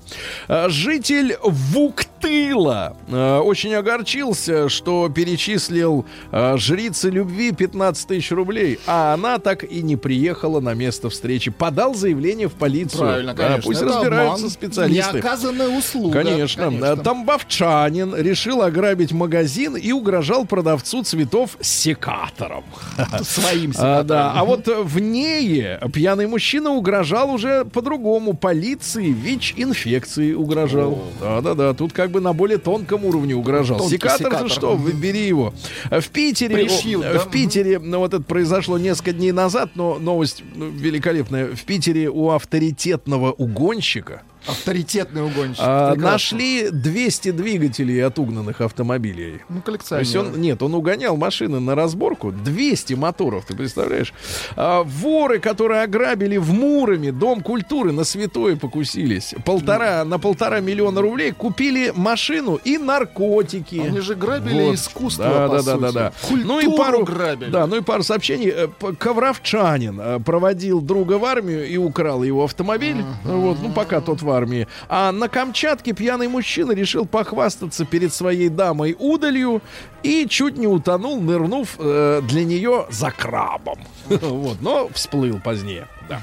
[0.69, 9.39] Житель Вуктыла э, очень огорчился, что перечислил э, жрице любви 15 тысяч рублей, а она
[9.39, 11.51] так и не приехала на место встречи.
[11.51, 13.01] Подал заявление в полицию.
[13.01, 13.63] Правильно, Да, конечно.
[13.71, 14.51] пусть разбираются обман.
[14.51, 15.13] специалисты.
[15.15, 16.23] Неоказанная услуга.
[16.23, 16.73] Конечно.
[16.83, 22.65] Э, Тамбовчанин решил ограбить магазин и угрожал продавцу цветов секатором.
[23.23, 24.07] Своим А, секатором.
[24.07, 24.33] да.
[24.37, 28.35] а вот в ней пьяный мужчина угрожал уже по-другому.
[28.35, 31.03] Полиции ВИЧ-инфекции угрожал.
[31.21, 33.79] Да-да-да, тут как бы на более тонком уровне угрожал.
[33.79, 34.51] Тонкий Секатор секатор.
[34.51, 35.55] что, бери его.
[35.91, 37.19] В Питере, Пришил, да?
[37.19, 41.47] в Питере, ну вот это произошло несколько дней назад, но новость ну, великолепная.
[41.55, 45.63] В Питере у авторитетного угонщика Авторитетный угонщик.
[45.65, 49.41] а, нашли 200 двигателей от угнанных автомобилей.
[49.49, 50.35] Ну, То есть коллекционер.
[50.35, 52.31] он, нет, он угонял машины на разборку.
[52.33, 54.13] 200 моторов, ты представляешь?
[54.57, 59.35] А, воры, которые ограбили в Муроме Дом культуры на Святое покусились.
[59.45, 63.77] Полтора, на полтора миллиона рублей купили машину и наркотики.
[63.87, 64.75] Они же грабили Вот.
[64.75, 65.81] искусство, Да, по да, да, сути.
[65.83, 66.13] да, да.
[66.29, 67.51] Культуру ну и пару грабили.
[67.51, 68.51] Да, ну и пару сообщений.
[68.55, 68.69] Э,
[68.99, 72.97] Ковровчанин э, проводил друга в армию и украл его автомобиль.
[73.25, 74.69] Вот, ну пока тот в армии.
[74.89, 79.63] А на Камчатке пьяный мужчина решил похвастаться перед своей дамой удалью
[80.03, 83.79] и чуть не утонул, нырнув э, для нее за крабом.
[84.09, 85.87] Вот, но всплыл позднее.
[86.09, 86.21] Да.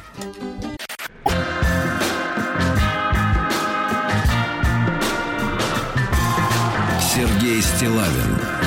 [7.13, 8.60] Сергей Стилавин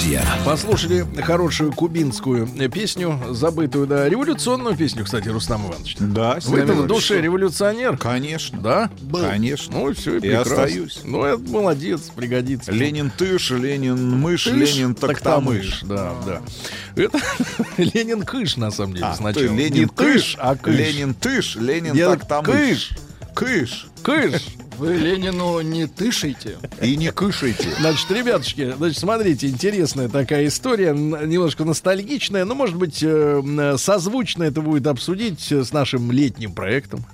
[0.00, 0.24] друзья.
[0.46, 5.96] Послушали хорошую кубинскую песню, забытую, да, революционную песню, кстати, Рустам Иванович.
[6.00, 8.58] Да, Вы-то в душе революционер, Конечно.
[8.60, 8.90] да?
[9.12, 9.78] Конечно.
[9.78, 10.52] Ну все, и прекрасно.
[10.64, 11.00] остаюсь.
[11.04, 12.72] Ну, это молодец, пригодится.
[12.72, 15.80] Ленин тыш, Ленин мышь, Тыш, Ленин тактамыш.
[15.82, 16.40] Да, да.
[16.96, 17.18] Это
[17.76, 19.48] Ленин кыш, на самом деле, А, сначала.
[19.48, 20.76] ты Не Ленин тыш, кыш, а кыш.
[20.76, 22.92] Ленин тыш, Ленин Я тактамыш.
[23.34, 23.86] Кыш.
[24.02, 24.46] Кыш.
[24.80, 26.58] Вы Ленину не тышите.
[26.80, 27.68] И не кышайте.
[27.80, 33.08] Значит, ребятушки, значит, смотрите, интересная такая история, немножко ностальгичная, но, может быть, э,
[33.44, 37.04] м, созвучно это будет обсудить э, с нашим летним проектом.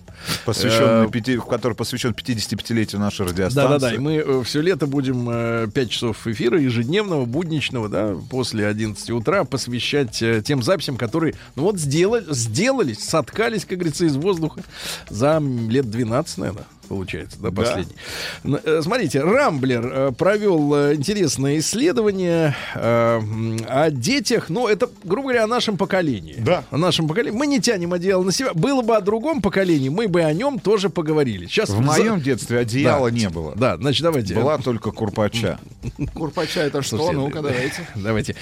[0.47, 3.73] Посвященный Э, пяти- который посвящен 55-летию нашей радиостанции.
[3.75, 9.45] Да-да-да, и мы все лето будем 5 часов эфира ежедневного, будничного, да, после 11 утра
[9.45, 14.61] посвящать э, тем записям, которые, ну вот, сделали, сделались, соткались, как говорится, из воздуха
[15.11, 15.39] за
[15.69, 17.63] лет 12, наверное, получается, да, Да.
[17.63, 17.95] последний.
[18.45, 25.45] Н- э, Смотрите, Рамблер э, провел э, интересное исследование о детях, ну, это, грубо говоря,
[25.45, 26.37] о нашем поколении.
[26.39, 26.65] Да.
[26.71, 27.37] О нашем поколении.
[27.37, 28.53] Мы не тянем одеяло на себя.
[28.55, 31.47] Было бы о другом поколении, мы бы о нем тоже поговорили.
[31.47, 33.17] Сейчас В моем детстве одеяла Да.
[33.17, 33.55] не было.
[33.57, 34.35] Да, значит, давайте.
[34.35, 35.59] Была только курпача.
[36.15, 37.13] Курпача это что?
[37.13, 37.87] Ну-ка, давайте.
[37.97, 38.37] Давайте.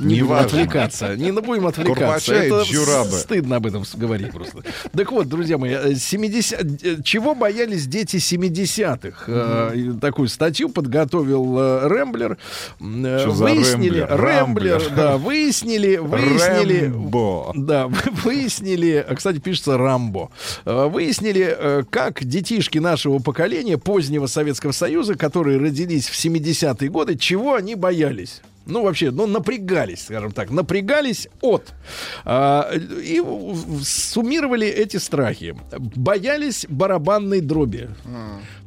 [0.00, 1.16] Не будем отвлекаться.
[1.16, 2.32] Не будем отвлекаться.
[2.34, 4.62] Курпача и Это стыдно об этом говорить просто.
[4.96, 6.84] Так вот, друзья мои, э, 70...
[6.84, 9.24] э, чего боялись дети 70-х?
[9.26, 12.38] Э, и Такую статью подготовил э, Рэмблер.
[12.80, 14.00] Э, Что Выяснили...
[14.00, 14.78] Рэмблер?
[14.78, 15.96] Рэмблер, да, выяснили...
[15.96, 16.80] Выяснили...
[16.86, 17.52] Рэмбо.
[17.54, 17.88] Да,
[18.24, 20.30] выяснили, кстати, пишется Рамбо.
[20.64, 27.16] Э, Выяснили, э, как детишки нашего поколения, позднего Советского Союза, которые родились в 70-е годы,
[27.16, 28.42] чего они боялись.
[28.66, 31.72] Ну, вообще, ну, напрягались, скажем так, напрягались от.
[32.24, 33.22] А, и
[33.82, 35.56] суммировали эти страхи.
[35.78, 37.90] Боялись барабанной дроби.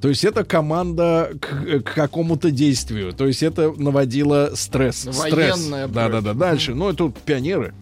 [0.02, 3.14] То есть это команда к, к какому-то действию.
[3.14, 5.06] То есть это наводило стресс.
[5.06, 5.90] Военная стресс.
[5.90, 6.34] Да, да, да.
[6.34, 6.76] Дальше.
[6.76, 7.74] Ну, это тут пионеры.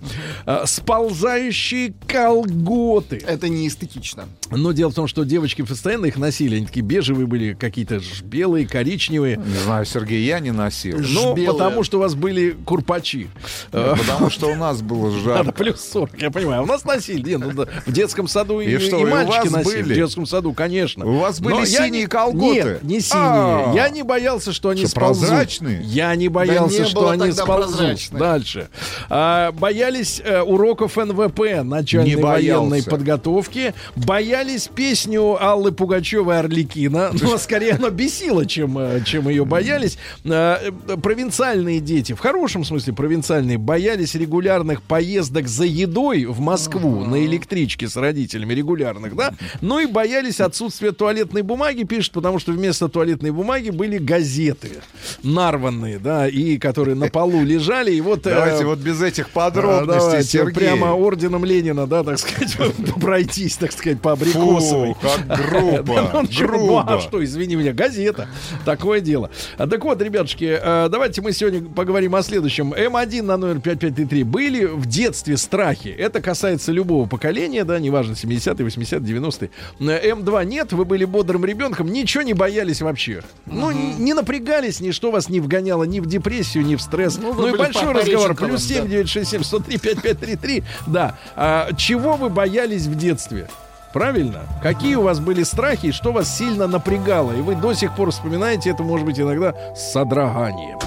[0.45, 3.21] А, сползающие колготы.
[3.27, 4.25] Это не эстетично.
[4.51, 6.57] Но дело в том, что девочки постоянно их носили.
[6.57, 9.37] Они такие бежевые были, какие-то белые, коричневые.
[9.37, 10.99] Не знаю, Сергей, я не носил.
[10.99, 13.29] Ну, потому что вас были курпачи.
[13.71, 15.51] А, Потому что у нас было жарко.
[15.51, 16.63] плюс 40, я понимаю.
[16.63, 17.35] У нас носили.
[17.35, 19.81] Ну, да, в детском саду и, И что, и и у мальчики вас носили.
[19.81, 19.93] были?
[19.93, 21.05] В детском саду, конечно.
[21.05, 22.53] У вас были Но синие колготы?
[22.63, 23.23] Нет, не синие.
[23.23, 23.71] А.
[23.75, 25.27] Я не боялся, что они Что, сползут.
[25.29, 25.81] прозрачные?
[25.83, 27.77] Я не боялся, не что они сползут.
[27.77, 28.19] прозрачных.
[28.19, 28.67] Дальше.
[29.09, 33.73] А, боялись э, уроков НВП, начальной военной подготовки.
[33.95, 37.11] Боялись песню Аллы Пугачевой «Орликина».
[37.21, 39.97] Но скорее она бесила, чем, э, чем ее боялись.
[40.25, 47.05] А, э, провинциальные дети в хорошем смысле провинциальные, боялись регулярных поездок за едой в Москву
[47.05, 52.51] на электричке с родителями регулярных, да, ну и боялись отсутствия туалетной бумаги, пишет, потому что
[52.51, 54.81] вместо туалетной бумаги были газеты
[55.23, 58.25] нарванные, да, и которые на полу лежали, и вот...
[58.25, 60.53] э, Давайте вот без этих а, подробностей, давайте Сергей.
[60.53, 62.57] прямо орденом Ленина, да, так сказать,
[62.99, 64.93] пройтись, так сказать, по абрикосовой.
[64.93, 66.83] Фу, как Да, грубо, ну, ну, грубо.
[66.87, 68.27] а что, извини меня, газета.
[68.65, 69.29] Такое дело.
[69.57, 72.73] А, так вот, ребятушки, э, давайте мы сегодня поговорим о следующем.
[72.73, 74.23] М1 на номер 5533.
[74.23, 75.89] Были в детстве страхи.
[75.89, 79.49] Это касается любого поколения, да, неважно, 70-е, 80-е, 90-е.
[79.81, 83.21] Э, М2 нет, вы были бодрым ребенком, ничего не боялись вообще.
[83.47, 87.17] Ну, не, не напрягались, ничто вас не вгоняло ни в депрессию, ни в стресс.
[87.21, 88.33] Ну, Ну, и большой разговор.
[88.33, 88.87] Плюс 7 да.
[88.87, 90.63] 967 103 5533.
[90.87, 91.17] Да.
[91.35, 93.49] А, чего вы боялись в детстве?
[93.91, 94.43] Правильно?
[94.61, 97.33] Какие у вас были страхи и что вас сильно напрягало?
[97.33, 100.79] И вы до сих пор вспоминаете это, может быть, иногда с содроганием.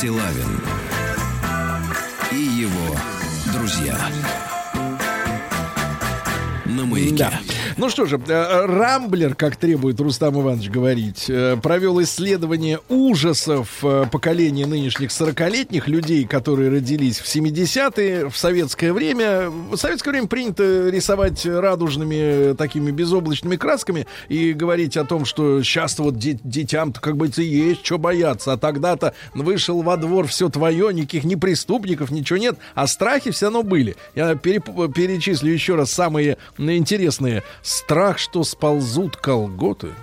[0.00, 0.58] Стилавин
[2.32, 2.96] и его
[3.52, 3.98] друзья.
[6.64, 7.16] На маяке.
[7.16, 7.59] Да.
[7.80, 14.04] Ну что же, э, Рамблер, как требует Рустам Иванович говорить, э, провел исследование ужасов э,
[14.12, 19.48] поколения нынешних 40-летних людей, которые родились в 70-е, в советское время.
[19.48, 25.98] В советское время принято рисовать радужными такими безоблачными красками и говорить о том, что сейчас
[25.98, 30.92] вот де- детям-то как бы есть что бояться, а тогда-то вышел во двор все твое,
[30.92, 33.96] никаких ни преступников, ничего нет, а страхи все равно были.
[34.14, 37.42] Я переп- перечислю еще раз самые интересные.
[37.70, 39.94] Страх, что сползут колготы.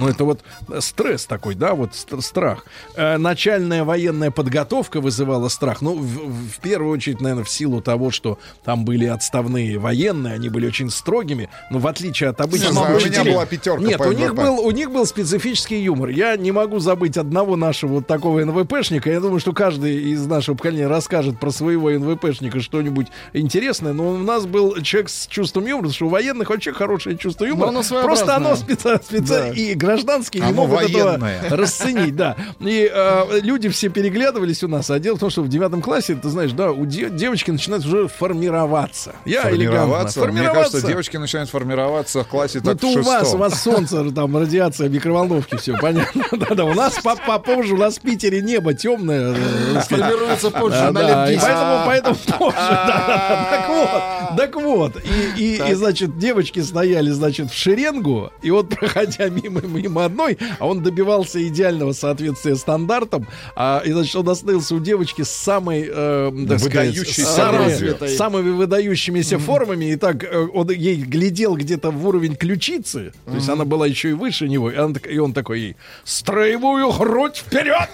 [0.00, 0.40] Ну, это вот
[0.80, 2.64] стресс такой, да, вот ст- страх.
[2.96, 5.82] Э, начальная военная подготовка вызывала страх.
[5.82, 10.48] Ну, в, в первую очередь, наверное, в силу того, что там были отставные военные, они
[10.48, 13.82] были очень строгими, но в отличие от обычных Не знаю, у меня учителей- была пятерка
[13.84, 16.08] Нет, у них, был, у них был специфический юмор.
[16.10, 19.10] Я не могу забыть одного нашего вот такого НВПшника.
[19.10, 23.92] Я думаю, что каждый из нашего поколения расскажет про своего НВПшника что-нибудь интересное.
[23.92, 27.44] Но у нас был человек с чувством юмора, потому что у военных вообще хорошее чувство
[27.44, 27.68] юмора.
[27.68, 29.48] оно Просто оно специ- специ- Да.
[29.48, 31.18] и гражданские не Оно могут этого
[31.50, 32.36] расценить, да.
[32.60, 36.14] И э, люди все переглядывались у нас, а дело в том, что в девятом классе,
[36.14, 39.14] ты знаешь, да, у де- девочки начинают уже формироваться.
[39.24, 40.08] Я элегантно.
[40.08, 40.20] Формироваться.
[40.30, 43.62] Мне кажется, девочки начинают формироваться в классе Ну, так это в у вас, у вас
[43.62, 46.22] солнце, там радиация, микроволновки, все понятно.
[46.32, 49.34] Да-да, у нас по- попозже, у нас в Питере небо темное.
[49.34, 49.80] э.
[49.88, 51.42] Формируется позже Да, на лет и 10.
[51.42, 53.48] поэтому, поэтому позже, да, да, да.
[53.50, 54.96] Так вот, так вот.
[55.36, 60.38] И, и, и, значит, девочки стояли, значит, в шеренгу, и вот, проходя мимо, мимо одной,
[60.58, 63.26] а он добивался идеального соответствия стандартам,
[63.56, 68.08] а, и, значит, он остановился у девочки с самой, э, так сказать, Выдающейся самой- грудью.
[68.16, 73.48] самыми выдающимися формами, и так э, он ей глядел где-то в уровень ключицы, то есть
[73.48, 77.88] она была еще и выше него, и, так- и он такой ей, строевую грудь вперед!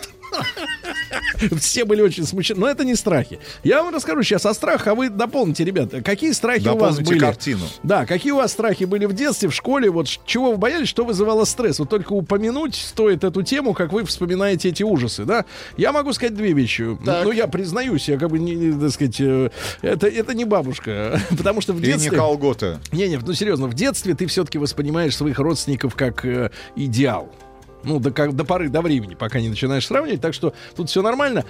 [1.58, 2.60] Все были очень смущены.
[2.60, 3.38] Но это не страхи.
[3.62, 6.02] Я вам расскажу сейчас о страхах, а вы дополните, ребята.
[6.02, 7.18] Какие страхи у вас Дополните были?
[7.18, 7.64] картину.
[7.82, 9.90] Да, какие у вас страхи были в детстве, в школе?
[9.90, 11.78] Вот чего вы боялись, что вызывало стресс?
[11.78, 15.44] Вот только упомянуть стоит эту тему, как вы вспоминаете эти ужасы, да?
[15.76, 16.96] Я могу сказать две вещи.
[17.04, 17.24] Так.
[17.24, 19.50] Ну, я признаюсь, я как бы не, не, так сказать, э,
[19.82, 21.20] это, это не бабушка.
[21.30, 22.16] Потому что в И не детстве...
[22.16, 22.78] колготы.
[22.92, 27.30] Не-не, ну серьезно, в детстве ты все-таки воспринимаешь своих родственников как э, идеал.
[27.86, 30.20] Ну, до, как, до поры, до времени, пока не начинаешь сравнивать.
[30.20, 31.44] Так что тут все нормально.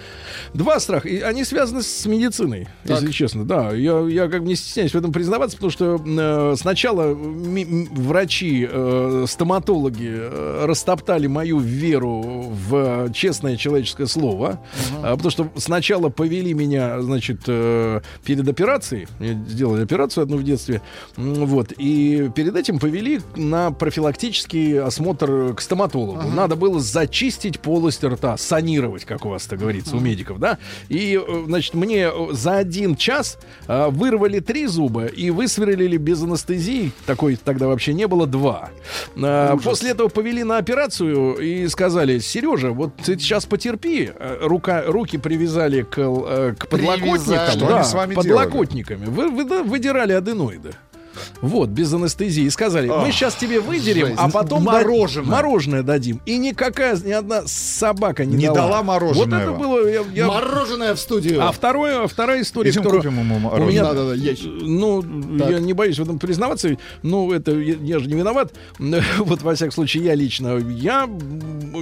[0.52, 1.08] Два страха.
[1.08, 3.00] И они связаны с медициной, Так.
[3.00, 3.44] если честно.
[3.44, 8.68] Да, я, я как бы не стесняюсь в этом признаваться, потому что э, сначала врачи,
[8.70, 14.60] э, стоматологи э, растоптали мою веру в честное человеческое слово.
[15.02, 19.08] А, потому что сначала повели меня, значит, э, перед операцией.
[19.18, 20.82] Мне сделали операцию одну в детстве.
[21.16, 21.72] Вот.
[21.78, 26.25] И перед этим повели на профилактический осмотр к стоматологу.
[26.34, 30.58] Надо было зачистить полость рта, санировать, как у вас это говорится, у медиков, да.
[30.88, 36.22] И, э, значит, мне э, за один час э, вырвали три зуба и высверлили без
[36.22, 38.70] анестезии, такой тогда вообще не было, два.
[39.16, 44.10] Э, После этого повели на операцию и сказали, Сережа, вот ты сейчас потерпи.
[44.14, 47.24] Э, Рука, руки привязали к, к подлокотникам.
[47.24, 47.58] Привязали.
[47.60, 49.06] Да, подлокотниками.
[49.06, 50.72] Вы, вы- выдирали аденоиды.
[51.40, 52.44] Вот, без анестезии.
[52.44, 55.26] И сказали, мы сейчас тебе выдерем, а потом да- Мороженое.
[55.30, 56.20] мороженое дадим.
[56.26, 59.40] И никакая, ни одна собака не, Не дала Вот мороженого.
[59.40, 59.88] это было...
[59.88, 61.42] я- я- Мороженое в студию.
[61.42, 63.02] А второе, вторая история, Идем которую...
[63.02, 63.70] купим ему у мороженое.
[63.70, 64.50] меня, Да-да-да, ящик.
[64.62, 65.02] ну,
[65.48, 66.76] я не боюсь в этом признаваться.
[67.02, 68.52] Ну, это я, я же не виноват.
[69.18, 70.56] Вот, во всяком случае, я лично.
[70.58, 71.06] Я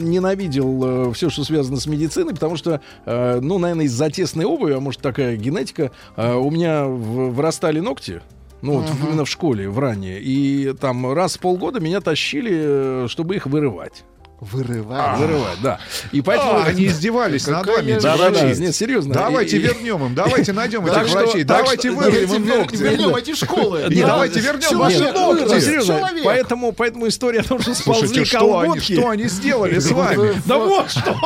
[0.05, 4.80] ненавидел все, что связано с медициной, потому что, э, ну, наверное, из-за тесной обуви, а
[4.80, 8.20] может, такая генетика, э, у меня в- вырастали ногти.
[8.64, 10.20] Ну, вот именно в школе, в ранее.
[10.22, 14.04] И там раз в полгода меня тащили, э, чтобы их вырывать.
[14.53, 15.18] Вырывать.
[15.18, 15.80] Вырывать, да.
[16.12, 16.59] И поэтому...
[16.59, 19.14] А, они издевались над вами, Да, да, да, нет, серьезно.
[19.14, 22.76] Давайте И- вернем им, давайте найдем этих врачей, давайте вырвем им Давайте ногти.
[22.76, 23.86] вернем эти школы.
[23.88, 25.45] Давайте вернем ваши ногти.
[25.45, 28.92] Ну, серьезно, поэтому, поэтому история о том, что сползли Слушайте, что они, колготки...
[28.95, 30.42] что они сделали с вами?
[30.47, 31.16] Да вот что!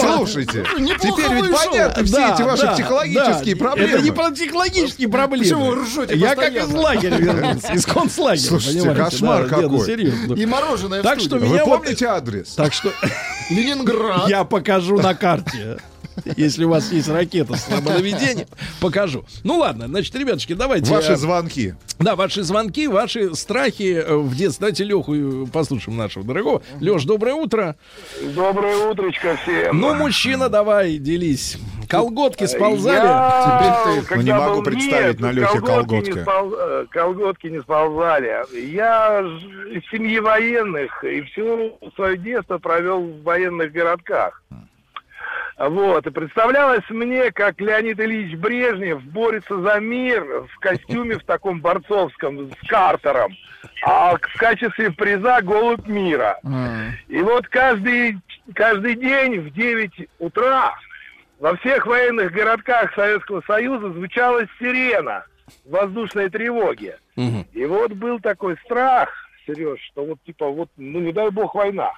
[0.00, 3.90] Слушайте, Неплохо теперь ведь понятно все эти ваши психологические проблемы.
[3.92, 5.44] Это не психологические проблемы.
[5.44, 8.48] Почему вы ржете Я как из лагеря вернулся, из концлагеря.
[8.48, 9.86] Слушайте, кошмар ну, какой.
[9.86, 10.34] серьезно.
[10.34, 11.04] И мороженое в
[11.38, 11.46] что.
[11.46, 12.54] Вы меня вот- помните адрес?
[12.54, 12.92] Так что
[13.50, 14.28] Ленинград.
[14.28, 15.78] я покажу на карте.
[16.36, 18.46] Если у вас есть ракета с слабонаведением,
[18.80, 19.24] покажу.
[19.44, 20.92] Ну ладно, значит, ребятушки, давайте.
[20.92, 21.74] Ваши э, звонки.
[21.98, 24.60] Да, ваши звонки, ваши страхи э, в детстве.
[24.66, 26.62] Давайте Леху э, послушаем нашего дорогого.
[26.80, 27.76] Леш, доброе утро.
[28.34, 29.80] Доброе утречко всем.
[29.80, 31.56] Ну, мужчина, давай, делись.
[31.92, 32.96] Колготки сползали.
[33.06, 34.14] Я, Теперь ты.
[34.16, 36.10] Ну, не могу был- представить Нет, на Лёхе колготки колготки.
[36.10, 38.66] Не спол- э, колготки не сползали.
[38.70, 44.42] Я из семьи военных и все свое детство провел в военных городках.
[45.58, 51.60] Вот, и представлялось мне, как Леонид Ильич Брежнев борется за мир в костюме в таком
[51.60, 53.36] борцовском с картером,
[53.84, 56.40] а в качестве приза голубь мира.
[57.06, 58.18] И вот каждый,
[58.54, 60.74] каждый день в 9 утра
[61.42, 65.24] во всех военных городках Советского Союза звучала сирена
[65.64, 66.94] воздушной тревоги.
[67.16, 67.44] Мгм.
[67.52, 69.08] И вот был такой страх,
[69.44, 71.90] Сереж, что вот типа вот, ну не дай бог война.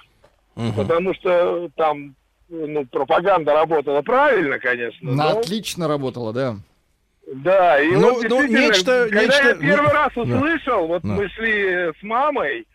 [0.55, 0.73] Мгм.
[0.73, 2.15] Потому что там
[2.49, 5.11] ну, пропаганда работала правильно, конечно.
[5.11, 6.55] Она но- отлично работала, да.
[7.31, 10.21] да, и Ну, вот ну, нечто- когда нечто- я первый ну, раз да.
[10.23, 11.07] услышал, вот Да.
[11.09, 12.65] мы шли с мамой,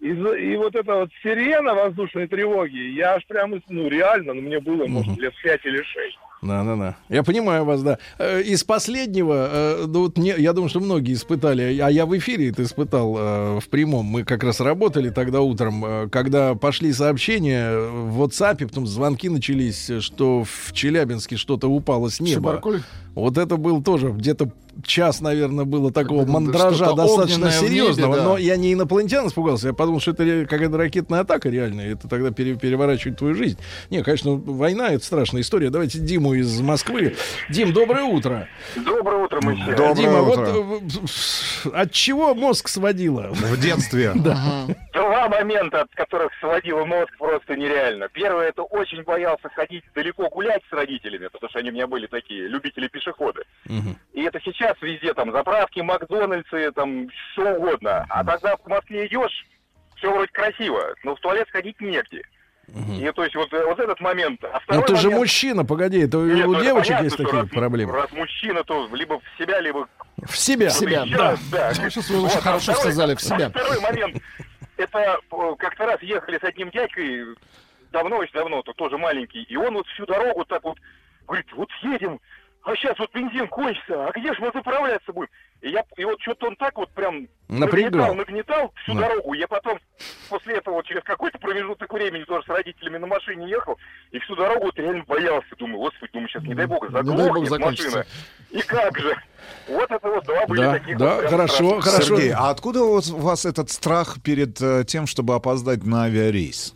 [0.00, 4.58] и, и вот эта вот сирена воздушной тревоги, я аж прямо, ну реально, ну, мне
[4.60, 6.18] было, может, лет пять или шесть.
[6.42, 6.96] Да, да, да.
[7.10, 7.98] Я понимаю вас, да.
[8.18, 12.16] Э, Из последнего, э, ну вот не, я думаю, что многие испытали, а я в
[12.16, 14.06] эфире это испытал э, в прямом.
[14.06, 20.44] Мы как раз работали тогда утром, когда пошли сообщения в WhatsApp, потом звонки начались, что
[20.44, 22.36] в Челябинске что-то упало с неба.
[22.36, 22.80] Шибаркуль.
[23.14, 24.50] Вот это был тоже где-то
[24.84, 28.16] час, наверное, было такого Да, мандража достаточно в небе, серьезного.
[28.16, 28.22] да.
[28.24, 31.92] Но я не инопланетян испугался, я подумал, что это какая-то ракетная атака реальная.
[31.92, 33.58] Это тогда пере- переворачивает твою жизнь.
[33.90, 35.70] Не, конечно, война это страшная история.
[35.70, 37.16] Давайте Диму из Москвы.
[37.48, 38.48] Дим, доброе утро.
[38.76, 39.76] Доброе утро, мужчина.
[39.76, 40.50] Доброе Дима, утро.
[40.52, 40.82] вот
[41.64, 43.28] э, от чего мозг сводило?
[43.32, 44.12] В детстве.
[44.92, 48.08] Два момента, от которых сводило мозг просто нереально.
[48.12, 52.06] Первое, это очень боялся ходить далеко гулять с родителями, потому что они у меня были
[52.06, 53.42] такие любители-пешеходы.
[53.66, 53.96] Мгм.
[54.12, 58.06] И это сейчас везде там заправки, Макдональдсы, там что угодно.
[58.08, 59.46] А тогда в Москве идешь,
[59.96, 62.22] все вроде красиво, но в туалет сходить негде.
[63.00, 64.44] И то есть вот, э, вот этот момент.
[64.44, 67.40] А Ну ты же момент- мужчина, погоди, это Нет, у ну, девочек понятно, есть такие
[67.42, 67.92] раз- проблемы.
[67.92, 69.88] Раз мужчина, то либо в себя, либо
[70.22, 70.68] В себя.
[70.68, 71.36] В себя, еще да.
[71.50, 71.74] да.
[71.74, 73.48] Сейчас вы очень Вот, а хорошо второй- сказали, в себя.
[73.50, 74.22] Второй момент.
[74.76, 77.24] Это э, как-то раз ехали с одним дядькой,
[77.90, 80.78] давно, очень давно, то тоже маленький, и он вот всю дорогу так вот
[81.26, 82.20] говорит, вот едем,
[82.62, 85.30] а сейчас вот бензин кончится, а где же мы заправляться будем?
[85.62, 88.14] И, я, и вот что-то он так вот прям Напрягал.
[88.14, 89.08] нагнетал, нагнетал всю Да.
[89.08, 89.34] дорогу.
[89.34, 89.78] Я потом
[90.30, 93.76] после этого вот через какой-то промежуток времени тоже с родителями на машине ехал,
[94.10, 95.48] и всю дорогу вот реально боялся.
[95.58, 98.06] Думаю, господи, думаю, сейчас не дай бог заглохнет машина.
[98.50, 99.14] И как же?
[99.68, 101.84] Вот это вот два были Да, таких да, вот хорошо, страшных.
[101.84, 102.16] хорошо.
[102.16, 106.04] Сергей, а откуда у вас, у вас этот страх перед э, тем, чтобы опоздать на
[106.04, 106.74] авиарейс?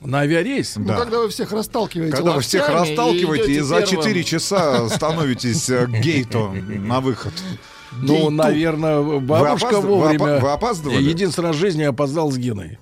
[0.00, 0.76] На авиарейс?
[0.76, 4.02] Ну, когда вы всех расталкиваете Когда вы всех расталкиваете и идете за первым.
[4.04, 7.32] 4 часа становитесь э, к гейту на выход.
[7.92, 8.30] Ну, Гейту.
[8.30, 10.24] наверное, бабушка опазд- вы вовремя.
[10.24, 11.02] опа- вы опаздывали?
[11.02, 12.78] Единственный раз в жизни я опоздал с Геной.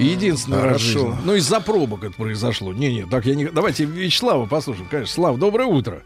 [0.00, 0.98] Единственный раз в Хорошо.
[1.12, 1.16] жизни.
[1.24, 2.72] Ну, из-за пробок это произошло.
[2.72, 3.46] Не-не, так я не...
[3.46, 4.88] Давайте Вячеслава послушаем.
[4.90, 6.02] Конечно, Слав, доброе утро.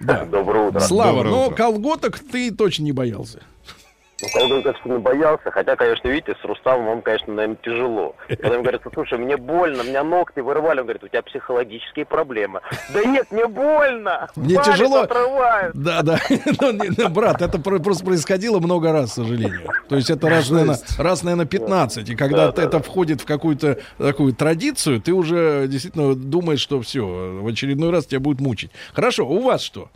[0.00, 0.24] Да.
[0.24, 0.80] Доброе утро.
[0.80, 1.54] Слава, Доброе но утро.
[1.56, 3.42] колготок ты точно не боялся.
[4.20, 8.16] Ну, колготок, конечно, не боялся, хотя, конечно, видите, с Рустамом вам, конечно, наверное, тяжело.
[8.26, 12.60] Когда ему говорят, слушай, мне больно, меня ногти вырывали, он говорит, у тебя психологические проблемы.
[12.92, 14.28] Да нет, мне больно!
[14.34, 15.02] Мне Палец тяжело.
[15.02, 15.76] отрывают.
[15.76, 16.18] Да, да.
[16.60, 19.68] Ну, ну, брат, это про- просто происходило много раз, к сожалению.
[19.88, 22.08] То есть это раз, наверное, раз, наверное, 15.
[22.08, 27.02] И когда т- это входит в какую-то такую традицию, ты уже действительно думаешь, что все,
[27.40, 28.72] в очередной раз тебя будет мучить.
[28.92, 29.88] Хорошо, у вас что?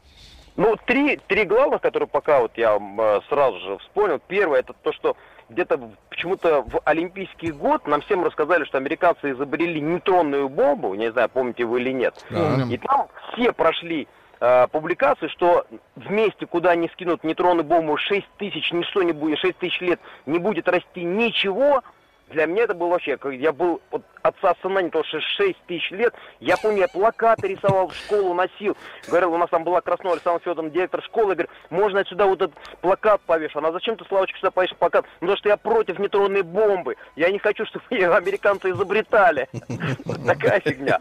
[0.57, 4.21] Ну, три, три главных, которые пока вот я э, сразу же вспомнил.
[4.29, 5.17] Первое, это то, что
[5.49, 5.81] где-то
[6.11, 11.65] почему-то в Олимпийский год нам всем рассказали, что американцы изобрели нейтронную бомбу, не знаю, помните
[11.65, 12.15] вы или нет.
[12.29, 12.71] Помним.
[12.71, 14.09] И там все прошли
[14.41, 19.39] э, публикации, что в месте, куда они скинут нейтронную бомбу, 6 тысяч, ничто не будет,
[19.39, 21.83] 6 тысяч лет не будет расти ничего,
[22.29, 25.57] для меня это было вообще, как я был вот отца сына, не то что 6
[25.67, 28.77] тысяч лет, я помню, я плакаты рисовал, в школу носил,
[29.09, 32.43] говорил, у нас там была Краснова Александр Федоровна, директор школы, говорит, можно я сюда вот
[32.43, 35.05] этот плакат повешу, она зачем ты, Славочка, сюда повешал плакат?
[35.21, 39.49] Ну, потому что я против нейтронной бомбы, я не хочу, чтобы ее американцы изобретали.
[40.27, 41.01] Такая фигня.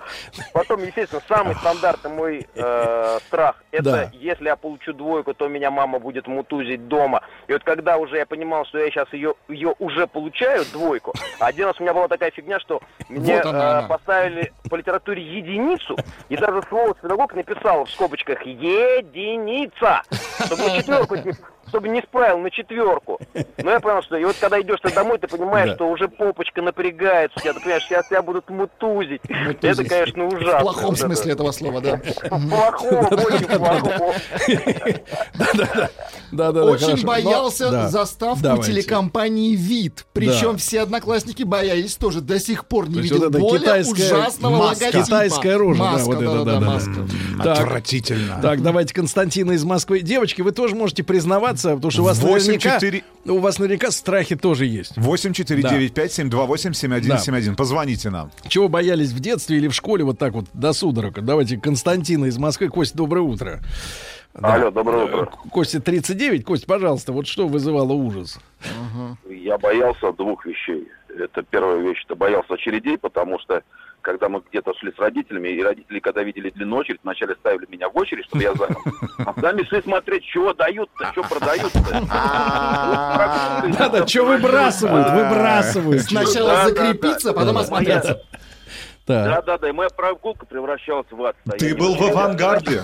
[0.53, 5.99] Потом, естественно, самый стандартный мой э, страх, это если я получу двойку, то меня мама
[5.99, 7.21] будет мутузить дома.
[7.47, 11.67] И вот когда уже я понимал, что я сейчас ее, ее уже получаю, двойку, один
[11.67, 12.81] раз у меня была такая фигня, что
[13.11, 13.87] мне Вот она, э, она.
[13.87, 15.97] поставили по литературе единицу,
[16.29, 20.01] и даже слово педагог написал в скобочках единица,
[20.45, 21.15] чтобы четверку
[21.71, 23.19] чтобы не справил на четверку.
[23.63, 25.75] Но я понял, что и вот когда идешь ты домой, ты понимаешь, Да.
[25.75, 29.21] что уже попочка напрягается, у тебя, ты понимаешь, сейчас тебя будут мутузить.
[29.61, 30.59] Это, конечно, ужасно.
[30.59, 31.05] В плохом Вот это.
[31.07, 31.95] смысле этого слова, да.
[32.29, 34.13] В плохом, очень плохом.
[36.31, 37.07] Да-да-да, Очень хорошо.
[37.07, 37.89] боялся Но- да.
[37.89, 38.71] заставку Давайте.
[38.71, 40.05] телекомпании ВИД.
[40.13, 40.57] Причем Да.
[40.57, 42.21] все одноклассники боялись тоже.
[42.21, 44.83] До сих пор не То видел вот это более китайская ужасного маска.
[44.85, 45.05] логотипа.
[45.05, 46.65] Китайская рожа, да, Маска, вот это, да-да-да, да-да-да.
[46.71, 46.91] маска.
[47.43, 47.59] Так.
[47.59, 48.39] Отвратительно.
[48.41, 49.99] Так, давайте Константина из Москвы.
[50.01, 53.03] Девочки, вы тоже можете признаваться, потому что у вас наверняка, 8-4.
[53.25, 54.97] у вас наверняка страхи тоже есть.
[54.97, 57.55] 8495-728-7171.
[57.55, 58.31] Позвоните нам.
[58.47, 61.21] Чего боялись в детстве или в школе вот так вот до судорога?
[61.21, 62.69] Давайте Константина из Москвы.
[62.69, 63.61] Костя, доброе утро.
[64.33, 64.55] Да.
[64.55, 65.29] Алло, доброе утро.
[65.31, 66.45] Э, Костя 39.
[66.45, 68.39] Кость, пожалуйста, вот что вызывало ужас?
[69.29, 70.87] Я боялся двух вещей.
[71.09, 73.61] Это первая вещь, это боялся очередей, потому что
[74.01, 77.89] когда мы где-то шли с родителями, и родители, когда видели длинную очередь, вначале ставили меня
[77.89, 78.79] в очередь, чтобы я занял.
[79.19, 81.79] А сами шли смотреть, чего дают-то, что продают-то.
[83.77, 86.01] Да-да, что выбрасывают, выбрасывают.
[86.03, 87.33] Сначала Да, да, закрепиться, да.
[87.39, 87.61] потом Да.
[87.61, 88.21] осмотреться.
[89.05, 91.35] Так, Да-да-да, и моя прогулка превращалась в ад.
[91.57, 92.81] Ты Я был в авангарде.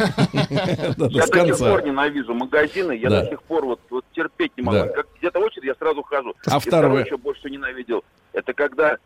[0.97, 3.21] Я до сих пор ненавижу магазины, я Да.
[3.23, 3.79] до сих пор вот,
[4.13, 4.77] терпеть не могу.
[4.79, 4.87] Да.
[4.87, 6.33] Как где-то очередь, я сразу хожу.
[6.47, 7.05] А второе?
[7.05, 8.03] еще больше ненавидел.
[8.33, 8.97] Это когда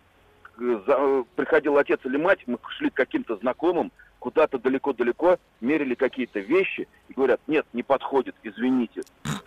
[1.35, 3.91] приходил отец или мать, мы шли к каким-то знакомым,
[4.21, 9.01] куда-то далеко-далеко, мерили какие-то вещи и говорят, нет, не подходит, извините.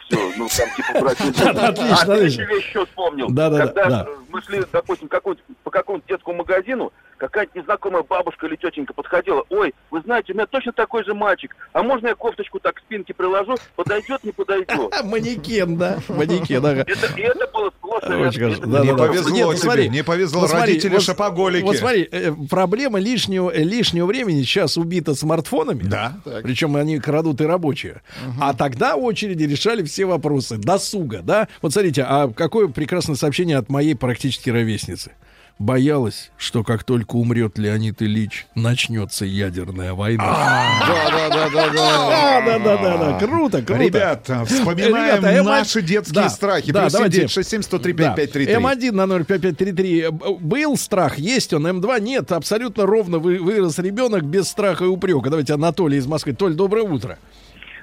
[0.06, 1.54] Все, ну там типа брать не будем.
[1.54, 2.42] Да, отлично, А третью отлично.
[2.42, 3.26] вещь еще вспомнил.
[3.28, 4.06] Когда да.
[4.08, 9.74] э, мы шли, допустим, по какому-то детскому магазину, какая-то незнакомая бабушка или тетенька подходила, ой,
[9.90, 13.14] вы знаете, у меня точно такой же мальчик, а можно я кофточку так к спинке
[13.14, 14.92] приложу, подойдет, не подойдет.
[15.04, 16.84] Манекен, да, манекен, ага.
[16.86, 18.02] Это, и это было сплошь.
[18.02, 20.46] Да, Не повезло ну тебе, не повезло.
[20.46, 21.64] Родители шопоголики.
[21.64, 25.82] Вот смотри, э, проблема лишнего, э, лишнего времени сейчас убита смартфонами.
[25.82, 26.18] Да.
[26.42, 28.02] Причем они крадут и рабочие.
[28.40, 30.56] А тогда очереди решали все вопросы.
[30.56, 31.48] Досуга, да?
[31.62, 35.12] Вот смотрите, а какое прекрасное сообщение от моей практически ровесницы.
[35.60, 40.24] Боялась, что как только умрет Леонид Ильич, начнется ядерная война.
[40.24, 42.38] Да, да, да, да, да.
[42.38, 43.80] А, да, да, да, да, круто, круто.
[43.82, 46.72] Ребята, вспоминаем Ребята, М1 наши детские да, страхи.
[46.72, 47.28] да, Плюс давайте.
[47.28, 50.00] 7967 М1 на 05533.
[50.02, 51.68] Э, Был страх, есть он.
[51.68, 52.32] М2 нет.
[52.32, 55.30] Абсолютно ровно вы- вырос ребенок без страха и упрека.
[55.30, 56.32] Давайте Анатолий из Москвы.
[56.32, 57.16] Толь, доброе утро.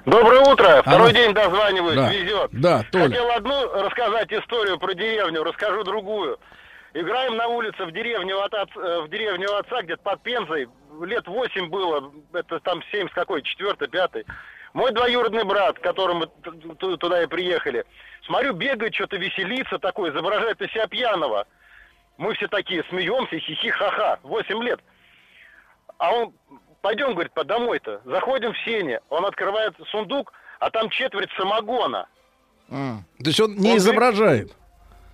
[0.04, 0.82] Доброе утро.
[0.82, 1.18] Второй Ага.
[1.18, 1.96] день дозваниваюсь.
[1.96, 2.12] Да.
[2.12, 2.50] Везет.
[2.52, 3.04] Да, Толя.
[3.08, 6.36] Хотел одну рассказать историю про деревню, расскажу другую.
[6.94, 10.68] Играем на улице в деревню, от отца- э, в деревню у отца, где-то под Пензой.
[11.02, 14.26] Лет восемь было, это там семь с какой, четвертый, пятый.
[14.74, 17.84] Мой двоюродный брат, к которому туда и приехали,
[18.26, 21.46] смотрю, бегает, что-то веселится такое, изображает из себя пьяного.
[22.18, 24.80] Мы все такие смеемся, хихи-ха-ха, восемь лет.
[25.98, 26.34] А он,
[26.82, 28.02] пойдем, говорит, по домой-то.
[28.04, 32.06] Заходим в сене, он открывает сундук, а там четверть самогона.
[32.70, 33.04] М.
[33.18, 34.54] То есть он не Он изображает.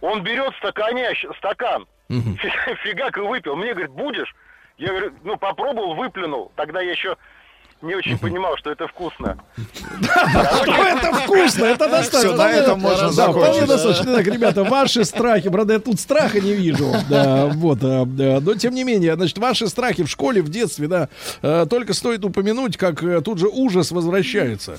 [0.01, 2.39] Он берет стаканящ, стакан, Мгм.
[2.85, 3.57] фигак и выпил.
[3.57, 4.35] Мне говорит, будешь?
[4.79, 6.53] Я говорю, ну попробовал, выплюнул.
[6.57, 7.17] Тогда я еще
[7.83, 9.39] не очень понимал, что это вкусно.
[10.01, 12.37] Это вкусно, это достаточно.
[12.37, 13.67] На этом можно закончить.
[13.67, 14.17] достаточно.
[14.17, 16.93] Так, ребята, ваши страхи, правда, я тут страха не вижу.
[17.09, 20.89] Да, вот, а, да, но тем не менее, значит, ваши страхи в школе, в детстве,
[20.89, 21.09] да,
[21.43, 24.79] э, только стоит упомянуть, как э, тут же ужас возвращается.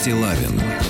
[0.00, 0.89] Стилавин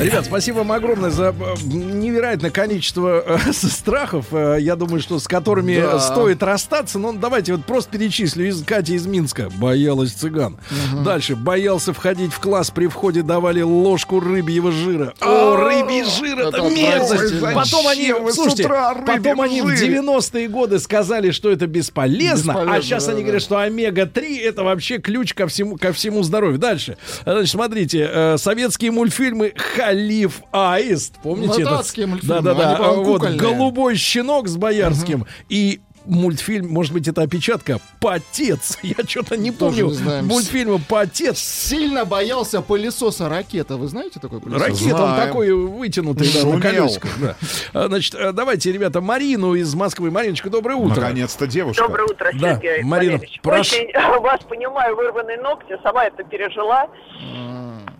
[0.00, 4.26] Ребят, спасибо вам огромное за э, невероятное количество э, страхов.
[4.32, 5.98] Э, Я думаю, что с которыми Да.
[5.98, 6.98] стоит расстаться.
[6.98, 8.48] Но давайте вот просто перечислю.
[8.48, 9.48] Из Катя из Минска.
[9.56, 10.58] Боялась цыган.
[11.04, 11.34] Дальше.
[11.36, 12.70] Боялся входить в класс.
[12.70, 15.14] При входе давали ложку рыбьего жира.
[15.20, 17.40] О, рыбий жир, это мерзость.
[17.54, 18.68] Потом они, слушайте,
[19.06, 19.98] потом они в жире?
[19.98, 22.72] 90-е годы сказали, что это бесполезно.
[22.72, 26.58] а сейчас они говорят, что омега-3 это вообще ключ ко всему, ко всему здоровью.
[26.58, 26.96] Дальше.
[27.24, 29.52] Значит, смотрите, советские мультфильмы
[29.88, 31.14] Халиф Аист.
[31.22, 31.76] Помните Ну, это этот?
[31.76, 32.68] мультфильмы, Да-да-да.
[32.70, 33.38] они, по-моему, Вот кукольные.
[33.40, 35.26] голубой щенок с боярским.
[35.48, 38.78] И мультфильм, может быть, это опечатка, «Потец».
[38.82, 40.26] Я что-то не Тоже помню не знаем.
[40.26, 41.38] мультфильма «Потец».
[41.38, 43.76] Сильно боялся пылесоса ракета.
[43.76, 44.62] Вы знаете такой пылесос?
[44.62, 45.26] Ракета, он Знаем.
[45.28, 47.10] такой вытянутый, да, на колесиках.
[47.20, 47.36] да.
[47.74, 50.10] А, Значит, а, давайте, ребята, Марину из Москвы.
[50.10, 51.00] Мариночка, доброе утро.
[51.00, 51.82] Наконец-то девушка.
[51.82, 53.40] Доброе утро, Да, Сергей Марина, Валерьевич.
[53.42, 53.76] прошу.
[53.76, 56.88] Очень вас понимаю, вырванные ногти, сама это пережила.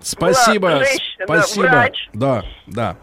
[0.03, 1.63] Спасибо, Была женщина, спасибо.
[1.67, 2.09] врач.
[2.13, 2.97] Да, да.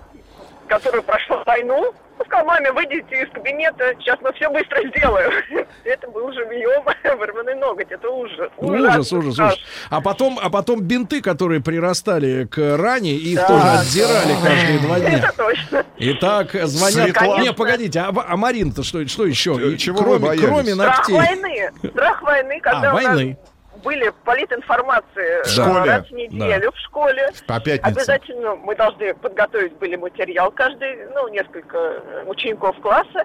[0.68, 1.94] которая прошла войну.
[2.18, 5.32] Ну, сказала, маме, выйдите из кабинета, сейчас мы все быстро сделаем.
[5.84, 6.82] Это был живьем,
[7.20, 8.50] вырванный ноготь, это ужас.
[8.58, 9.56] Ужас, ужас, ужас.
[9.90, 13.80] А потом, а потом бинты, которые прирастали к ране, их Да, тоже да.
[13.82, 15.18] отдирали каждые два дня.
[15.18, 15.86] Это точно.
[15.98, 16.94] Итак, звонят.
[17.18, 17.42] Светлана.
[17.42, 19.78] Не, погодите, а, а Марина-то что, что еще?
[19.78, 21.16] Чего кроме, кроме Страх ногтей.
[21.18, 21.72] войны.
[21.92, 23.38] Страх войны, когда А, у нас войны.
[23.86, 25.92] Были политинформации В школе.
[25.92, 27.30] раз в неделю в школе.
[27.48, 27.94] По пятницам.
[27.94, 33.24] Обязательно мы должны подготовить были материал каждый, ну, несколько э, учеников класса.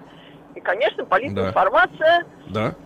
[0.55, 2.23] И, конечно, политинформация.
[2.23, 2.25] Да.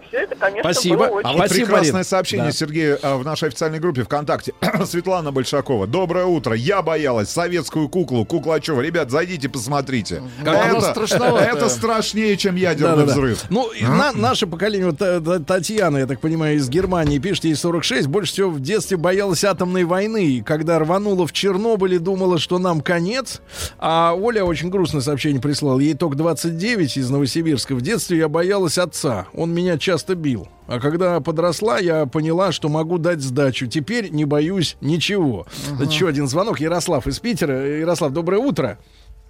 [0.07, 0.97] Все это, конечно, Спасибо.
[0.97, 1.27] было очень...
[1.27, 2.05] А вот Спасибо, прекрасное Марин.
[2.05, 2.51] сообщение, Да.
[2.51, 4.53] Сергей, а, в нашей официальной группе ВКонтакте.
[4.85, 5.87] Светлана Большакова.
[5.87, 6.53] Доброе утро.
[6.55, 8.81] Я боялась советскую куклу Куклачева.
[8.81, 10.21] Ребят, зайдите, посмотрите.
[10.43, 11.53] Как это, страшноватая.
[11.53, 13.11] это страшнее, чем ядерный Да-да-да.
[13.13, 13.43] взрыв.
[13.49, 17.55] Ну, и на- наше поколение, вот Та- Татьяна, я так понимаю, из Германии пишет, ей
[17.55, 20.25] 46, больше всего в детстве боялась атомной войны.
[20.25, 23.41] И когда рванула в Чернобыль и думала, что нам конец.
[23.79, 25.79] А Оля очень грустное сообщение прислала.
[25.79, 27.75] Ей только 29 из Новосибирска.
[27.75, 29.27] В детстве я боялась отца.
[29.33, 30.47] Он меня часто бил.
[30.67, 33.67] А когда подросла, я поняла, что могу дать сдачу.
[33.67, 35.47] Теперь не боюсь ничего.
[35.79, 36.59] Еще один звонок.
[36.59, 37.65] Ярослав из Питера.
[37.65, 38.77] Ярослав, доброе утро.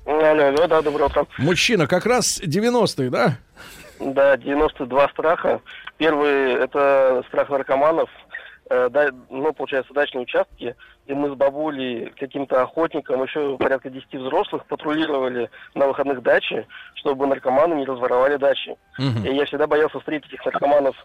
[0.06, 1.28] Алло, алло, да, доброе утро.
[1.38, 3.38] Мужчина, как раз 90-е, да?
[4.00, 5.62] Да, 92 страха.
[5.98, 8.10] Первый– это страх наркоманов.
[8.70, 10.76] Э, да, ну, получается, дачные участки,
[11.06, 16.66] где мы с бабулей, каким-то охотником, еще порядка 10 взрослых патрулировали на выходных дачи,
[16.96, 18.76] чтобы наркоманы не разворовали дачи.
[18.98, 20.96] И я всегда боялся встретить этих наркоманов.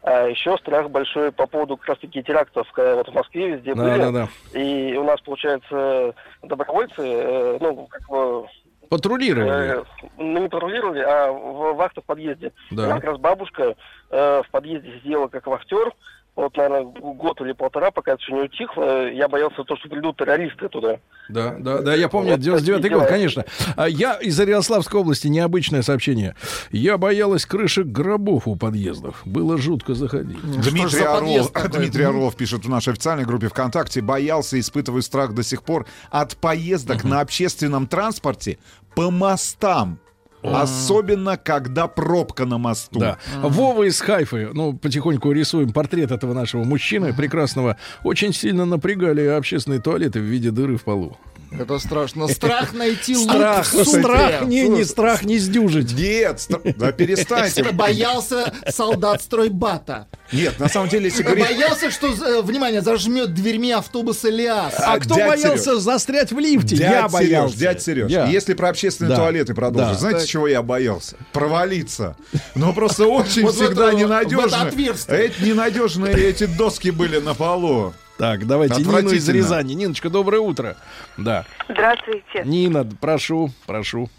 [0.00, 3.74] А еще страх большой по поводу как раз таки терактов, когда вот в Москве везде
[3.74, 3.98] Да, были.
[3.98, 4.28] да, да.
[4.58, 8.46] И у нас, получается, добровольцы, э, ну, как бы
[8.88, 9.80] Патрулировали.
[9.80, 9.84] Э,
[10.16, 12.52] Ну, не патрулировали, а в вахта в подъезде.
[12.70, 12.94] Да.
[12.94, 13.74] Как раз бабушка
[14.10, 15.92] э, в подъезде сидела как вахтер.
[16.38, 20.18] Вот, наверное, год или полтора, пока это все не утихло, я боялся то, что придут
[20.18, 21.00] террористы туда.
[21.28, 23.10] Да, да, да, я помню, Вот 99 такие год, дела.
[23.10, 23.44] конечно.
[23.74, 26.36] А я из Ярославской области, необычное сообщение.
[26.70, 29.20] Я боялась крышек гробов у подъездов.
[29.24, 30.40] Было жутко заходить.
[30.40, 31.52] Дмитрий за Орлов?
[31.72, 34.00] Дмитрий Орлов пишет в нашей официальной группе ВКонтакте.
[34.00, 38.58] Боялся, испытываю страх до сих пор от поездок на общественном транспорте
[38.94, 39.98] по мостам.
[40.42, 43.00] Особенно, когда пробка на мосту.
[43.00, 43.18] Да.
[43.42, 47.76] Вова из Хайфы, ну, потихоньку рисуем портрет этого нашего мужчины прекрасного.
[48.04, 51.16] Очень сильно напрягали общественные туалеты в виде дыры в полу.
[51.50, 52.28] Это страшно.
[52.28, 54.00] Страх найти лук Страх, в сумке.
[54.02, 55.92] страх, не, не страх, не сдюжить.
[55.92, 57.62] Нет, стра- да перестаньте.
[57.72, 60.06] Боялся солдат стройбата.
[60.30, 61.46] Нет, на самом деле, если говорить...
[61.46, 64.74] Боялся, что, э, внимание, зажмет дверьми автобуса Лиас.
[64.78, 65.78] А, кто дядь боялся Серёж.
[65.80, 66.76] застрять в лифте?
[66.76, 67.56] Дядь я боялся.
[67.56, 68.26] Сереж, дядь Сереж, Я.
[68.26, 69.16] если про общественные Да.
[69.16, 69.98] туалеты продолжить, Да.
[70.00, 71.16] знаете, чего я боялся?
[71.32, 72.14] Провалиться.
[72.54, 74.62] Но просто очень Вот всегда это- это ненадежно.
[74.62, 75.18] отверстие.
[75.26, 77.94] Эти ненадежные эти доски были на полу.
[78.18, 79.28] Так, давайте Нину из.
[79.28, 79.74] Рязани.
[79.74, 80.76] Ниночка, доброе утро.
[81.16, 81.44] Да.
[81.68, 82.42] Здравствуйте.
[82.44, 84.10] Нина, прошу, прошу.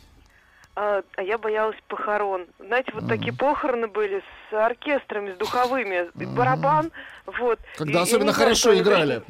[0.75, 2.45] А, а я боялась похорон.
[2.65, 6.91] Знаете, вот такие похороны были с оркестрами, с духовыми, и барабан,
[7.39, 7.59] вот.
[7.77, 9.21] Когда И- особенно знаю, хорошо что играли.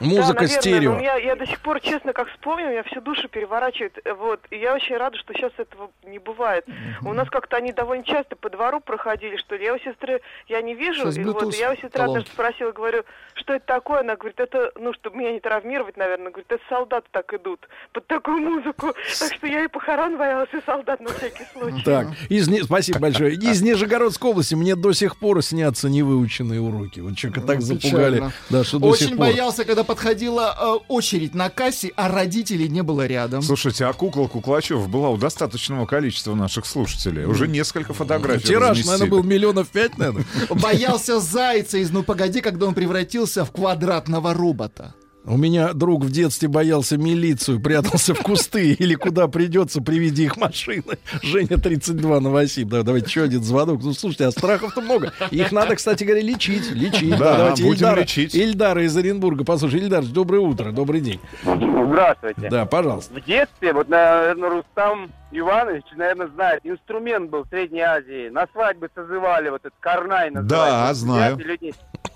[0.00, 0.98] Музыка да, наверное, стерео.
[1.00, 3.98] я, я до сих пор, честно, как вспомню, меня всю душу переворачивает.
[4.04, 4.40] э, Вот.
[4.50, 6.66] И я очень рада, что сейчас этого не бывает.
[7.02, 9.64] У нас как-то они довольно часто по двору проходили, что ли.
[9.64, 11.02] Я у сестры, я не вижу.
[11.02, 13.04] Сейчас и вот, и я у сестры даже спросила, говорю,
[13.34, 14.00] что это такое?
[14.00, 18.06] Она говорит, это, ну, чтобы меня не травмировать, наверное, говорит, это солдаты так идут под
[18.06, 18.92] такую музыку.
[19.20, 21.84] Так что я и похорон боялась, и солдат на всякий случай.
[21.84, 23.34] Так, из, спасибо большое.
[23.34, 27.00] Из Нижегородской области мне до сих пор снятся невыученные уроки.
[27.12, 28.32] Вот человека так запугали, Печально.
[28.50, 29.26] да, что до Очень сих пор.
[29.28, 33.42] боялся, когда подходила э, очередь на кассе, а родителей не было рядом.
[33.42, 37.24] Слушайте, а кукла Куклачев была у достаточного количества наших слушателей.
[37.24, 38.90] Уже несколько фотографий Тираж, разместили.
[38.92, 40.24] наверное, был миллионов пять, наверное.
[40.50, 44.94] Боялся зайца из «Ну погоди», когда он превратился в квадратного робота.
[45.24, 50.24] У меня друг в детстве боялся милицию, прятался в кусты или куда придется при виде
[50.24, 50.98] их машины.
[51.22, 52.68] Женя 32 Новосиб.
[52.68, 53.80] Да, давайте еще один звонок.
[53.84, 55.12] Ну, слушайте, а страхов-то много.
[55.30, 56.72] Их надо, кстати говоря, лечить.
[56.72, 57.16] Лечить.
[57.18, 58.34] Да, давайте будем Ильдара, лечить.
[58.34, 59.44] Ильдара из Оренбурга.
[59.44, 61.20] Послушай, Ильдар, доброе утро, добрый день.
[61.44, 62.48] Здравствуйте.
[62.50, 63.14] Да, пожалуйста.
[63.14, 68.28] В детстве, вот, наверное, Рустам Иванович, наверное, знает, инструмент был в Средней Азии.
[68.28, 70.48] На свадьбы созывали вот этот карнай называется.
[70.76, 71.38] Да, знаю.
[71.38, 71.74] людей-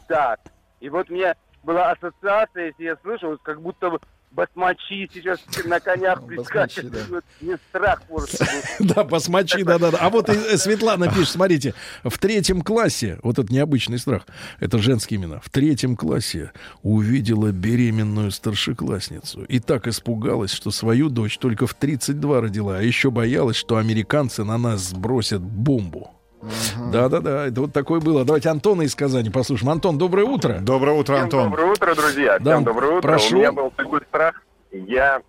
[0.09, 0.37] Да.
[0.81, 1.35] И вот мне
[1.67, 6.95] была ассоциация, если я слышал, как будто бы басмачи сейчас на конях прискачут.
[7.41, 8.47] Мне страх просто.
[8.79, 9.99] Да, посмочи, да, да, да.
[10.01, 11.75] А вот и э, Светлана пишет, смотрите,
[12.05, 14.27] в третьем классе, вот этот необычный страх,
[14.61, 16.53] это женский именно, в третьем классе
[16.83, 23.11] увидела беременную старшеклассницу и так испугалась, что свою дочь только в 32 родила, а еще
[23.11, 26.16] боялась, что американцы на нас сбросят бомбу.
[26.93, 28.25] Да-да-да, это вот такое было.
[28.25, 29.71] Давайте Антона из Казани послушаем.
[29.71, 30.59] Антон, доброе утро.
[30.61, 31.51] Доброе утро, Всем Антон.
[31.51, 32.39] доброе утро, друзья.
[32.39, 33.09] Да, Всем доброе утро.
[33.09, 33.37] прошу.
[33.37, 34.43] У меня был такой страх.
[34.73, 35.21] Я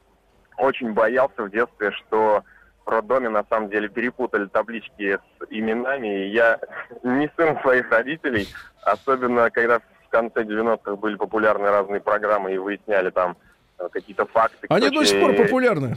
[0.57, 2.44] очень боялся в детстве, что
[2.85, 6.26] в роддоме на самом деле перепутали таблички с именами.
[6.27, 6.60] И я
[7.03, 8.48] не сын своих родителей,
[8.81, 13.35] особенно когда в конце 90-х были популярны разные программы и выясняли там
[13.80, 14.68] э, какие-то факты.
[14.69, 15.95] Они до сих пор короче, популярны.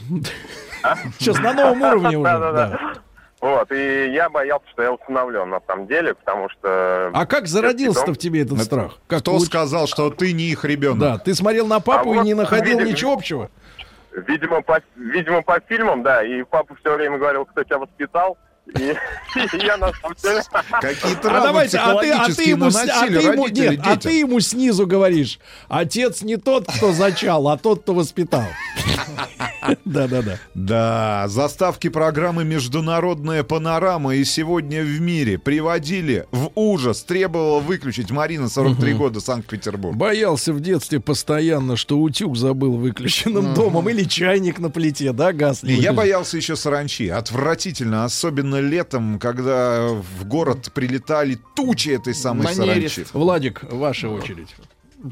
[1.18, 2.24] Сейчас на новом уровне уже.
[2.24, 2.66] Да-да-да.
[2.68, 2.92] да.
[3.40, 7.10] Вот, и я боялся, что я усыновлен на самом деле, потому что...
[7.14, 8.98] А как зародился-то в тебе этот страх?
[9.06, 10.98] Как Кто получ- сказал, что ты не их ребенок?
[10.98, 13.50] Да, ты смотрел на папу А и вот не находил видишь, ничего общего?
[14.12, 18.36] Видимо по, видимо, по фильмам, да, и папа все время говорил, кто тебя воспитал.
[18.66, 20.43] И, и я на самом деле...
[20.81, 24.41] Какие А давайте, а ты, а ты ему, а ты ему- нет, а ты ему
[24.41, 25.39] снизу говоришь,
[25.69, 28.45] отец не тот, кто зачал, а тот, кто воспитал.
[29.85, 30.39] Да-да-да.
[30.55, 37.03] Да, заставки программы «Международная панорама» и «Сегодня в мире» приводили в ужас.
[37.03, 39.97] Требовала выключить Марина, 43 года, Санкт-Петербург.
[39.97, 45.62] Боялся в детстве постоянно, что утюг забыл выключенным домом или чайник на плите, да, газ?
[45.62, 47.09] не я боялся еще саранчи.
[47.09, 52.78] Отвратительно, особенно летом, когда в город прилетали тучи этой самой На саранчи.
[52.81, 53.01] нерест.
[53.12, 54.55] Владик, ваша очередь.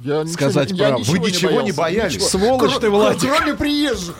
[0.05, 1.01] Я ничего Сказать я правду.
[1.01, 2.15] ничего Вы ничего не боялся, боялись?
[2.17, 2.29] ничего.
[2.29, 3.31] Сволочь Кро- ты, Владик.
[3.37, 4.17] Кроме приезжих.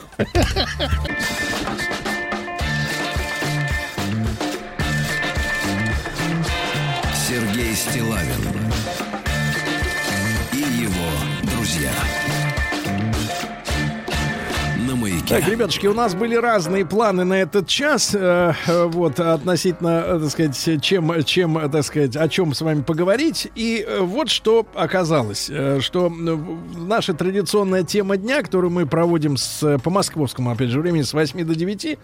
[7.15, 8.73] Сергей Стилавин
[10.53, 11.93] и его друзья.
[15.29, 20.21] Так, ребятушки, у нас были разные планы на этот час, э, э, вот, относительно, э,
[20.21, 23.47] так сказать, чем, чем, э, так сказать, о чем с вами поговорить.
[23.55, 25.51] И вот что оказалось,
[25.81, 31.13] что наша традиционная тема дня, которую мы проводим с, по московскому, опять же, времени с
[31.13, 31.99] 8 до 9,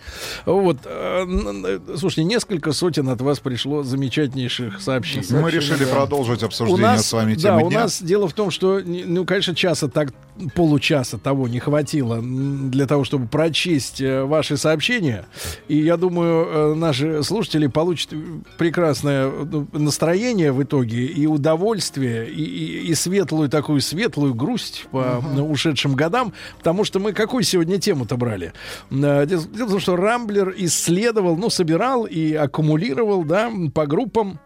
[0.45, 5.27] вот, э, слушайте, несколько сотен от вас пришло замечательнейших сообщений.
[5.31, 7.81] Мы решили продолжить У обсуждение нас, с вами да, темы у дня.
[7.81, 10.11] нас дело в том, что, ну, конечно, часа так,
[10.55, 15.27] получаса того не хватило для того, чтобы прочесть э, ваши сообщения.
[15.69, 18.13] И я думаю, э, наши слушатели получат
[18.59, 25.23] прекрасное ну, настроение в итоге и удовольствие, и, и- и светлую такую светлую грусть по
[25.35, 28.53] ну, ушедшим годам, потому что мы какую сегодня тему-то брали?
[28.91, 34.39] Дело дело в том, что Рамблер исследовал, ну, собирал и аккумулировал, да, по группам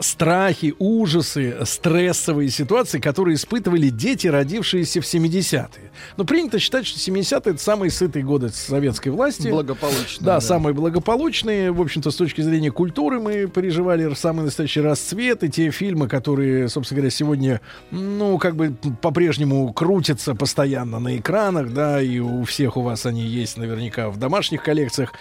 [0.00, 5.90] страхи, ужасы, стрессовые ситуации, которые испытывали дети, родившиеся в 70-е.
[6.16, 9.48] Но принято считать, что 70-е это самые сытые годы советской власти.
[9.48, 10.24] Благополучно.
[10.24, 11.72] Да, самые благополучные.
[11.72, 15.42] В общем-то, с точки зрения культуры мы переживали самый настоящий расцвет.
[15.42, 21.72] И те фильмы, которые, собственно говоря, сегодня, ну, как бы по-прежнему крутятся постоянно на экранах,
[21.72, 25.14] да, и у всех у вас они есть наверняка в домашних коллекциях.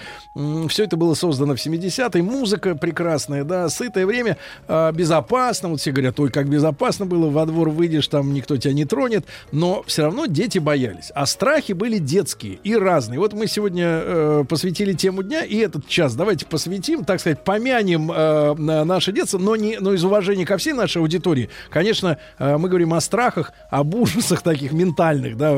[0.70, 2.22] Все это было создано в 70-е.
[2.22, 4.38] Музыка прекрасная, да, сытое время,
[4.68, 5.70] а, безопасно.
[5.70, 9.26] Вот все говорят, ой, как безопасно было, во двор выйдешь, там никто тебя не тронет.
[9.52, 11.12] Но все равно дети боялись.
[11.16, 13.20] А страхи были детские и разные.
[13.20, 18.12] Вот мы сегодня э, посвятили тему дня, и этот час давайте посвятим, так сказать, помянем
[18.12, 21.50] э, на наше детство, но, не, но из уважения ко всей нашей аудитории.
[21.70, 25.58] Конечно, э, мы говорим о страхах, об ужасах таких ментальных, да, э,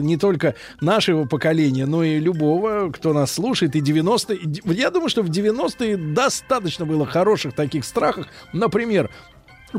[0.00, 4.36] не только нашего поколения, но и любого, кто нас слушает, и 90-е.
[4.36, 8.26] И д- Я думаю, что в 90-е достаточно было хороших таких страхов.
[8.52, 9.08] Например,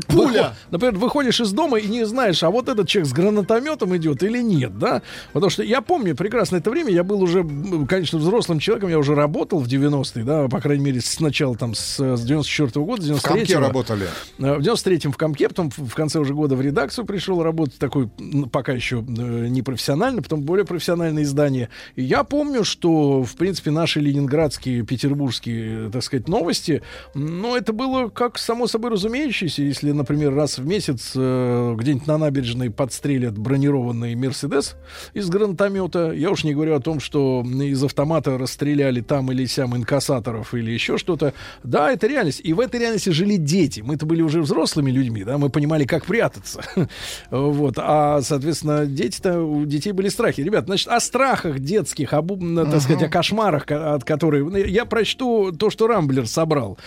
[0.08, 0.54] Пуля!
[0.70, 4.40] Например, выходишь из дома и не знаешь, а вот этот человек с гранатометом идет или
[4.42, 5.02] нет, да?
[5.32, 7.44] Потому что я помню прекрасно это время, я был уже,
[7.88, 11.98] конечно, взрослым человеком, я уже работал в 90-е, да, по крайней мере, сначала там с,
[11.98, 13.60] с 94 года, с В комке 93-го.
[13.60, 14.06] работали.
[14.38, 18.08] Э, В 93-м в комке, потом в конце уже года в редакцию пришел работать, такой
[18.52, 21.68] пока еще э, не профессионально, потом более профессиональное издание.
[21.94, 26.82] И я помню, что, в принципе, наши ленинградские, петербургские, э, так сказать, новости,
[27.14, 32.18] ну, это было как само собой разумеющееся, если, например, раз в месяц э, где-нибудь на
[32.18, 34.76] набережной подстрелят бронированный Мерседес
[35.14, 36.12] из гранатомета.
[36.12, 40.70] Я уж не говорю о том, что из автомата расстреляли там или сям инкассаторов или
[40.70, 41.34] еще что-то.
[41.62, 42.40] Да, это реальность.
[42.42, 43.80] И в этой реальности жили дети.
[43.80, 46.62] Мы-то были уже взрослыми людьми, да, мы понимали, как прятаться.
[47.30, 47.74] Вот.
[47.78, 50.40] А, соответственно, дети-то, у детей были страхи.
[50.40, 54.56] Ребят, значит, о страхах детских, об, так сказать, о кошмарах, ко- от которых...
[54.68, 56.78] Я прочту то, что Рамблер собрал.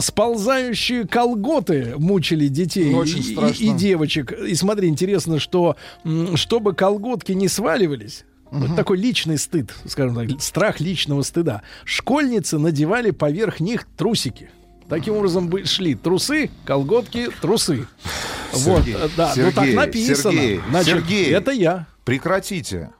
[0.00, 3.62] Сползающие колготы мучают мучили детей Ну, очень и- и, страшно.
[3.64, 4.32] и девочек.
[4.32, 5.76] И смотри, интересно, что
[6.34, 11.62] чтобы колготки не сваливались, вот такой личный стыд, скажем так, страх личного стыда.
[11.84, 14.50] Школьницы надевали поверх них трусики.
[14.88, 17.86] Таким образом шли трусы, колготки, трусы.
[18.52, 20.32] вот, Сергей, э, да, ну так Сергей, написано.
[20.32, 21.26] Сергей, Значит, Сергей.
[21.32, 21.86] это я.
[22.04, 22.90] Прекратите.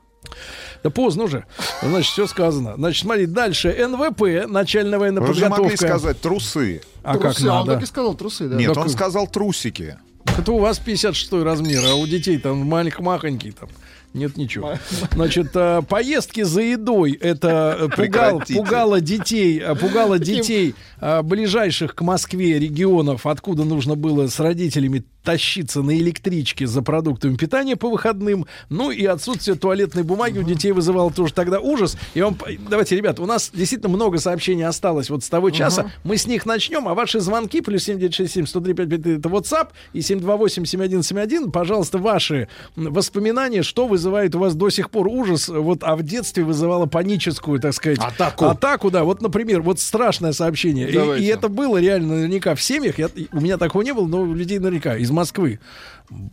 [0.83, 1.47] Да поздно уже.
[1.83, 2.75] Значит, все сказано.
[2.77, 3.69] Значит, смотри, дальше.
[3.73, 5.63] НВП, начальная военная Вы подготовка.
[5.63, 6.83] могли сказать трусы.
[7.07, 7.75] А как Трусы, а он надо?
[7.75, 8.57] так и сказал трусы, да.
[8.57, 9.97] Нет, Так- он сказал трусики.
[10.39, 13.69] Это у вас 56 размер, а у детей там маленький махонький там.
[14.13, 14.73] Нет ничего.
[15.13, 20.75] Значит, э, поездки за едой это э, пугал, пугало детей, э, пугало детей
[21.23, 27.75] ближайших к Москве регионов, откуда нужно было с родителями тащиться на электричке за продуктами питания
[27.75, 28.47] по выходным.
[28.71, 31.97] Ну и отсутствие туалетной бумаги у детей вызывало тоже тогда ужас.
[32.15, 32.39] И вам,
[32.71, 35.91] давайте, ребята, у нас действительно много сообщений осталось вот с того часа.
[36.05, 40.65] Мы с них начнем, а ваши звонки плюс 7967 103 5533 это WhatsApp и 728
[40.65, 42.47] 7171, пожалуйста, ваши
[42.77, 47.59] воспоминания, что вызывает у вас до сих пор ужас, вот, а в детстве вызывало паническую,
[47.61, 48.45] так сказать, Атаку.
[48.47, 49.03] Атаку, да.
[49.03, 50.89] Вот, например, вот страшное сообщение.
[50.89, 52.99] И- И, это было реально наверняка в семьях.
[52.99, 55.59] Я- у меня такого не было, но у людей наверняка из Москвы.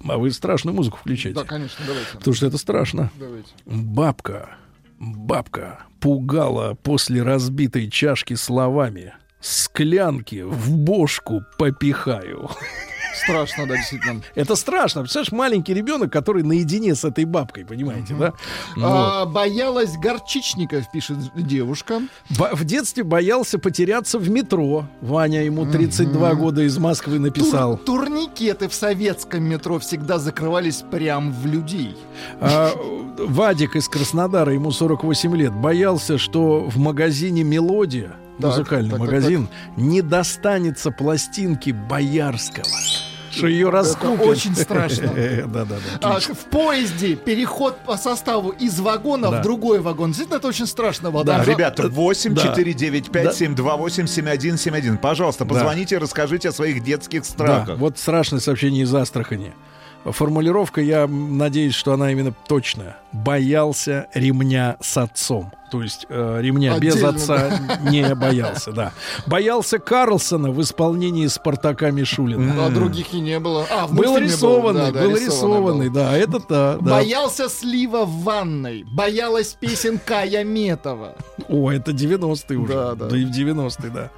[0.08, 1.40] А вы страшную музыку включаете.
[1.40, 2.12] Да, конечно, давайте.
[2.14, 3.10] Потому что это страшно.
[3.18, 3.50] Давайте.
[3.66, 4.58] Бабка,
[5.00, 9.14] бабка пугала после разбитой чашки словами.
[9.40, 12.50] Склянки в бошку попихаю.
[13.16, 14.22] Страшно, да, действительно.
[14.36, 15.02] Это страшно.
[15.02, 18.34] Представляешь, маленький ребенок, который наедине с этой бабкой, понимаете, да?
[18.76, 18.84] Вот.
[18.84, 22.02] А, боялась горчичников, пишет девушка.
[22.38, 24.86] Бо- В детстве боялся потеряться в метро.
[25.02, 27.78] Ваня ему 32 года из Москвы написал.
[27.78, 31.96] Тур- турникеты в советском метро всегда закрывались прям в людей.
[32.42, 32.72] А,
[33.18, 39.08] Вадик из Краснодара, ему 48 лет, боялся, что в магазине «Мелодия», Так, музыкальный так, так,
[39.08, 39.48] магазин,
[39.78, 42.66] не достанется пластинки Боярского.
[43.32, 44.22] Что ее раскупят.
[44.28, 45.08] очень страшно.
[45.48, 45.78] Да-да-да.
[46.02, 49.40] А, в поезде переход по составу из вагона Да.
[49.40, 50.10] в другой вагон.
[50.12, 51.10] Действительно, это очень страшно.
[51.12, 52.44] Да, Там же- Ребята, 8 Да.
[52.44, 54.98] 4 9 5 7 2 8 7 1 7 1.
[55.00, 55.50] Пожалуйста, Да.
[55.56, 57.78] позвоните, расскажите о своих детских Да, страхах.
[57.80, 59.54] вот страшное сообщение из Астрахани.
[60.06, 62.98] Формулировка, я надеюсь, что она именно точная.
[63.12, 65.52] Боялся ремня с отцом.
[65.72, 67.60] То есть э, ремня без Отдельно, отца
[67.90, 68.92] не боялся, да.
[69.26, 72.66] Боялся Карлсона в исполнении Спартака Мишулина.
[72.66, 73.66] А других и не было.
[73.72, 75.96] А, Был рисованный, да, да, был рисованный рисованный, был.
[75.96, 76.92] да, это да, да.
[76.92, 78.84] Боялся слива в ванной.
[78.92, 81.16] Боялась песен Кая Метова.
[81.48, 82.74] О, это 90-е уже.
[82.74, 83.06] Да, да.
[83.08, 84.10] Да и в 90-е, да.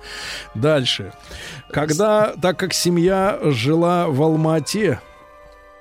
[0.56, 1.14] Дальше.
[1.72, 4.99] Когда, так как семья жила в Алма-Ате,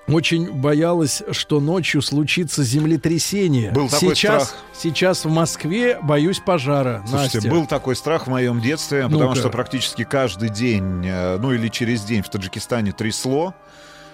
[0.07, 3.73] очень боялась, что ночью случится землетрясение.
[3.73, 4.63] Был такой сейчас, страх.
[4.75, 7.03] сейчас в Москве боюсь пожара.
[7.07, 7.51] Слушайте, Настя.
[7.51, 9.37] был такой страх в моем детстве, потому Ну-ка.
[9.37, 13.55] что практически каждый день, э, ну или через день в Таджикистане трясло.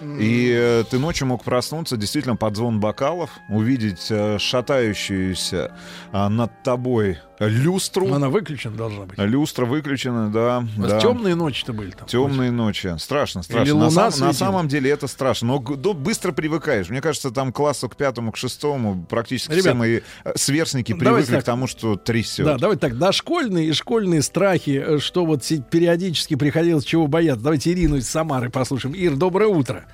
[0.01, 5.77] И э, ты ночью мог проснуться действительно под звон бокалов, увидеть э, шатающуюся
[6.11, 8.13] а, над тобой люстру.
[8.13, 9.17] Она выключена должна быть.
[9.17, 10.65] Люстра выключена, да.
[10.77, 10.99] Да.
[10.99, 12.07] темные ночи-то были там.
[12.07, 12.95] Темные ночи.
[12.97, 13.63] Страшно, страшно.
[13.63, 15.47] Или на, сам- на самом деле это страшно.
[15.47, 16.89] Но до- быстро привыкаешь.
[16.89, 21.33] Мне кажется, там классу к пятому, к шестому практически все Ребят, мои э, сверстники привыкли
[21.35, 21.41] так.
[21.41, 22.45] к тому, что трясет.
[22.45, 27.43] Да, давайте так, дошкольные и школьные страхи, э, что вот периодически приходилось чего бояться.
[27.43, 28.95] Давайте Ирину из Самары послушаем.
[28.95, 29.85] Ир, доброе утро.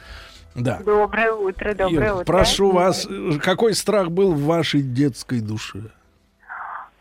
[0.56, 0.80] Да.
[0.84, 2.24] Доброе утро, доброе Ир, утро.
[2.26, 5.84] прошу вас, э, какой страх был в вашей детской душе?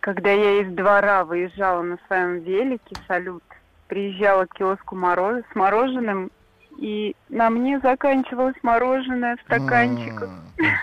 [0.07, 3.43] Когда я из двора выезжала на своем велике, салют,
[3.89, 5.43] приезжала к киоску мороз...
[5.51, 6.31] с мороженым,
[6.79, 10.31] и на мне заканчивалось мороженое в стаканчиках.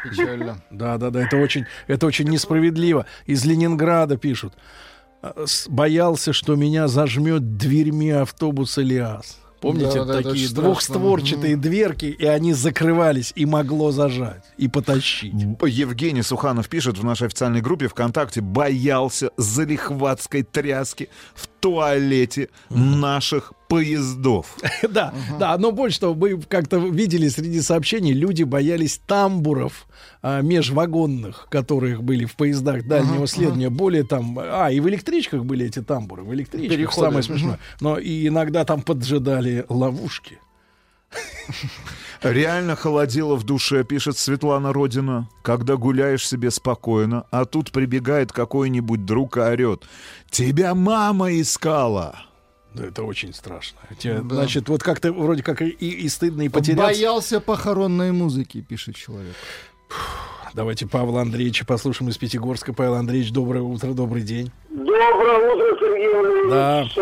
[0.04, 0.58] Печально.
[0.72, 3.06] Да, да, да, это очень, это очень несправедливо.
[3.26, 4.56] Из Ленинграда пишут.
[5.22, 9.42] А, Боялся, что меня зажмет дверьми автобуса Лиас.
[9.64, 10.64] Помните, Да, да, такие страшно.
[10.72, 15.34] двухстворчатые дверки, и они закрывались, и могло зажать, и потащить.
[15.66, 24.56] Евгений Суханов пишет в нашей официальной группе ВКонтакте, боялся залихватской тряски в туалете наших поездов.
[24.90, 29.88] Да, да, но больше того, мы как-то видели среди сообщений, люди боялись тамбуров
[30.22, 33.70] а, межвагонных, которые были в поездах дальнего следования.
[33.70, 37.60] Более там, а, и в электричках были эти тамбуры, в электричках, самое смешное.
[37.80, 40.38] Но и иногда там поджидали ловушки.
[42.22, 49.06] Реально холодело в душе, пишет Светлана Родина, когда гуляешь себе спокойно, а тут прибегает какой-нибудь
[49.06, 49.84] друг и орет.
[50.30, 52.33] Тебя мама искала.
[52.74, 53.80] Да, это очень страшно.
[54.00, 54.36] Те- Да.
[54.36, 56.84] Значит, вот как-то вроде как и, и стыдно, и потеряться.
[56.86, 59.36] Боялся похоронной музыки, пишет человек.
[60.54, 62.74] Давайте Павла Андреевича послушаем из Пятигорска.
[62.74, 64.52] Павел Андреевич, доброе утро, добрый день.
[64.70, 66.96] Доброе утро, Сергей Валерьевич.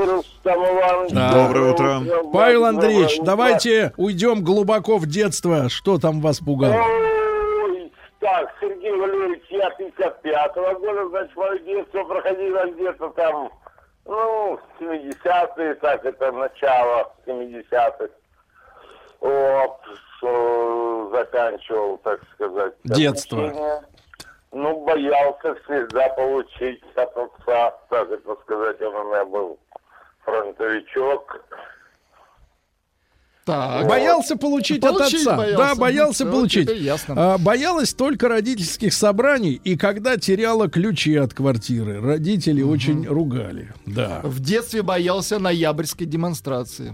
[0.44, 1.12] Да.
[1.12, 1.48] Да.
[1.48, 2.02] Доброе утро.
[2.32, 3.26] Павел Андреевич, Доброе утро.
[3.26, 5.68] давайте уйдем глубоко в детство.
[5.70, 6.76] Что там вас пугало?
[6.82, 13.50] Ой, Так, Сергей Валерьевич, я 55-го года, значит, мое детство проходило где-то там,
[14.06, 18.10] ну, 70-е, так это начало 70-х.
[19.20, 19.80] Вот,
[21.12, 22.74] заканчивал, так сказать.
[22.84, 23.46] Детство.
[23.46, 23.82] обучение.
[24.54, 29.60] Ну, боялся всегда получить от отца, так это сказать, он у меня был
[30.26, 31.46] фронтовичок.
[33.44, 33.88] Так.
[33.88, 35.36] Боялся получить, от Получить отца.
[35.38, 35.58] боялся.
[35.58, 36.70] Да, боялся Ну, получить.
[36.70, 37.16] ясно.
[37.18, 42.00] А, боялась только родительских собраний и когда теряла ключи от квартиры.
[42.00, 43.74] Родители очень ругали.
[43.88, 44.22] Да.
[44.24, 46.94] В детстве боялся ноябрьской демонстрации.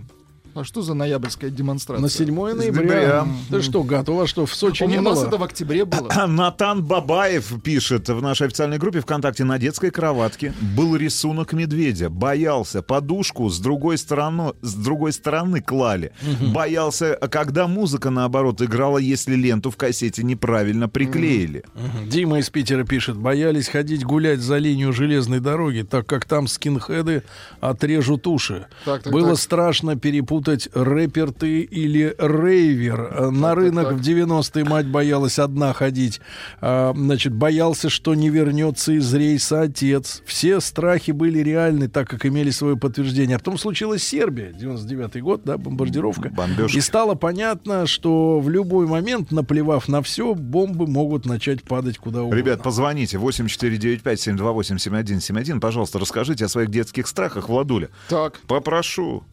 [0.57, 2.01] А что за ноябрьская демонстрация?
[2.01, 2.81] На 7 ноября.
[2.81, 3.27] ноября.
[3.51, 5.27] Ты что, Гад, у вас что, в Сочи У не нас было?
[5.27, 6.09] это в октябре было.
[6.27, 12.09] Натан Бабаев пишет в нашей официальной группе ВКонтакте на детской кроватке был рисунок медведя.
[12.09, 16.11] Боялся подушку с другой стороны, с другой стороны клали.
[16.51, 21.65] Боялся, когда музыка наоборот играла, если ленту в кассете неправильно приклеили.
[21.75, 22.09] Мгм.
[22.09, 27.21] Дима из Питера пишет, боялись ходить гулять за линию железной дороги, так как там скинхеды
[27.59, 28.65] отрежут уши.
[28.85, 29.39] Так, так, Было так.
[29.39, 33.01] страшно перепутать рэпер ты или рейвер.
[33.11, 36.21] Э, На рынок в 90-е мать боялась одна ходить.
[36.61, 40.21] А, Значит, боялся, что не вернется из рейса отец.
[40.25, 43.35] Все страхи были реальны, так как имели свое подтверждение.
[43.35, 46.29] А потом случилась Сербия, 99-й год, да, бомбардировка.
[46.29, 46.77] Бомбежка.
[46.77, 52.23] И стало понятно, что в любой момент, наплевав на все, бомбы могут начать падать куда
[52.23, 52.37] угодно.
[52.37, 55.59] Ребят, позвоните 8495-728-7171.
[55.59, 57.89] Пожалуйста, расскажите о своих детских страхах, Владуля.
[58.09, 59.23] Так, Попрошу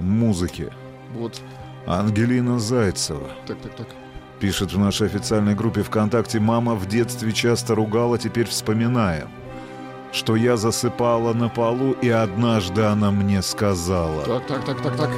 [0.00, 0.70] музыки.
[1.14, 1.40] вот.
[1.86, 3.86] Ангелина Зайцева Так, так, так.
[4.38, 9.28] пишет в нашей официальной группе ВКонтакте «Мама в детстве часто ругала, теперь вспоминаем,
[10.12, 15.10] что я засыпала на полу, и однажды она мне сказала, Так, так, так, так, так.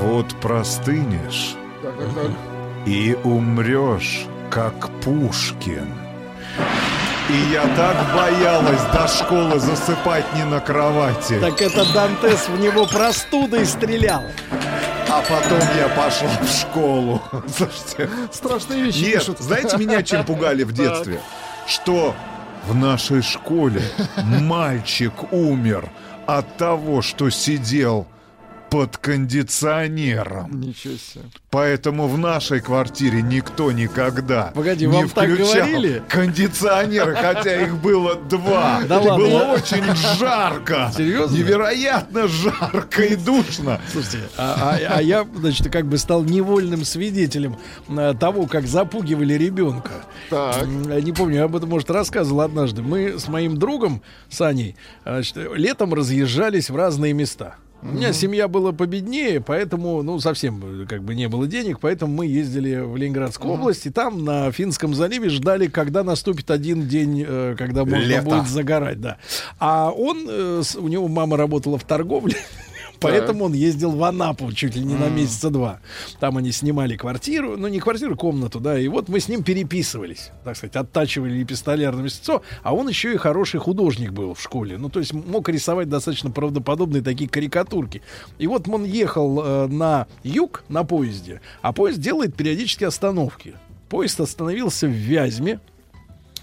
[0.00, 2.30] вот простынешь Так, так, так.
[2.86, 5.88] и умрешь, как Пушкин».
[7.30, 11.38] И я так боялась до школы засыпать не на кровати.
[11.40, 14.22] Так это Дантес в него простудой стрелял.
[15.08, 17.22] А потом я пошла в школу.
[17.48, 19.38] Слушайте, Страшные вещи Нет, пишут.
[19.38, 21.20] знаете, меня чем пугали в детстве?
[21.66, 22.14] Что
[22.66, 23.80] в нашей школе
[24.42, 25.88] мальчик умер
[26.26, 28.06] от того, что сидел
[28.74, 30.60] под кондиционером.
[30.60, 31.24] Ничего себе.
[31.50, 36.02] Поэтому в нашей квартире никто никогда Погоди, не вам так включал говорили?
[36.08, 38.80] кондиционеры, хотя их было два.
[38.88, 39.84] Да ладно, было я- очень
[40.18, 40.90] жарко.
[40.96, 41.36] Серьезно?
[41.36, 43.80] Невероятно жарко и душно.
[43.92, 47.56] Слушайте, а, а- а я, значит, как бы стал невольным свидетелем
[47.88, 49.92] э, того, как запугивали ребенка.
[50.30, 50.66] Так.
[50.66, 52.82] Не помню, я об этом, может, рассказывал однажды.
[52.82, 54.74] Мы с моим другом Саней
[55.04, 57.54] значит, летом разъезжались в разные места.
[57.84, 62.14] У меня семья была победнее, поэтому, ну, совсем э, как бы не было денег, поэтому
[62.14, 67.22] мы ездили в Ленинградскую область, и там на Финском заливе ждали, когда наступит один день,
[67.26, 68.22] э, когда можно Лето.
[68.22, 69.18] будет загорать, да.
[69.58, 72.36] А он, э, у него мама работала в торговле,
[73.04, 75.80] Поэтому он ездил в Анапу чуть ли не на месяца два.
[76.20, 78.78] Там они снимали квартиру, ну не квартиру, комнату, да.
[78.78, 82.42] И вот мы с ним переписывались, так сказать, оттачивали эпистолярное мастерство.
[82.62, 84.78] А он еще и хороший художник был в школе.
[84.78, 88.02] Ну то есть мог рисовать достаточно правдоподобные такие карикатурки.
[88.38, 93.54] И вот он ехал э, на юг на поезде, а поезд делает периодически остановки.
[93.88, 95.60] Поезд остановился в Вязьме,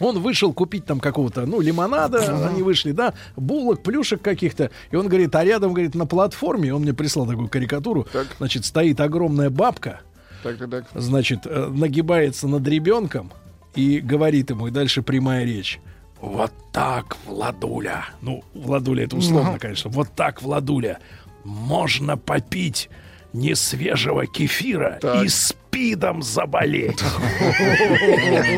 [0.02, 4.72] он вышел купить там какого-то, ну, лимонада, они вышли, да, булок, плюшек каких-то.
[4.92, 8.08] И он говорит, а рядом, говорит, на платформе, он мне прислал такую карикатуру,
[8.38, 10.02] значит, стоит огромная бабка,
[10.44, 10.86] Так, так, так.
[10.96, 13.32] значит, э, нагибается над ребенком
[13.76, 15.80] и говорит ему, и дальше прямая речь.
[16.20, 18.06] Вот так, Владуля.
[18.22, 19.90] Ну, Владуля это условно, конечно.
[19.90, 21.00] Вот так, Владуля.
[21.44, 22.90] Можно попить
[23.34, 25.24] несвежего кефира Так.
[25.26, 27.02] и спидом заболеть.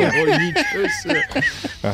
[0.03, 1.27] Ничего себе.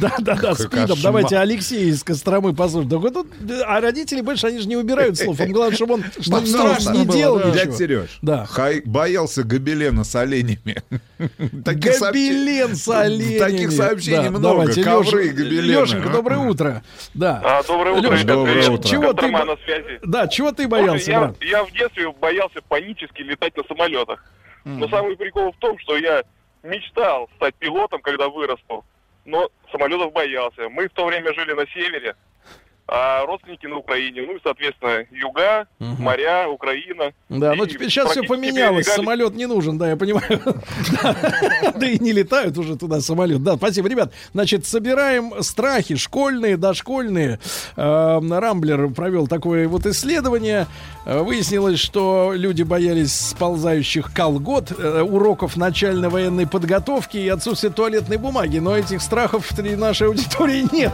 [0.00, 0.98] Да, да, да, спидом.
[1.02, 3.26] Давайте Алексей из Костромы послушаем.
[3.66, 5.40] А родители больше, они же не убирают слов.
[5.40, 7.44] Им главное, чтобы он страшно не делал да.
[7.50, 7.54] ничего.
[7.64, 8.46] Дядь Сереж, Да.
[8.46, 10.82] хай- боялся гобелена с оленями.
[11.18, 13.38] Гобелен с оленями.
[13.38, 14.66] Таких сообщений Да, много.
[14.82, 15.72] Ковры Лёша- гобелены.
[15.72, 16.82] Лёшенька, доброе утро.
[17.14, 17.40] Да.
[17.44, 18.26] А, доброе утро, ребят.
[18.26, 18.88] доброе утро.
[18.88, 20.00] Чего ты, на связи.
[20.04, 21.36] да, чего ты боялся, брат?
[21.42, 24.24] я в детстве боялся панически летать на самолетах.
[24.64, 26.22] Но самый прикол в том, что я
[26.62, 28.84] мечтал стать пилотом, когда вырасту,
[29.24, 30.68] но самолетов боялся.
[30.68, 32.16] Мы в то время жили на севере,
[32.92, 34.22] а родственники на Украине.
[34.26, 37.12] Ну и, соответственно, юга, моря, Украина.
[37.28, 38.86] Да, но И теперь сейчас все поменялось.
[38.86, 40.40] передвигались- Самолет не нужен, да, я понимаю.
[41.02, 41.86] Да.
[41.86, 43.42] И не летают уже туда самолет.
[43.42, 44.12] Да, спасибо, ребят.
[44.32, 47.38] Значит, собираем страхи школьные, дошкольные.
[47.76, 50.66] Э, Рамблер провел такое вот исследование.
[51.06, 58.16] Э, Выяснилось, что люди боялись сползающих колгот, э, уроков начальной военной подготовки и отсутствия туалетной
[58.16, 58.58] бумаги.
[58.58, 60.92] Но этих страхов среди нашей аудитории нет.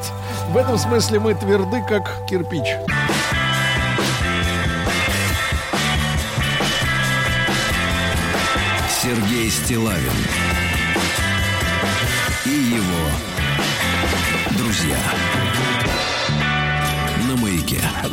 [0.51, 2.65] В этом смысле мы тверды, как кирпич.
[9.03, 10.56] Сергей Стилавин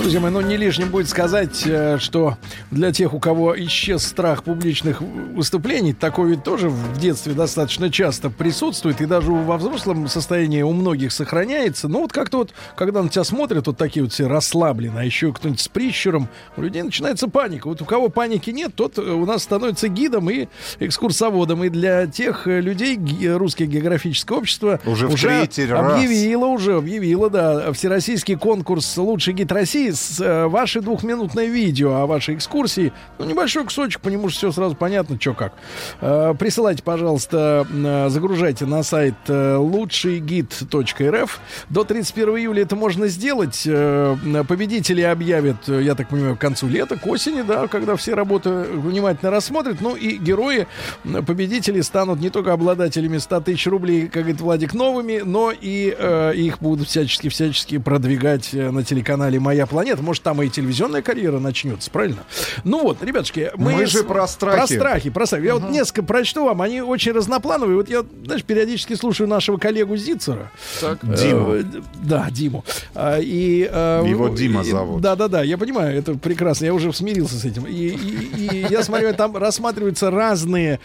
[0.04, 2.38] Друзья мои, ну не лишним будет сказать, э, что
[2.72, 8.30] для тех, у кого исчез страх публичных выступлений, такой ведь тоже в детстве достаточно часто
[8.30, 11.88] присутствует и даже во взрослом состоянии у многих сохраняется.
[11.88, 15.32] Но вот как-то вот, когда на тебя смотрят, вот такие вот все расслабленные, а еще
[15.32, 16.28] кто-нибудь с прищуром,
[16.58, 17.70] у людей начинается паника.
[17.70, 20.50] Вот у кого паники нет, тот э, у нас становится гидом и
[20.82, 21.64] экскурсоводом.
[21.64, 23.00] И для тех э, людей
[23.30, 25.94] русское географическое общество Уже в третий раз.
[25.94, 32.36] объявило уже, объявило, да, всероссийский конкурс «Лучший гид России» э, ваше двухминутное видео о вашей
[32.36, 32.92] экскурсии.
[33.20, 35.54] Ну, небольшой кусочек, по нему все сразу понятно, что как.
[36.02, 41.40] Э, присылайте, пожалуйста, э, загружайте на сайт лучшийгид.рф.
[41.70, 43.64] До 31 июля это можно сделать.
[43.64, 49.32] Победители объявят, я так понимаю, к концу лета, к осени, да, когда все работы внимательно
[49.32, 49.82] рассмотрят.
[49.82, 50.68] Ну и герои,
[51.04, 56.34] победители станут не только обладателями 100 тысяч рублей, как говорит Владик, новыми, но и э,
[56.36, 59.83] их будут всячески-всячески продвигать на телеканале «Моя планета».
[60.02, 62.24] Может, там и телевизионная карьера начнется, правильно?
[62.64, 63.74] Ну вот, ребятушки, мы...
[63.74, 64.58] Мы же с- про страхи.
[64.58, 65.44] Про страхи, про страхи.
[65.46, 67.78] Я вот несколько прочту вам, они очень разноплановые.
[67.78, 70.52] Вот я, знаешь, периодически слушаю нашего коллегу Зицера.
[70.82, 71.00] Так.
[71.04, 71.56] Э, Диму.
[72.04, 72.64] Да, Диму.
[72.96, 75.02] А, И, э, Его и- Дима зовут.
[75.02, 77.66] Да, да, да, я понимаю, это прекрасно, я уже смирился с этим.
[77.66, 80.80] И, и- и я смотрю, там рассматриваются разные,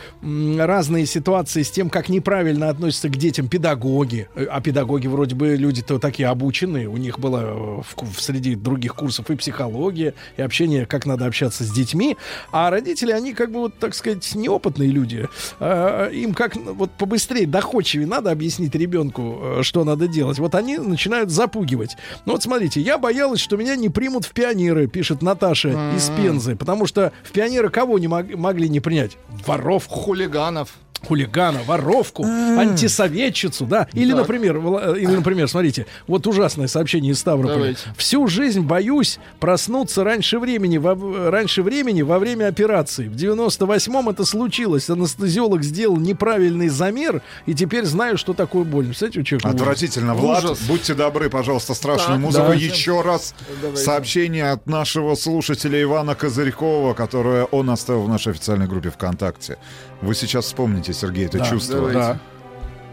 [0.59, 4.29] разные ситуации с тем, как неправильно относятся к детям педагоги.
[4.35, 6.89] Э, А педагоги вроде бы люди-то такие обученные.
[6.89, 11.27] У них было э, в, в среди других курсов и психология, и общение, как надо
[11.27, 12.16] общаться с детьми.
[12.52, 15.28] А родители, они как бы вот, так сказать, неопытные люди.
[15.60, 20.39] А, Им как ну, вот побыстрее, доходчивее надо объяснить ребенку, э, что надо делать.
[20.39, 21.97] Вот они начинают запугивать.
[22.24, 26.56] Ну вот смотрите, я боялась, что меня не примут в пионеры, пишет Наташа из Пензы,
[26.56, 29.16] потому что в пионеры кого не мог- могли не принять?
[29.47, 29.94] Воровку.
[29.94, 30.70] Хулиганов.
[31.07, 33.87] Хулигана, воровку, антисоветчицу, да.
[33.93, 34.20] Или, Так.
[34.23, 34.57] например,
[34.97, 37.55] или, например, смотрите, вот ужасное сообщение из Ставрополя.
[37.55, 37.81] Давайте.
[37.97, 40.95] Всю жизнь боюсь проснуться раньше времени, во,
[41.31, 43.09] раньше времени во время операции.
[43.09, 44.91] В 98-м это случилось.
[44.91, 48.87] Анестезиолог сделал неправильный замер, и теперь знаю, что такое боль.
[48.87, 49.61] Представляете, у человека ужас.
[49.61, 50.15] Отвратительно.
[50.15, 50.61] Влад, Ужас.
[50.69, 52.47] будьте добры, пожалуйста, страшную Так, музыку.
[52.49, 52.55] да.
[52.55, 53.83] Еще раз Давайте.
[53.83, 59.59] сообщение от нашего слушателя Ивана Козырькова, которое он оставил в нашей официальной группе ВКонтакте.
[60.01, 61.90] Вы сейчас вспомните, Сергей, это Да, чувство.
[61.90, 62.19] давайте.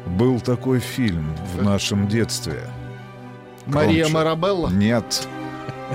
[0.06, 2.60] Был такой фильм в нашем детстве.
[3.66, 4.14] Мария Громче.
[4.14, 4.70] Марабелла?
[4.70, 5.28] Нет.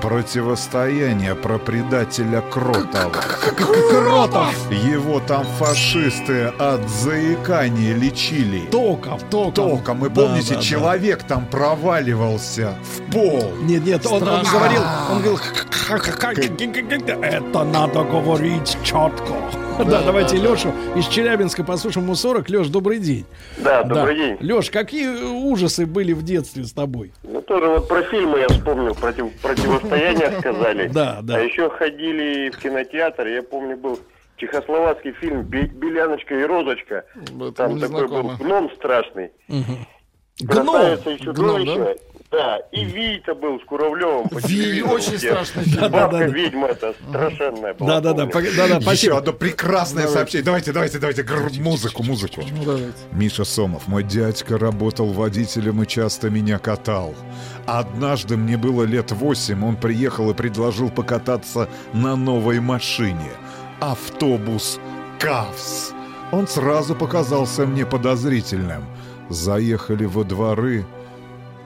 [0.01, 3.11] Противостояние про предателя Кротова.
[3.89, 4.71] Кротов!
[4.71, 8.67] Его там фашисты от заикания лечили.
[8.71, 9.53] Током, током.
[9.53, 9.99] Током.
[10.01, 10.61] Да, помните, да, да.
[10.61, 13.53] человек там проваливался в пол.
[13.63, 15.39] Нет, нет, он, говорил, он говорил,
[17.21, 19.33] это надо говорить четко.
[19.91, 22.49] Да, давайте Лешу из Челябинска послушаем ему 40.
[22.49, 23.25] Леш, добрый день.
[23.57, 24.37] Да, добрый день.
[24.39, 27.11] Леш, какие ужасы были в детстве с тобой?
[27.23, 30.87] Ну, тоже вот про фильмы я вспомнил, против, противостояние сказали.
[30.87, 31.37] Да, да.
[31.37, 33.99] А еще ходили в кинотеатр, я помню, был
[34.37, 37.05] чехословацкий фильм «Бе- «Беляночка и Розочка».
[37.55, 39.31] Там такой был гном страшный.
[40.39, 40.67] Гном!
[40.67, 41.97] Красавица и чудовище.
[42.31, 44.29] Да, и Вита был с Куравлевым.
[44.29, 45.81] по Ви, очень страшный фильм.
[45.81, 46.25] Бабка Да-да-да.
[46.27, 47.99] ведьма это страшенная была.
[47.99, 49.17] Да, да, да, да, да, Еще спасибо.
[49.17, 50.45] одно прекрасное сообщение.
[50.45, 51.25] Давайте, давайте, давайте.
[51.61, 52.41] Музыку, музыку.
[52.49, 52.93] Ну, давайте.
[53.11, 57.13] Миша Сомов, мой дядька работал водителем и часто меня катал.
[57.65, 63.31] Однажды мне было лет восемь, он приехал и предложил покататься на новой машине.
[63.81, 64.79] Автобус
[65.19, 65.91] «Кавс».
[66.31, 68.85] Он сразу показался мне подозрительным.
[69.29, 70.85] Заехали во дворы,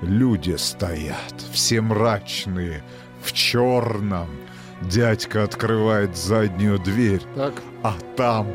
[0.01, 2.83] люди стоят, все мрачные,
[3.21, 4.29] в черном.
[4.81, 7.53] Дядька открывает заднюю дверь, Так.
[7.81, 8.47] а там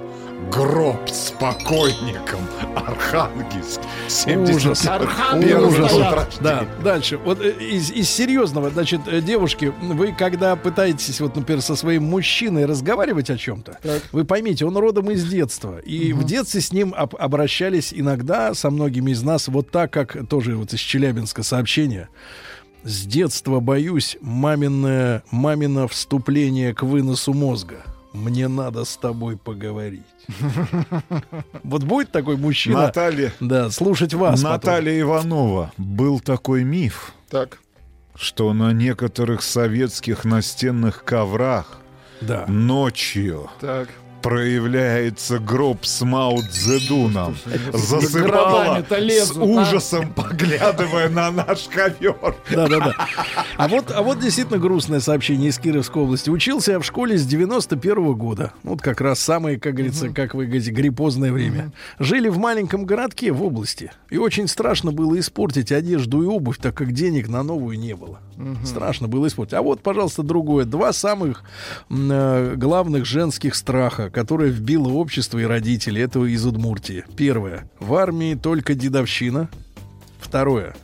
[0.48, 2.40] гроб с покойником.
[2.74, 3.80] Архангельск.
[4.08, 4.86] 70 Ужас.
[4.86, 5.92] Архангелы Ужас.
[6.40, 7.18] Да, дальше.
[7.18, 12.04] Вот э, из, из серьезного, значит, э, девушки, вы когда пытаетесь, вот, например, со своим
[12.04, 13.78] мужчиной разговаривать о чем-то,
[14.12, 15.78] вы поймите, он родом из детства.
[15.78, 20.16] И в детстве с ним об- обращались иногда со многими из нас вот так, как
[20.28, 22.08] тоже вот из Челябинска сообщение.
[22.82, 27.82] С детства боюсь маминое, мамино вступление к выносу мозга.
[28.12, 30.02] Мне надо с тобой поговорить.
[31.62, 32.82] Вот будет такой мужчина?
[32.82, 33.32] Наталья.
[33.40, 34.40] Да, слушать вас.
[34.40, 34.52] потом.
[34.52, 35.72] Наталья Иванова.
[35.76, 37.12] Был такой миф.
[37.28, 37.58] Так.
[38.16, 41.78] Что на некоторых советских настенных коврах
[42.20, 42.44] Да.
[42.48, 43.88] ночью Так.
[44.22, 47.36] Проявляется гроб с Мао Цзэдуном.
[47.72, 49.40] Засыпала с а?
[49.40, 52.34] ужасом, поглядывая на наш ковер.
[52.50, 52.94] Да, да, да.
[53.56, 56.30] А вот, а вот действительно грустное сообщение из Кировской области.
[56.30, 58.52] Учился я в школе с 91 года.
[58.62, 61.72] Вот как раз самое, как говорится, как вы говорите, гриппозное время.
[61.98, 63.92] Жили в маленьком городке в области.
[64.10, 68.20] И очень страшно было испортить одежду и обувь, так как денег на новую не было.
[68.64, 69.54] Страшно было испортить.
[69.54, 70.64] А вот, пожалуйста, другое.
[70.64, 71.42] Два самых
[71.90, 76.02] э, главных женских страха, которые вбило общество и родители.
[76.02, 77.04] Это из Удмуртии.
[77.16, 77.70] Первое.
[77.78, 79.48] В армии только дедовщина.
[80.20, 80.76] Второе.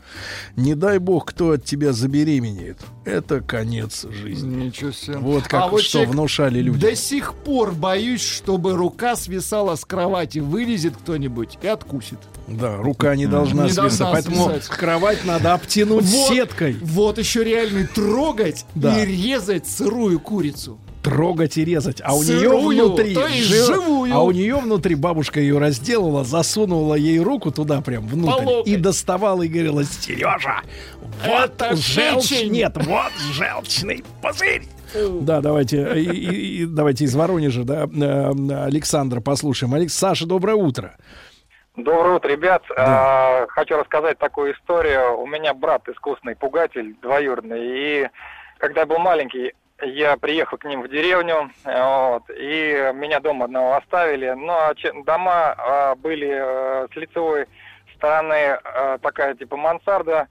[0.56, 2.78] Не дай бог, кто от тебя забеременеет.
[3.04, 4.64] Это конец жизни.
[4.64, 5.18] Ничего себе.
[5.18, 6.80] Вот как А вот что внушали люди.
[6.80, 12.18] До сих пор боюсь, чтобы рука свисала с кровати, вылезет кто-нибудь и откусит.
[12.48, 13.98] Да, рука не должна Не свисать.
[13.98, 14.66] должна поэтому свисать.
[14.68, 16.76] кровать надо обтянуть Вот- сеткой.
[16.82, 18.98] Вот еще реальный трогать Да.
[19.00, 20.78] и резать сырую курицу.
[21.06, 22.02] Трогать и резать.
[22.04, 23.14] А у нее внутри...
[23.14, 24.12] то есть живую.
[24.12, 28.68] А у нее внутри бабушка ее разделала, засунула ей руку туда прям внутрь.
[28.68, 30.62] И доставала и говорила, Сережа,
[31.24, 32.50] вот Это желчь, печень».
[32.50, 34.64] нет, вот желчный пузырь.
[35.20, 39.74] Да, давайте, и, и- и давайте из Воронежа, да, э, Александра послушаем.
[39.74, 40.96] Алекс, Саша, доброе утро.
[41.76, 42.62] Доброе утро, ребят.
[42.76, 45.20] А, хочу рассказать такую историю.
[45.20, 48.08] У меня брат искусный пугатель двоюродный, и
[48.58, 53.44] когда я был маленький, я приехал к ним в деревню, э, вот, и меня дома
[53.44, 54.30] одного оставили.
[54.30, 57.46] Но че- дома а, были э, с лицевой
[57.94, 60.28] стороны э, такая типа мансарда,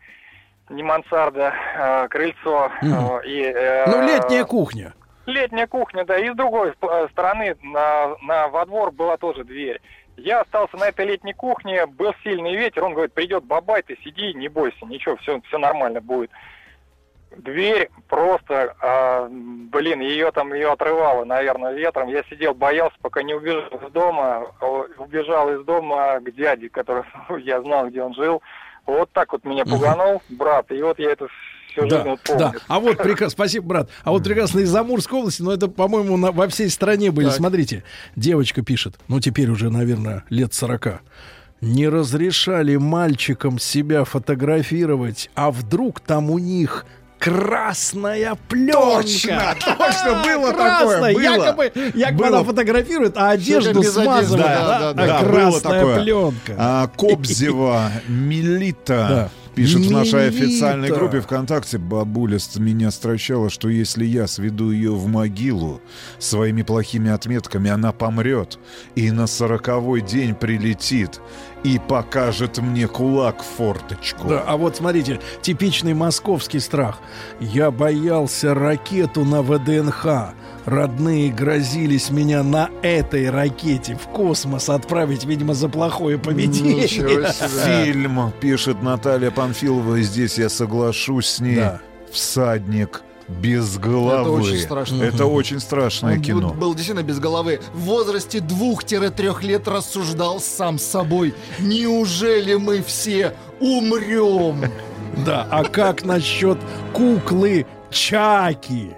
[0.69, 2.71] не мансарда, э, крыльцо.
[2.81, 4.93] Э, и, э, Ну, летняя кухня.
[5.25, 6.73] Летняя кухня, да, и с другой
[7.11, 9.81] стороны на, на во двор была тоже дверь.
[10.17, 14.33] Я остался на этой летней кухне, был сильный ветер, он говорит, придет бабай, ты сиди,
[14.33, 16.29] не бойся, ничего, все, все нормально будет.
[17.37, 22.07] Дверь просто, а, блин, ее там, ее отрывало, наверное, ветром.
[22.09, 24.47] Я сидел, боялся, пока не убежал из дома.
[24.61, 27.03] О, Убежал из дома к дяде, который
[27.43, 28.41] я знал, где он жил.
[28.85, 31.27] Вот так вот меня пуганул брат, и вот я это
[31.69, 32.39] всю жизнь Да, вот помню.
[32.39, 32.53] да.
[32.67, 33.89] А вот прекрасно, спасибо, брат.
[34.03, 37.25] А вот прекрасно из Амурской области, но это, по-моему, на- во всей стране были.
[37.27, 37.35] Так.
[37.35, 37.83] Смотрите,
[38.15, 41.01] девочка пишет, ну теперь уже, наверное, лет 40.
[41.61, 46.85] Не разрешали мальчикам себя фотографировать, а вдруг там у них
[47.19, 48.73] красная пленка.
[49.01, 51.21] Точно, точно, было Красная, такое, было.
[51.21, 52.37] Якобы, якобы Было.
[52.37, 54.45] она фотографирует, а одежду смазывает.
[54.45, 56.01] да, да, да, а Да, было красная такое.
[56.03, 56.55] пленка.
[56.57, 59.29] А, Кобзева Мелита Да.
[59.55, 61.77] Пишет в нашей официальной группе ВКонтакте.
[61.77, 65.81] Бабуля меня стращала, что если я сведу ее в могилу
[66.19, 68.59] своими плохими отметками, она помрет
[68.95, 71.21] и на сороковой день прилетит
[71.65, 74.27] и покажет мне кулак в форточку.
[74.27, 76.99] Да, а вот смотрите, типичный московский страх.
[77.39, 80.35] Я боялся ракету на ВДНХ.
[80.65, 86.87] Родные грозились меня на этой ракете в космос отправить, видимо, за плохое поведение.
[86.87, 87.31] Себе.
[87.65, 91.57] Фильм, пишет Наталья Панфилова, и здесь я соглашусь с ней.
[91.57, 91.81] Да.
[92.11, 94.21] Всадник без головы.
[94.21, 95.03] Это очень страшно.
[95.03, 96.49] Это очень страшное Он кино.
[96.49, 97.59] был, был действительно без головы.
[97.73, 101.33] В возрасте двух-трех лет рассуждал сам с собой.
[101.59, 104.71] Неужели мы все умрем?
[105.25, 106.57] Да, а как насчет
[106.93, 108.91] куклы Чаки?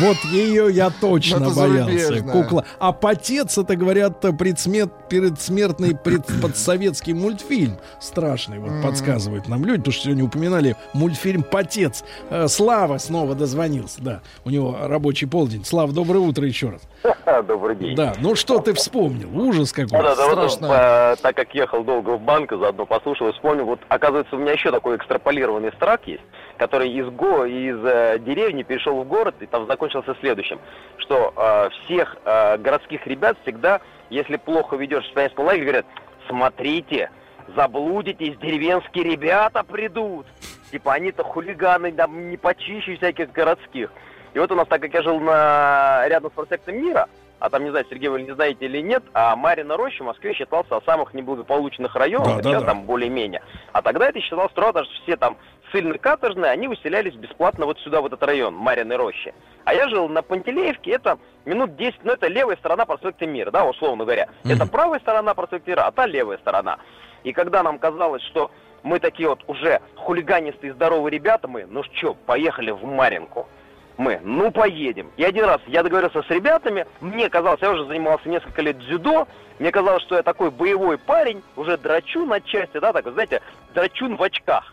[0.00, 2.22] Вот ее я точно боялся.
[2.22, 2.64] Кукла.
[2.78, 7.78] А потец, это говорят, предсмет, предсмертный пред, подсоветский мультфильм.
[8.00, 12.04] Страшный, вот подсказывают нам люди, потому что сегодня упоминали мультфильм Потец.
[12.30, 14.20] Э, Слава снова дозвонился, да.
[14.44, 15.64] У него рабочий полдень.
[15.64, 16.80] Слава, доброе утро еще раз.
[17.46, 17.94] Добрый день.
[17.94, 19.28] Да, ну что ты вспомнил?
[19.38, 19.90] Ужас какой.
[19.90, 20.66] Да, да, вот, Страшно.
[20.72, 24.52] э, так как ехал долго в банк, заодно послушал и вспомнил, вот оказывается у меня
[24.52, 26.22] еще такой экстраполированный страх есть,
[26.56, 30.58] который из, го, из э, деревни перешел в город и там закончился следующим,
[30.98, 35.04] что э, всех э, городских ребят всегда, если плохо ведешь
[35.36, 35.86] лагерь, говорят,
[36.28, 37.10] смотрите,
[37.54, 40.26] заблудитесь, деревенские ребята придут.
[40.70, 43.90] Типа они-то хулиганы, там не почище всяких городских.
[44.34, 47.08] И вот у нас, так как я жил на, рядом с проспектом Мира,
[47.38, 50.34] а там, не знаю, Сергей, вы не знаете или нет, а Марина Роща в Москве
[50.34, 52.68] считался самых неблагополучных районов, Да, да, сейчас да.
[52.68, 53.42] там более-менее.
[53.72, 55.36] А тогда это считалось строго, что все там
[55.72, 59.34] ссыльно-каторжные, они выселялись бесплатно вот сюда, в этот район, Марины Рощи.
[59.64, 63.64] А я жил на Пантелеевке, это минут 10, ну это левая сторона проспекта Мира, да,
[63.64, 64.28] условно говоря.
[64.44, 66.78] Это правая сторона проспекта Мира, а та левая сторона.
[67.22, 68.50] И когда нам казалось, что
[68.82, 73.48] мы такие вот уже хулиганистые здоровые ребята, мы, ну что, поехали в Маринку.
[73.96, 75.10] Мы, ну поедем.
[75.16, 79.28] И один раз я договорился с ребятами, мне казалось, я уже занимался несколько лет дзюдо,
[79.60, 83.40] мне казалось, что я такой боевой парень, уже драчун отчасти, да, такой, знаете,
[83.72, 84.72] драчун в очках.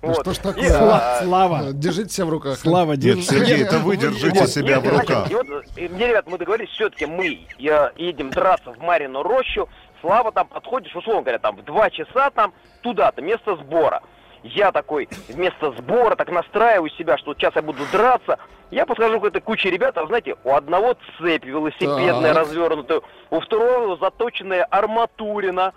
[0.00, 0.20] Ну Вот.
[0.20, 0.92] что ж И, такое?
[0.92, 1.72] а, Слава.
[1.72, 2.58] Держите себя в руках.
[2.58, 3.22] Слава, Нет, держи.
[3.22, 5.30] Сергей, это вы держите Вот, себя нет, в значит, руках.
[5.30, 5.46] и вот,
[5.76, 9.68] и мне, ребят, мы договорились, все-таки мы э, едем драться в Марину рощу.
[10.02, 14.02] Слава там подходишь, условно говоря, там в два часа там туда-то, место сбора.
[14.44, 18.38] Я такой, вместо сбора, так настраиваю себя, что вот сейчас я буду драться.
[18.70, 22.36] Я подхожу к этой куче ребят, а знаете, у одного цепь велосипедная Так.
[22.36, 23.00] развернутая,
[23.30, 25.72] у второго заточенная арматурина,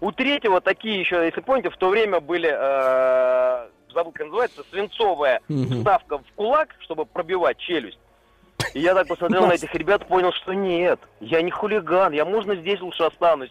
[0.00, 5.40] у третьего такие еще, если помните, в то время были, э, забыл, как называется, свинцовая
[5.48, 7.98] вставка в кулак, чтобы пробивать челюсть.
[8.74, 12.54] И я так посмотрел на этих ребят, понял, что нет, я не хулиган, я можно
[12.56, 13.50] здесь лучше останусь.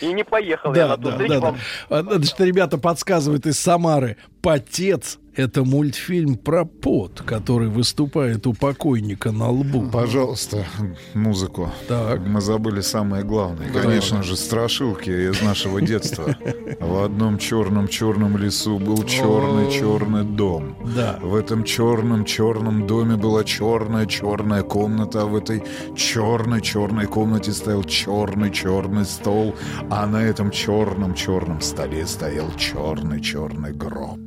[0.00, 1.40] И не поехал я на ту да, встречу.
[1.40, 1.54] да,
[2.02, 2.02] да.
[2.02, 4.16] Значит, ребята подсказывают из Самары.
[4.42, 9.88] Потец— это мультфильм про пот, который выступает у покойника на лбу.
[9.90, 10.66] Пожалуйста,
[11.14, 11.70] музыку.
[11.88, 12.20] Так.
[12.20, 13.70] Мы забыли самое главное.
[13.72, 13.80] Да.
[13.80, 16.36] Конечно же, страшилки из нашего детства.
[16.80, 20.76] В одном черном-черном лесу был черный-черный дом.
[20.94, 21.18] Да.
[21.22, 25.62] В этом черном-черном доме была черная-черная комната, а в этой
[25.96, 29.54] черной-черной комнате стоял черный-черный стол,
[29.90, 34.20] а на этом черном-черном столе стоял черный-черный гроб.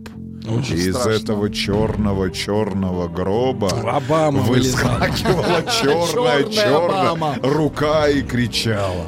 [0.48, 1.12] Очень И из страшно.
[1.12, 9.08] этого черного-черного гроба Обама выскакивала черная Черная рука и кричала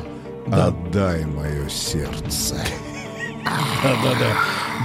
[0.52, 2.56] «Отдай мое сердце».
[3.46, 4.36] Да-да-да.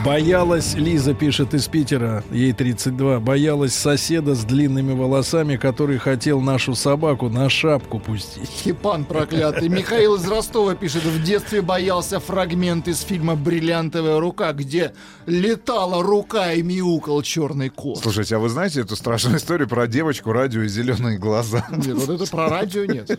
[0.05, 6.75] Боялась, Лиза пишет из Питера, ей 32, боялась соседа с длинными волосами, который хотел нашу
[6.75, 8.49] собаку на шапку пустить.
[8.49, 9.69] Хипан проклятый.
[9.69, 14.93] Михаил из Ростова пишет, в детстве боялся фрагмент из фильма «Бриллиантовая рука», где
[15.27, 17.99] летала рука и мяукал черный кот.
[17.99, 21.67] Слушайте, а вы знаете эту страшную историю про девочку, радио и зеленые глаза?
[21.71, 23.19] Нет, вот это про радио нет.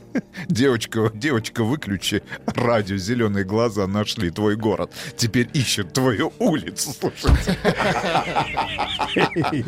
[0.50, 4.92] Девочка, девочка, выключи радио, зеленые глаза нашли твой город.
[5.18, 7.58] Теперь ищут твою улицу, слушайте.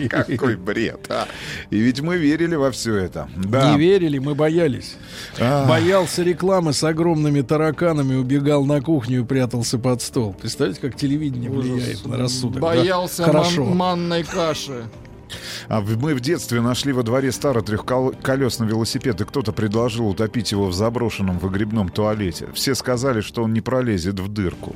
[0.10, 1.28] Какой бред, а.
[1.70, 3.30] И ведь мы верили во все это.
[3.36, 3.72] Да.
[3.72, 4.96] Не верили, мы боялись.
[5.40, 5.68] А.
[5.68, 10.34] Боялся рекламы с огромными тараканами, убегал на кухню и прятался под стол.
[10.40, 12.56] Представляете, как телевидение влияет на рассудок?
[12.56, 12.62] да?
[12.62, 13.66] Боялся Хорошо.
[13.66, 14.84] ман- манной каши.
[15.68, 20.68] А мы в детстве нашли во дворе старый трехколесный велосипед, и кто-то предложил утопить его
[20.68, 22.48] в заброшенном выгребном туалете.
[22.54, 24.74] Все сказали, что он не пролезет в дырку.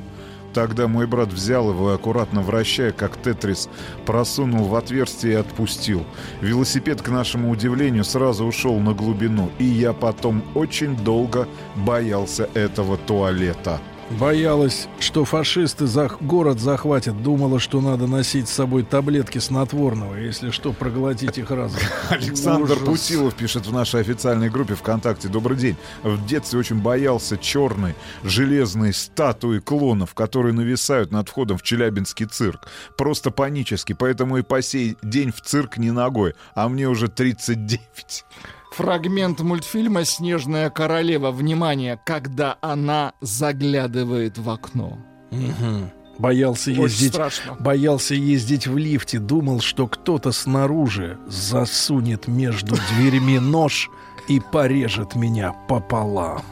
[0.54, 3.68] Тогда мой брат взял его и, аккуратно вращая, как тетрис,
[4.04, 6.04] просунул в отверстие и отпустил.
[6.40, 12.98] Велосипед, к нашему удивлению, сразу ушел на глубину, и я потом очень долго боялся этого
[12.98, 13.80] туалета.
[14.18, 17.22] Боялась, что фашисты зах- город захватят.
[17.22, 21.80] Думала, что надо носить с собой таблетки снотворного, если что, проглотить их разом.
[22.10, 22.78] Александр Ужас.
[22.84, 25.28] Путилов пишет в нашей официальной группе ВКонтакте.
[25.28, 25.76] Добрый день.
[26.02, 32.68] В детстве очень боялся черной железной статуи клонов, которые нависают над входом в Челябинский цирк.
[32.96, 36.34] Просто панически, поэтому и по сей день в цирк не ногой.
[36.54, 38.24] А мне уже 39.
[38.72, 41.30] Фрагмент мультфильма «Снежная королева».
[41.30, 44.98] Внимание, когда она заглядывает в окно.
[45.30, 45.90] Мгм.
[46.18, 47.54] Боялся Очень ездить, страшно.
[47.58, 49.18] боялся ездить в лифте.
[49.18, 53.90] Думал, что кто-то снаружи засунет между дверьми нож
[54.28, 56.42] и порежет меня пополам.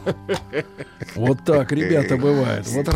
[1.14, 2.66] Вот так, ребята, бывает.
[2.66, 2.94] Вот так,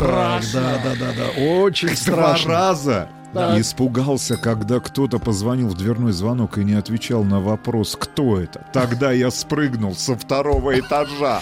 [0.53, 1.41] да, да, да, да.
[1.41, 2.51] Очень Два страшно.
[2.51, 3.09] раза.
[3.35, 3.59] Так.
[3.59, 8.65] Испугался, когда кто-то позвонил в дверной звонок и не отвечал на вопрос, кто это.
[8.71, 11.41] Тогда я спрыгнул со второго этажа.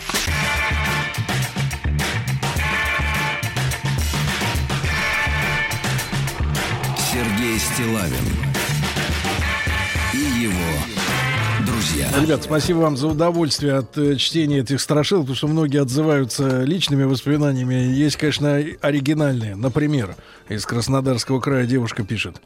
[7.11, 8.25] Сергей Стилавин
[10.15, 10.93] и его
[11.65, 12.09] друзья.
[12.19, 17.03] Ребят, спасибо вам за удовольствие от э, чтения этих страшил, потому что многие отзываются личными
[17.03, 17.73] воспоминаниями.
[17.73, 19.55] Есть, конечно, оригинальные.
[19.55, 20.15] Например,
[20.55, 22.41] из Краснодарского края девушка пишет.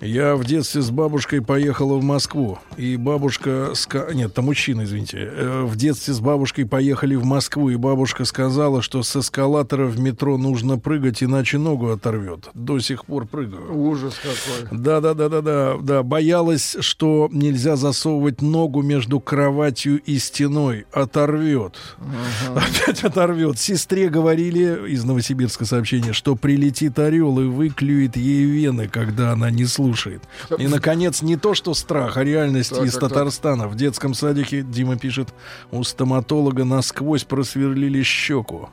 [0.00, 2.58] Я в детстве с бабушкой поехала в Москву.
[2.76, 3.70] И бабушка...
[3.74, 5.18] ска- Нет, там мужчина, извините.
[5.20, 7.70] Э, В детстве с бабушкой поехали в Москву.
[7.70, 12.48] И бабушка сказала, что с эскалатора в метро нужно прыгать, иначе ногу оторвет.
[12.54, 13.74] До сих пор прыгаю.
[13.76, 14.78] Ужас какой.
[14.78, 16.02] Да, да, да, да, да, да.
[16.02, 20.86] Боялась, что нельзя засовывать ногу между кроватью и стеной.
[20.92, 21.74] Оторвет.
[22.54, 23.58] Опять оторвет.
[23.58, 29.64] Сестре говорили из Новосибирска сообщение, что прилетит орел и выклюет ей вены, когда она не
[29.64, 30.22] слушает.
[30.58, 33.10] И, наконец, не то, что страх, а реальность Так, из так, так.
[33.10, 33.68] Татарстана.
[33.68, 35.28] В детском садике, Дима пишет,
[35.70, 38.70] у стоматолога насквозь просверлили щеку.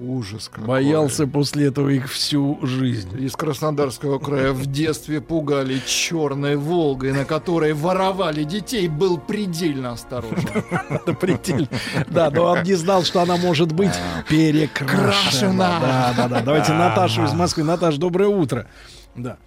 [0.00, 0.68] Ужас какой.
[0.68, 3.18] Боялся после этого их всю жизнь.
[3.18, 10.48] Из Краснодарского края в детстве пугали черной Волгой, на которой воровали детей, был предельно осторожен.
[10.90, 11.68] Это предельно.
[12.08, 13.94] Да, но он не знал, что она может быть
[14.28, 15.02] перекрашена.
[15.02, 15.80] Крашена.
[15.80, 16.40] Да, да, да.
[16.40, 17.64] Давайте Наташу из Москвы.
[17.64, 18.66] Наташ, доброе утро.
[19.14, 19.38] Да.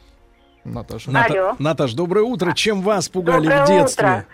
[0.63, 1.11] Наташа.
[1.59, 2.53] Наташ, доброе утро.
[2.53, 4.07] Чем вас пугали в детстве?
[4.07, 4.25] утро.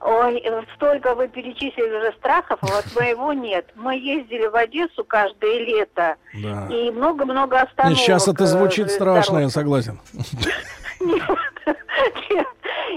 [0.00, 3.66] Ой, э, столько вы перечислили уже страхов, а вот моего нет.
[3.74, 6.16] Мы ездили в Одессу каждое лето.
[6.34, 6.68] Да.
[6.70, 7.98] И много-много остановок.
[7.98, 9.98] Сейчас это э, звучит страшно, я согласен.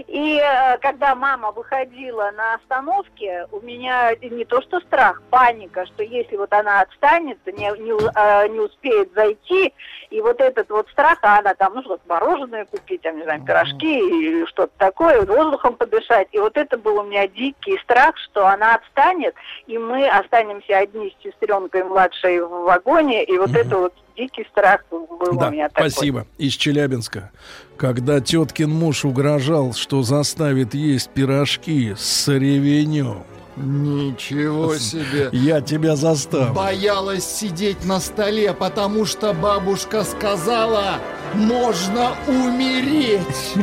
[0.08, 6.04] И э, когда мама выходила на остановке, у меня не то что страх, паника, что
[6.04, 9.74] если вот она отстанет, не, не, э, не успеет зайти,
[10.10, 13.44] и вот этот вот страх, а она там, ну что-то мороженое купить, там, не знаю,
[13.44, 16.27] пирожки или что-то такое, воздухом подышать.
[16.31, 19.36] И вот это был у меня дикий страх, что она отстанет,
[19.68, 24.84] и мы останемся одни с сестренкой младшей в вагоне, и вот это вот дикий страх
[24.90, 25.07] был
[25.38, 25.90] Да, у меня такой.
[25.90, 26.26] спасибо.
[26.38, 27.31] Из Челябинска.
[27.77, 33.23] Когда теткин муж угрожал, что заставит есть пирожки с ревенем.
[33.60, 35.30] Ничего себе.
[35.31, 36.53] Я тебя заставлю.
[36.53, 40.95] Боялась сидеть на столе, потому что бабушка сказала,
[41.34, 43.53] можно умереть.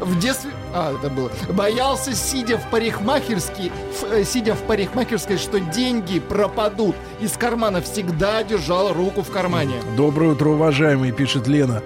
[0.00, 0.50] В детстве...
[0.74, 1.30] А, это было.
[1.50, 6.96] Боялся, сидя в парикмахерской, ф- э, сидя в парикмахерской, что деньги пропадут.
[7.20, 9.74] Из кармана всегда держал руку в кармане.
[9.96, 11.82] Доброе утро, уважаемый, пишет Лена.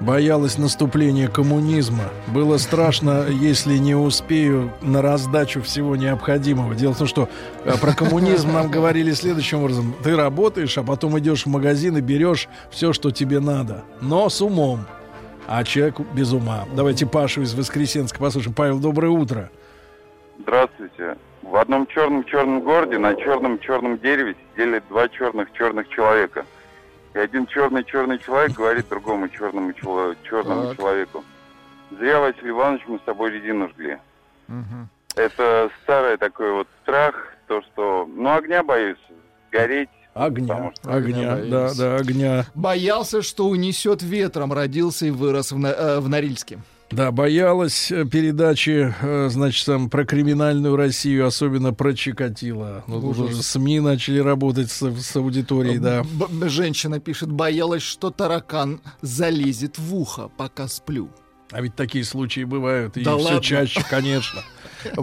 [0.00, 2.04] Боялась наступления коммунизма.
[2.26, 6.74] Было страшно, если не успею на раздачу всего необходимого.
[6.74, 7.28] Дело в том, что
[7.66, 9.94] э, про коммунизм нам говорили следующим образом.
[10.02, 13.84] Ты работаешь, а потом идешь в магазин и берешь все, что тебе надо.
[14.00, 14.86] Но с умом.
[15.46, 16.64] А человек без ума.
[16.74, 18.54] Давайте Пашу из Воскресенска послушаем.
[18.54, 19.50] Павел, доброе утро.
[20.38, 21.18] Здравствуйте.
[21.42, 26.46] В одном черном-черном городе на черном-черном дереве сидели два черных-черных человека.
[27.14, 30.76] И один черный-черный человек говорит другому черному, чело- черному Так.
[30.76, 31.24] человеку.
[31.98, 33.98] Зря, Василий Иванович, мы с тобой резину жгли.
[35.16, 37.14] Это старый такой вот страх,
[37.48, 38.08] то, что...
[38.14, 38.98] Ну, огня боюсь,
[39.50, 39.88] гореть.
[40.14, 42.44] Огня, огня, да, да, огня.
[42.54, 44.52] Боялся, что унесет ветром.
[44.52, 46.58] Родился и вырос в, На- э, в Норильске.
[46.90, 52.82] Да, боялась э, передачи, э, значит, там про криминальную Россию, особенно про Чикатило.
[52.88, 56.02] Ну, уже СМИ начали работать с, с аудиторией, да.
[56.02, 61.10] Б- женщина пишет, боялась, что таракан залезет в ухо, пока сплю.
[61.52, 63.40] А ведь такие случаи бывают, и Да все ладно?
[63.42, 64.40] чаще, конечно.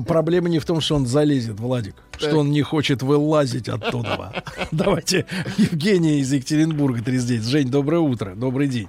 [0.07, 2.21] Проблема не в том, что он залезет, Владик, Так.
[2.21, 4.43] что он не хочет вылазить оттуда.
[4.71, 5.25] Давайте
[5.57, 7.45] Евгения из Екатеринбурга 39.
[7.47, 8.87] Жень, доброе утро, добрый день.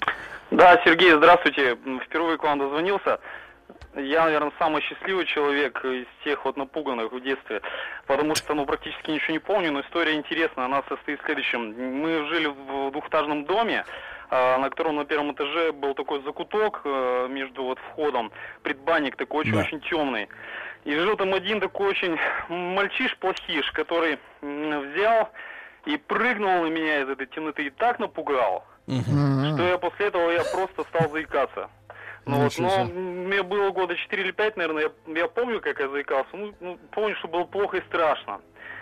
[0.51, 1.77] Да, Сергей, здравствуйте.
[2.07, 3.21] Впервые к вам дозвонился.
[3.95, 7.61] Я, наверное, самый счастливый человек из тех вот напуганных в детстве,
[8.07, 10.67] потому что, ну, практически ничего не помню, но история интересная.
[10.67, 11.75] Она состоит в следующем.
[12.01, 13.85] Мы жили в двухэтажном доме,
[14.31, 18.31] а, на котором на первом этаже был такой закуток э, между вот входом,
[18.63, 19.51] предбанник такой Да.
[19.51, 20.29] очень-очень темный.
[20.85, 22.17] И жил там один такой очень
[22.49, 25.31] мальчиш-плохиш, который взял
[25.87, 30.43] и прыгнул на меня из этой темноты и так напугал, что я после этого я
[30.45, 31.69] просто стал заикаться.
[32.25, 32.85] Ну вот, но себе.
[32.93, 36.79] мне было года 4 или 5, наверное, я, я помню, как я заикался, ну, ну,
[36.91, 38.41] помню, что было плохо и страшно.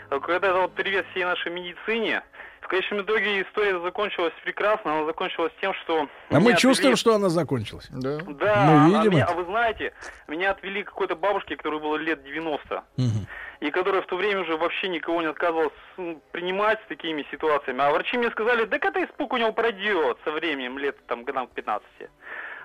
[0.09, 2.23] Когда это вот привет всей нашей медицине,
[2.67, 6.09] в конечном итоге история закончилась прекрасно, она закончилась тем, что...
[6.31, 7.87] А мы меня чувствуем, отвели- что она закончилась.
[7.91, 8.19] Да.
[8.19, 9.33] Да, Мы а, видим меня- это.
[9.33, 9.93] а вы знаете,
[10.29, 13.27] меня отвели к какой-то бабушке, которой было лет 90 Мгм.
[13.61, 17.81] и которая в то время уже вообще никого не отказывалась м, принимать с такими ситуациями.
[17.83, 21.47] А врачи мне сказали, да это испуг у него пройдет со временем, лет там годам
[21.47, 21.87] к 15.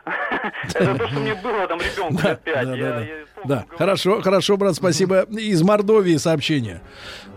[0.74, 2.66] Это то, что мне было там ребенку лет 5.
[2.66, 3.06] Да, да, да.
[3.46, 5.22] Да, хорошо, хорошо, брат, спасибо.
[5.30, 6.82] Из Мордовии сообщение.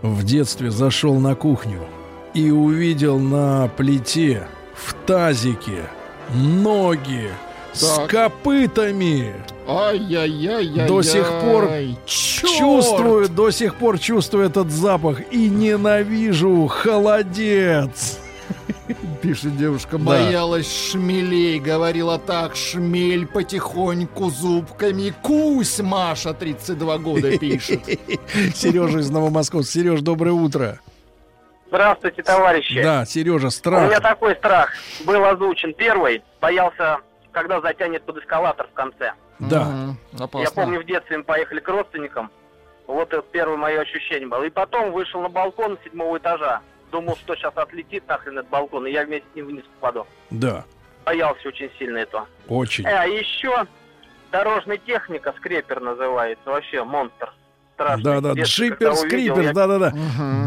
[0.01, 1.85] В детстве зашел на кухню
[2.35, 5.83] и увидел на плите в тазике
[6.33, 7.29] ноги
[7.73, 8.09] с Так.
[8.09, 9.33] копытами.
[9.67, 10.87] Ай-яй-яй-яй.
[10.87, 11.69] До сих пор
[12.05, 12.57] Чёрт!
[12.57, 18.19] чувствую, до сих пор чувствую этот запах и ненавижу холодец.
[19.21, 20.03] Пишет девушка, Да.
[20.03, 25.13] боялась шмелей, говорила так, шмель потихоньку зубками.
[25.23, 27.81] Кусь, Маша, 32 года, пишет.
[28.55, 29.71] Сережа из Новомосковска.
[29.71, 30.79] Сереж, доброе утро.
[31.67, 32.81] Здравствуйте, товарищи.
[32.81, 34.01] Да, Сережа, У меня страх.
[34.01, 34.71] такой страх
[35.05, 35.73] был озвучен.
[35.73, 36.99] Первый боялся,
[37.31, 39.13] когда затянет под эскалатор в конце.
[39.39, 39.95] Да.
[40.13, 42.31] Я помню, в детстве мы поехали к родственникам.
[42.87, 44.43] Вот это первое мое ощущение было.
[44.43, 46.61] И потом вышел на балкон седьмого этажа.
[46.91, 50.05] Думал, что сейчас отлетит нахрен этот балкон, и я вместе с ним вниз попаду.
[50.29, 50.63] Да,
[51.03, 52.27] Боялся очень сильно этого.
[52.47, 52.85] очень.
[52.85, 53.65] Э, А еще
[54.31, 57.33] дорожная техника, скрепер называется, вообще монстр.
[57.75, 58.03] Страшный.
[58.03, 59.93] Да, да, джипер скрипер, я- да, да, да.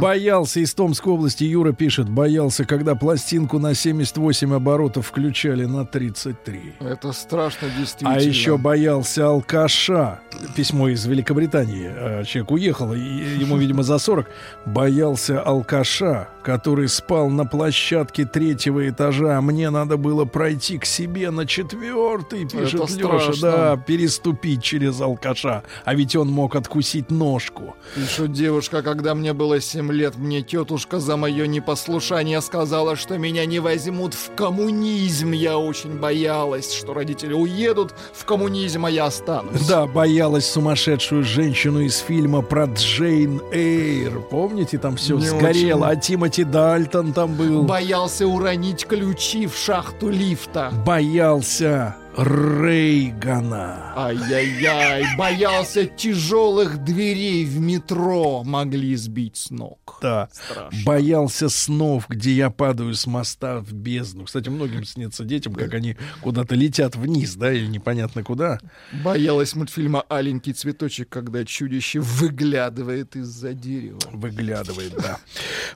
[0.01, 6.75] Боялся из Томской области, Юра пишет, боялся, когда пластинку на 78 оборотов включали на 33.
[6.81, 8.15] Это страшно, действительно.
[8.15, 10.21] А еще боялся алкаша.
[10.57, 11.91] Письмо из Великобритании.
[11.95, 14.27] Э, Человек уехал, и ему, видимо, за 40.
[14.67, 19.39] Боялся алкаша, который спал на площадке третьего этажа.
[19.43, 22.95] Мне надо было пройти к себе на четвертый, пишет Это Леша.
[22.95, 23.51] страшно.
[23.51, 25.63] Да, переступить через алкаша.
[25.85, 27.77] А ведь он мог откусить ножку.
[27.95, 33.45] Пишет девушка, когда мне было 7 лет, мне тетушка за мое непослушание сказала, что меня
[33.45, 35.33] не возьмут в коммунизм.
[35.33, 39.67] Я очень боялась, что родители уедут в коммунизм, а я останусь.
[39.69, 44.21] Да, боялась сумасшедшую женщину из фильма про Джейн Эйр.
[44.31, 45.99] Помните, там все Не сгорело, очень.
[45.99, 46.01] а
[46.39, 47.65] Тимоти Дальтон там был.
[47.65, 50.71] Боялся уронить ключи в шахту лифта.
[50.87, 53.93] Боялся Рейгана.
[53.95, 59.99] Ай-яй-яй, боялся тяжелых дверей в метро, могли сбить с ног.
[60.03, 60.29] Да.
[60.33, 60.79] Страшно.
[60.85, 64.25] Боялся снов, где я падаю с моста в бездну.
[64.25, 68.59] Кстати, многим снится детям, как они куда-то летят вниз, да, или непонятно куда.
[69.05, 74.01] Боялась мультфильма «Аленький цветочек», когда чудище выглядывает из-за дерева.
[74.13, 75.19] Выглядывает, да.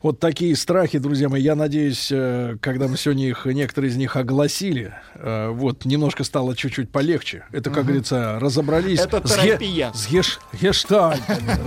[0.03, 1.41] Вот такие страхи, друзья мои.
[1.41, 6.57] Я надеюсь, э, когда мы сегодня их, некоторые из них огласили, э, вот, немножко стало
[6.57, 7.45] чуть-чуть полегче.
[7.53, 8.99] Это, как говорится, разобрались.
[8.99, 9.93] Это с ге- терапия.
[9.93, 10.39] С геш-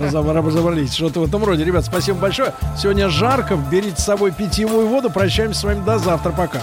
[0.00, 0.92] Разобрались.
[0.92, 1.62] Что-то в этом роде.
[1.64, 2.52] Ребят, спасибо большое.
[2.76, 3.54] Сегодня жарко.
[3.70, 5.08] Берите с собой питьевую воду.
[5.08, 6.32] Прощаемся с вами до завтра.
[6.32, 6.62] Пока.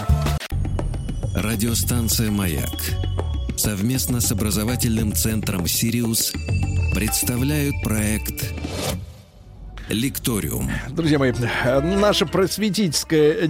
[1.34, 2.68] Радиостанция «Маяк»
[3.56, 6.34] совместно с образовательным центром «Сириус»
[6.94, 8.44] представляют проект
[9.88, 10.70] «Лекториум».
[10.90, 11.32] Друзья мои,
[11.82, 13.48] наша просветительская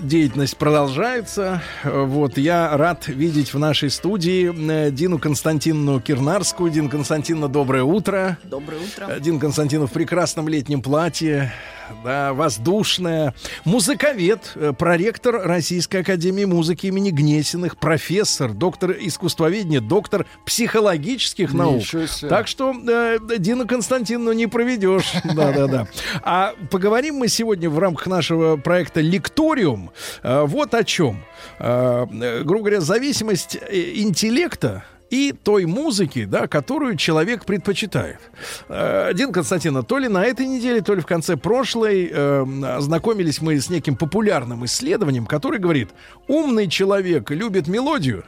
[0.00, 1.62] деятельность продолжается.
[1.84, 6.70] Вот, я рад видеть в нашей студии э, Дину Константиновну Кирнарскую.
[6.70, 8.38] Дина Константиновна, доброе утро.
[8.44, 9.18] Доброе утро.
[9.20, 11.52] Дина Константинов в прекрасном летнем платье,
[12.04, 13.34] да, воздушная.
[13.64, 21.82] Музыковед, э, проректор Российской Академии Музыки имени Гнесиных, профессор, доктор искусствоведения, доктор психологических наук.
[22.28, 25.12] Так что э, Дину Константиновну не проведешь.
[25.24, 25.88] Да-да-да.
[26.22, 29.90] А поговорим мы сегодня в рамках нашего проекта «Лекториум»
[30.22, 31.24] э, вот о чем.
[31.58, 32.06] Э,
[32.44, 38.18] Грубо говоря, зависимость интеллекта и той музыки, да, которую человек предпочитает.
[38.68, 42.44] Э, Дин Константина, то ли на этой неделе, то ли в конце прошлой э,
[42.76, 45.90] ознакомились мы с неким популярным исследованием, который говорит,
[46.28, 48.24] умный человек любит мелодию,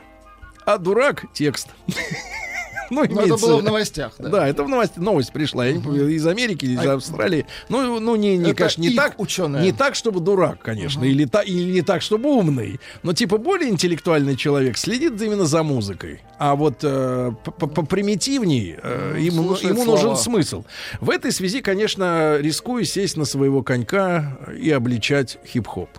[0.64, 1.68] а дурак— текст.
[2.90, 4.28] Ну, Ну, это имеется- было в новостях, да.
[4.28, 5.66] Да, это в новости, новость пришла.
[5.68, 7.46] Из Америки, из А- Австралии.
[7.68, 9.62] Ну, ну не, не, конечно, не так, ученые.
[9.62, 13.68] не так, чтобы дурак, конечно, или, та, или не так, чтобы умный, но типа более
[13.70, 16.20] интеллектуальный человек следит именно за музыкой.
[16.38, 20.64] А вот э, попримитивней э, ему, ему нужен смысл.
[21.00, 25.90] В этой связи, конечно, рискую сесть на своего конька и обличать хип-хоп.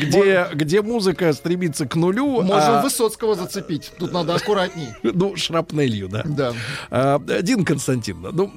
[0.00, 3.92] Где, где музыка стремится к нулю, Можем а- Высоцкого зацепить.
[3.98, 4.88] Тут надо аккуратней.
[5.02, 6.22] ну, шрапнелью, да.
[6.24, 6.52] Да.
[6.90, 8.52] А, Дин Константиновна, ну,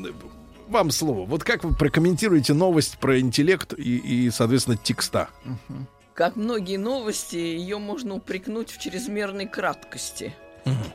[0.67, 1.25] вам слово.
[1.25, 5.29] Вот как вы прокомментируете новость про интеллект и, и соответственно, текста?
[6.13, 10.33] Как многие новости, ее можно упрекнуть в чрезмерной краткости.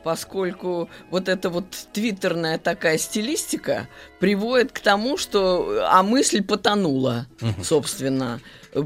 [0.03, 3.87] Поскольку вот эта вот твиттерная такая стилистика
[4.19, 7.27] приводит к тому, что а мысль потонула,
[7.63, 8.39] собственно.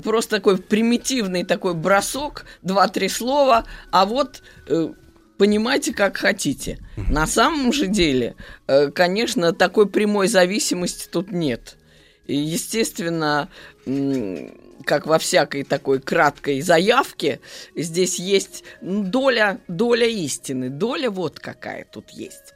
[0.04, 4.90] Просто такой примитивный такой бросок, два-три слова, а вот э,
[5.38, 6.80] понимайте, как хотите.
[6.98, 8.36] На самом же деле,
[8.68, 11.78] э, конечно, такой прямой зависимости тут нет.
[12.26, 13.48] И, естественно,
[14.88, 17.42] как во всякой такой краткой заявке,
[17.76, 22.54] здесь есть доля, доля истины, доля вот какая тут есть.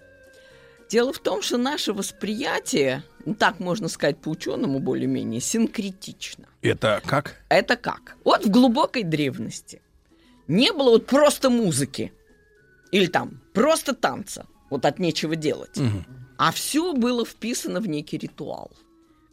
[0.89, 6.45] Дело в том, что наше восприятие, ну, так можно сказать по-ученому более-менее, синкретично.
[6.61, 7.35] Это как?
[7.49, 8.15] Это как?
[8.23, 9.81] Вот в глубокой древности
[10.47, 12.13] не было вот просто музыки
[12.91, 15.77] или там просто танца, вот от нечего делать,
[16.37, 18.71] а все было вписано в некий ритуал.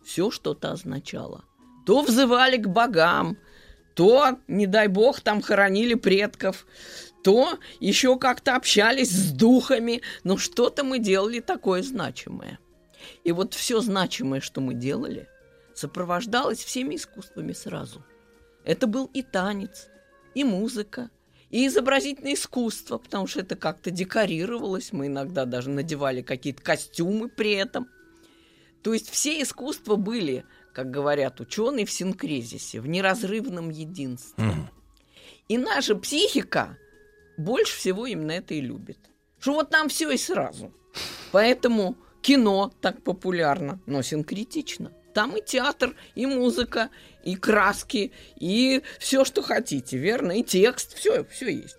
[0.04, 1.44] Все что-то означало.
[1.88, 3.38] То взывали к богам,
[3.94, 6.66] то, не дай бог, там хоронили предков,
[7.24, 12.58] то еще как-то общались с духами, но что-то мы делали такое значимое.
[13.24, 15.28] И вот все значимое, что мы делали,
[15.74, 18.04] сопровождалось всеми искусствами сразу.
[18.64, 19.88] Это был и танец,
[20.34, 21.08] и музыка,
[21.48, 27.52] и изобразительное искусство, потому что это как-то декорировалось, мы иногда даже надевали какие-то костюмы при
[27.52, 27.88] этом.
[28.82, 30.44] То есть все искусства были,
[30.78, 34.44] как говорят ученые, в синкрезисе, в неразрывном единстве.
[35.48, 36.78] И наша психика
[37.36, 38.98] больше всего именно это и любит.
[39.40, 40.72] Что вот там все и сразу.
[41.32, 44.92] Поэтому кино так популярно, но синкретично.
[45.14, 46.90] Там и театр, и музыка,
[47.24, 50.30] и краски, и все, что хотите, верно?
[50.30, 51.76] И текст, все, все есть.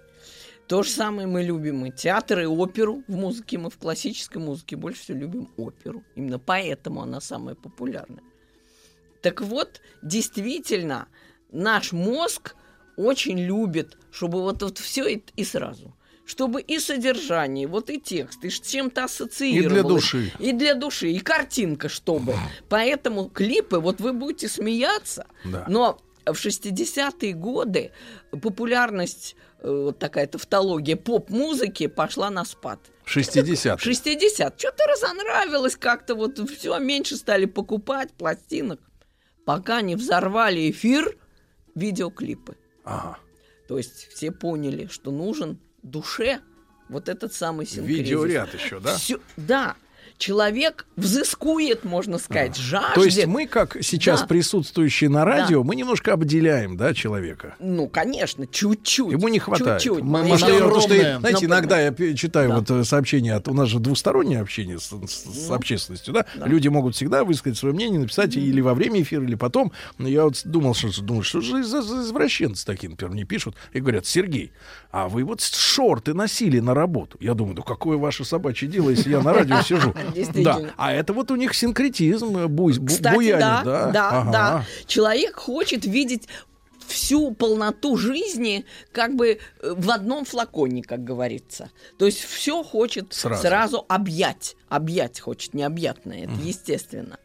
[0.68, 3.60] То же самое мы любим и театр, и оперу в музыке.
[3.60, 6.04] Мы в классической музыке больше всего любим оперу.
[6.16, 8.24] Именно поэтому она самая популярная.
[9.22, 11.08] Так вот, действительно,
[11.52, 12.56] наш мозг
[12.98, 15.96] очень любит, чтобы вот, вот все и, и сразу.
[16.26, 19.66] Чтобы и содержание, вот и текст, и с чем-то ассоциировалось.
[19.66, 20.32] И для души.
[20.40, 22.36] И для души, и картинка, чтобы.
[22.70, 25.66] Поэтому клипы, вот вы будете смеяться, Да.
[25.68, 27.92] но в 60-е годы
[28.32, 32.80] популярность, э, вот такая тавтология поп-музыки пошла на спад.
[33.06, 34.60] 60 60.
[34.60, 38.80] Что-то разонравилось как-то, вот все меньше стали покупать пластинок,
[39.50, 41.18] пока не взорвали эфир
[41.74, 42.56] видеоклипы.
[42.84, 43.18] Ага.
[43.68, 46.42] То есть все поняли, что нужен душе
[46.88, 47.98] вот этот самый синкрезис.
[48.00, 48.96] Видеоряд еще, да?
[48.96, 49.76] Всё- да.
[50.20, 52.94] Человек взыскует, можно сказать, жаждет.
[52.96, 54.28] То есть мы, как сейчас Да.
[54.28, 55.68] присутствующие на радио, Да.
[55.68, 57.56] мы немножко обделяем, да, человека.
[57.60, 59.14] Ну, конечно, чуть-чуть.
[59.14, 59.82] Ему не хватает.
[59.82, 60.04] Чуть-чуть.
[60.04, 62.56] Потому что, я- потому что, знаете, Но- иногда я читаю Да.
[62.58, 63.48] вот э, сообщения от...
[63.48, 66.26] У нас же двустороннее общение с, с- с Ну, общественностью, да?
[66.36, 66.46] да.
[66.48, 69.72] Люди могут всегда высказать свое мнение, написать или во время эфира, или потом.
[69.98, 73.56] Но я вот думал, что, думаю, что же за, за извращенцы такие, например, мне пишут
[73.72, 74.52] и говорят, Сергей,
[74.92, 77.18] а вы вот шорты носили на работу.
[77.22, 79.94] Я думаю, ну какое ваше собачье дело, если я на радио сижу.
[80.16, 80.62] Действительно.
[80.68, 80.74] Да.
[80.78, 83.92] А это вот у них синкретизм, э, буй, бу- Кстати, буянит, да, да?
[83.92, 84.32] да, Ага.
[84.32, 84.66] да.
[84.88, 86.28] Человек хочет видеть
[86.88, 91.70] всю полноту жизни как бы э, в одном флаконе, как говорится.
[91.98, 93.42] То есть все хочет Сразу.
[93.42, 94.56] сразу, объять.
[94.70, 97.18] Объять хочет, необъятное, это естественно.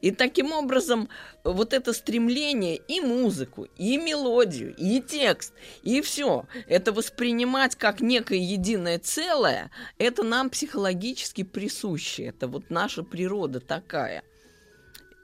[0.00, 1.08] И таким образом
[1.44, 8.38] вот это стремление и музыку, и мелодию, и текст, и все, это воспринимать как некое
[8.38, 14.22] единое целое, это нам психологически присуще, это вот наша природа такая.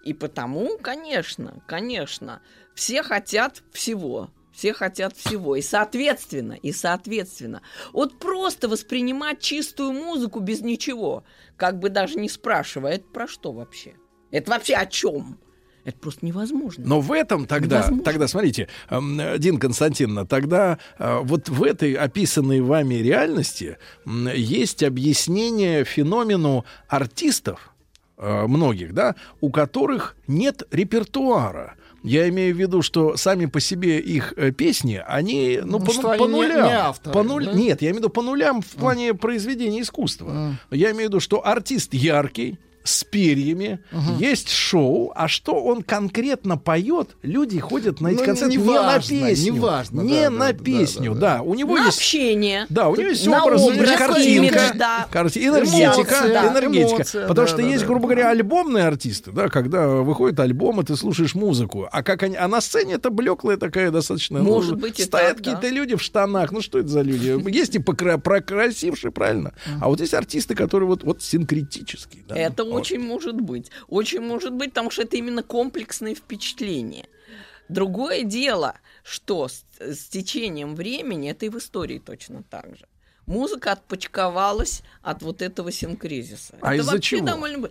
[0.05, 2.41] И потому, конечно, конечно,
[2.75, 4.31] все хотят всего.
[4.59, 5.55] Все хотят всего.
[5.55, 7.63] И соответственно, и соответственно.
[7.93, 11.23] Вот просто воспринимать чистую музыку без ничего,
[11.57, 13.95] как бы даже не спрашивая, это про что вообще?
[14.31, 15.39] Это вообще о чем?
[15.85, 16.85] Это просто невозможно.
[16.87, 18.05] Но в этом тогда, Невозможно.
[18.05, 25.85] тогда смотрите, эм, Дин Константиновна, тогда э, вот в этой описанной вами реальности есть объяснение
[25.85, 27.75] феномену артистов,
[28.19, 31.75] э, многих, да, у которых нет репертуара.
[32.03, 35.93] Я имею в виду, что сами по себе их э, песни, они, ну, Ну, по,
[35.93, 36.67] что по они не- нулям.
[36.67, 37.53] не авторы, по нуль- да?
[37.55, 40.55] Нет, я имею в виду по нулям в плане произведения искусства.
[40.71, 43.81] Я имею в виду, что артист яркий, с перьями,
[44.19, 48.93] есть шоу, а что он конкретно поет, люди ходят на эти Ну, концерты не, неважно,
[49.21, 49.53] на песню.
[49.55, 52.67] неважно, не да, на да, песню, да, У него На есть общение.
[52.69, 55.07] да, у него есть На образ, образ, картинка, имидж, да.
[55.11, 56.53] карти- энергетика, Эмоция, да.
[56.53, 56.95] энергетика.
[56.97, 57.87] Эмоция, Потому да, что да, есть, да.
[57.89, 61.89] грубо говоря, альбомные артисты, да, когда выходит альбом, и ты слушаешь музыку.
[61.91, 64.39] А как они, а на сцене это блеклая такая достаточно.
[64.43, 65.53] Может ну, быть стоят так, да.
[65.55, 66.53] какие-то люди в штанах.
[66.53, 67.37] Ну что это за люди?
[67.55, 69.53] Есть и покра- прокрасившие, правильно.
[69.81, 72.23] А вот есть артисты, которые вот вот синкретические.
[72.29, 72.37] да.
[72.37, 72.65] Это.
[72.75, 73.71] Очень может быть.
[73.89, 77.07] Очень может быть, потому что это именно комплексные впечатления.
[77.69, 82.87] Другое дело, что с, с течением времени, это и в истории точно так же.
[83.27, 86.57] Музыка отпочковалась от вот этого синкризиса.
[86.63, 87.27] А это из-за чего?
[87.27, 87.71] довольно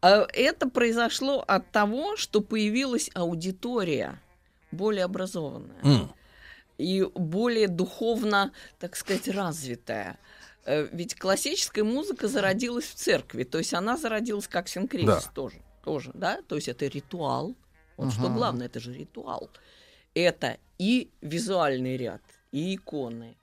[0.00, 4.20] А, Это произошло от того, что появилась аудитория
[4.70, 6.14] более образованная М.
[6.78, 10.18] и более духовно, так сказать, развитая.
[10.64, 15.32] Э, Ведь классическая музыка зародилась в церкви, то есть она зародилась как синкрезис Да.
[15.34, 17.54] тоже, тоже, да, то есть это ритуал.
[17.96, 18.34] Вот что Ага.
[18.34, 19.50] главное, это же ритуал.
[20.14, 22.22] Это и визуальный ряд,
[22.52, 23.36] и иконы,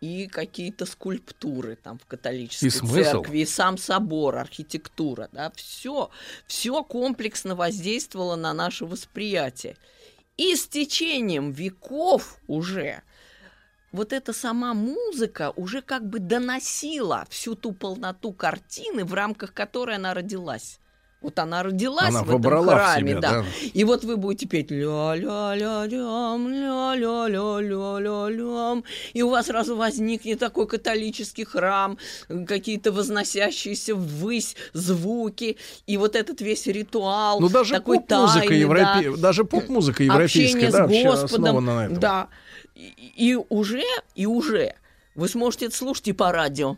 [0.00, 6.10] и какие-то скульптуры там в католической И церкви, и сам собор, архитектура, да, все,
[6.46, 9.76] все комплексно воздействовало на наше восприятие.
[10.36, 13.02] И с течением веков уже
[13.92, 19.96] вот эта сама музыка уже как бы доносила всю ту полноту картины, в рамках которой
[19.96, 20.80] она родилась.
[21.22, 23.30] Вот она родилась Она в этом храме, себя, да.
[23.40, 23.44] да.
[23.72, 28.84] И вот вы будете петь ля-ля-ля-лям, ля-ля-ля-ля-ля-лям,
[29.14, 31.96] и у вас сразу возникнет такой католический храм,
[32.46, 35.56] какие-то возносящиеся ввысь звуки,
[35.86, 39.00] и вот этот весь ритуал, Ну даже поп-музыка тайный, да.
[39.00, 40.90] европе- даже поп-музыка европейская, Общение да, с
[41.22, 41.98] Господом, на этом.
[41.98, 42.28] да.
[42.76, 43.82] И, и уже,
[44.14, 44.74] и уже
[45.14, 46.76] вы сможете это слушать и по радио.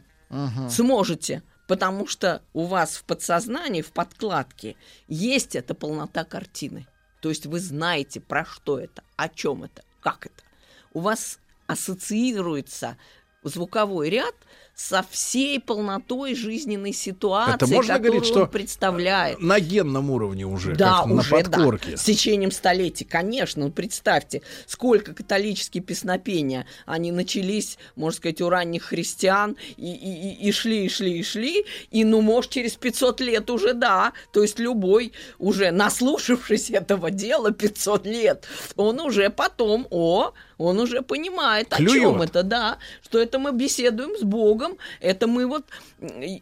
[0.70, 4.77] Сможете, потому что у вас в подсознании, в подкладке
[5.09, 6.87] есть эта полнота картины.
[7.20, 10.45] То есть вы знаете, про что это, о чем это, как это.
[10.93, 12.97] У вас ассоциируется
[13.43, 14.35] звуковой ряд
[14.80, 19.40] со всей полнотой жизненной ситуации, Это можно которую говорить, что он представляет.
[19.40, 21.90] На генном уровне уже, Да, как уже, на подкорке.
[21.90, 21.96] да.
[21.96, 23.64] С течением столетий, конечно.
[23.64, 30.48] Ну, представьте, сколько католические песнопения, они начались, можно сказать, у ранних христиан, и, и, и-
[30.48, 34.42] и шли, и шли, и шли, и, ну, может, через 500 лет уже, да, то
[34.42, 38.46] есть любой уже, наслушавшись этого дела 500 лет,
[38.76, 42.30] он уже потом, о, он уже понимает, о чем Клюет.
[42.30, 45.64] это, да, что это мы беседуем с Богом, это мы вот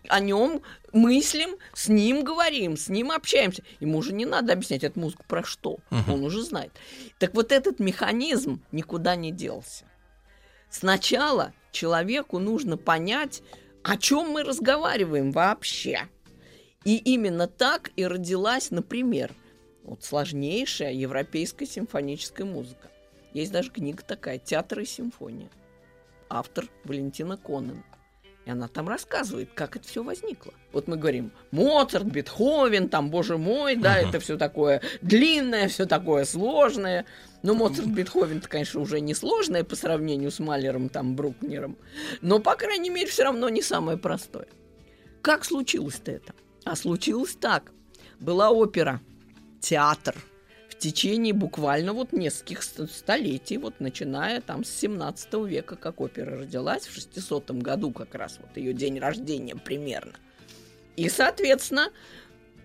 [0.08, 0.62] о нем
[0.92, 3.62] мыслим, с ним говорим, с ним общаемся.
[3.78, 6.12] Ему уже не надо объяснять, эту музыку про что, Мгм.
[6.14, 6.72] он уже знает.
[7.18, 9.84] Так вот этот механизм никуда не делся.
[10.70, 13.42] Сначала человеку нужно понять,
[13.82, 16.08] о чем мы разговариваем вообще.
[16.84, 19.32] И именно так и родилась, например,
[19.82, 22.90] вот сложнейшая европейская симфоническая музыка.
[23.36, 25.50] Есть даже книга такая «Театр и симфония».
[26.30, 27.84] Автор Валентина Конен.
[28.46, 30.54] И она там рассказывает, как это все возникло.
[30.72, 34.08] Вот мы говорим, Моцарт, Бетховен, там, боже мой, да, Ага.
[34.08, 37.04] это все такое длинное, все такое сложное.
[37.42, 41.76] Но Моцарт, Бетховен, конечно, уже не сложное по сравнению с Малером, там, Брукнером.
[42.22, 44.48] Но, по крайней мере, все равно не самое простое.
[45.20, 46.32] Как случилось-то это?
[46.64, 47.70] А случилось так.
[48.18, 49.02] Была опера,
[49.60, 50.14] театр
[50.76, 56.40] в течение буквально вот нескольких ст- столетий, вот начиная там с 17 века, как опера
[56.40, 60.12] родилась, в 600 году как раз, вот ее день рождения примерно.
[60.96, 61.90] И, соответственно,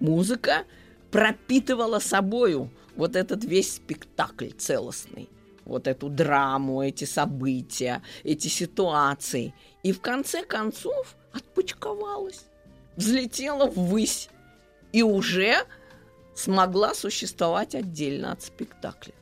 [0.01, 0.65] музыка
[1.09, 5.29] пропитывала собою вот этот весь спектакль целостный,
[5.63, 9.53] вот эту драму, эти события, эти ситуации.
[9.83, 12.45] И в конце концов отпочковалась,
[12.97, 14.29] взлетела ввысь
[14.91, 15.65] и уже
[16.35, 19.13] смогла существовать отдельно от спектакля.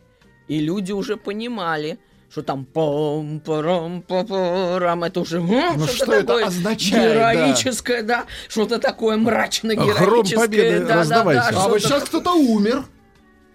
[0.48, 2.00] И люди уже понимали,
[2.32, 7.34] что там пам парам па парам это уже Ну, что-то что это такое означает, да.
[7.34, 11.42] героическое, да, что-то такое мрачно Гром героическое, победы да, да, раздавайте.
[11.42, 12.86] да, А что-то вот сейчас кто-то умер.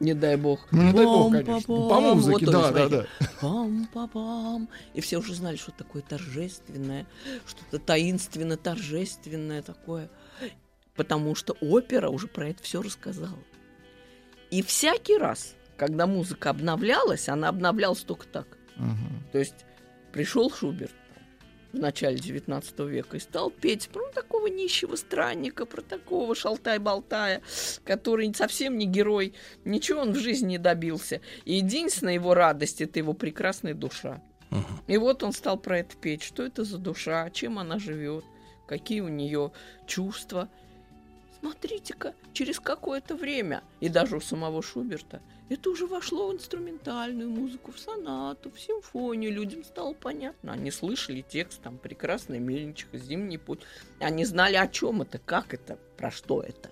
[0.01, 0.67] не дай бог.
[0.73, 1.89] Ну, не дай бог, Пам, конечно.
[1.89, 3.27] По музыке, Вот, да, есть, да, смотрите, да.
[3.41, 4.69] Пам-па-пам.
[4.95, 7.07] И все уже знали, что такое торжественное,
[7.47, 10.11] что-то таинственно-торжественное такое.
[10.97, 13.43] Потому что опера уже про это все рассказала.
[14.51, 18.47] И всякий раз, когда музыка обновлялась, она обновлялась только так.
[19.33, 19.67] То есть
[20.13, 20.95] пришел Шуберт
[21.73, 27.43] в начале 19 века и стал петь про такого нищего странника, про такого шалтай-болтая,
[27.85, 29.35] который совсем не герой,
[29.65, 31.21] ничего он в жизни не добился.
[31.45, 34.23] И единственная его радость– это его прекрасная душа.
[34.87, 38.25] И вот он стал про это петь, что это за душа, чем она живет,
[38.69, 39.51] какие у нее
[39.89, 40.49] чувства.
[41.45, 47.71] Смотрите-ка, через какое-то время, и даже у самого Шуберта, это уже вошло в инструментальную музыку,
[47.71, 49.31] в сонату, в симфонию.
[49.31, 50.55] Людям стало понятно.
[50.55, 53.61] Они слышали текст, там, «Прекрасная мельничиха», «Зимний путь».
[54.01, 56.71] Они знали, о чем это, как это, про что это.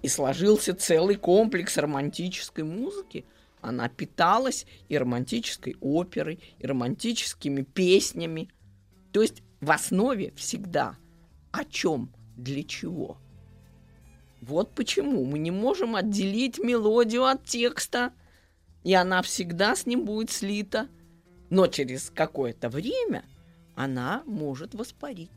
[0.00, 3.26] И сложился целый комплекс романтической музыки.
[3.60, 8.48] Она питалась и романтической оперой, и романтическими песнями.
[9.12, 10.96] То есть в основе всегда
[11.50, 13.18] о чем, для чего.
[14.42, 18.12] Вот почему мы не можем отделить мелодию от текста,
[18.82, 20.88] и она всегда с ним будет слита.
[21.48, 23.24] Но через какое-то время
[23.76, 25.30] она может воспарить.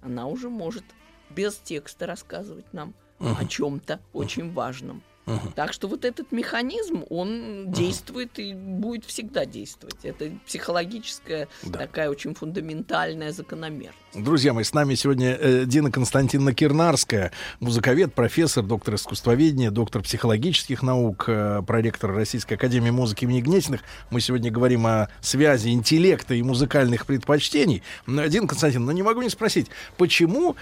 [0.00, 0.84] Она уже может
[1.28, 3.48] без текста рассказывать нам о Мгм.
[3.48, 5.02] чем-то очень важном.
[5.30, 5.52] Мгм.
[5.52, 9.96] Так что вот этот механизм, он действует и будет всегда действовать.
[10.02, 13.96] Это психологическая такая очень фундаментальная закономерность.
[14.12, 17.30] Друзья мои, с нами сегодня э, Дина Константиновна Кирнарская,
[17.60, 23.82] музыковед, профессор, доктор искусствоведения, доктор психологических наук, э, проректор Российской Академии музыки имени Гнесиных.
[24.10, 27.84] Мы сегодня говорим о связи интеллекта и музыкальных предпочтений.
[28.06, 30.56] Дина Константиновна, ну не могу не спросить, почему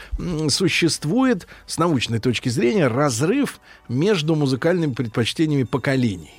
[0.51, 4.57] существует с научной точки зрения разрыв между музыкальными
[4.94, 6.32] предпочтениями поколений?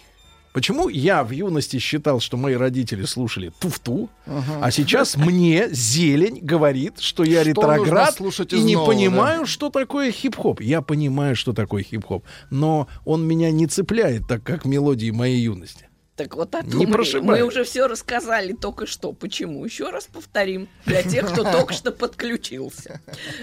[0.52, 4.60] Почему я в юности считал, что мои родители слушали туфту, Ага.
[4.64, 8.20] а сейчас мне зелень говорит, что я Что ретроград
[8.52, 9.46] и не нового, понимаю, да?
[9.46, 10.60] что такое хип-хоп.
[10.62, 15.88] Я понимаю, что такое хип-хоп, но он меня не цепляет так, как мелодии моей юности.
[16.16, 17.42] Так вот о Не том мы, прошибает.
[17.42, 19.14] мы уже все рассказали только что.
[19.14, 19.64] Почему?
[19.64, 23.02] Еще раз повторим для тех, кто только что подключился.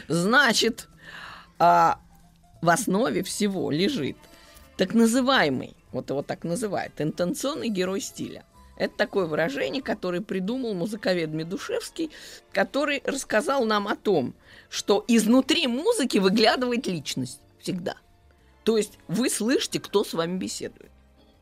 [0.08, 0.88] Значит,
[1.58, 1.98] а,
[2.60, 4.16] в основе всего лежит
[4.76, 8.44] так называемый, вот его так называют, интенционный герой стиля.
[8.76, 12.10] Это такое выражение, которое придумал музыковед Медушевский,
[12.52, 14.34] который рассказал нам о том,
[14.68, 17.96] что изнутри музыки выглядывает личность всегда.
[18.64, 20.90] То есть вы слышите, кто с вами беседует.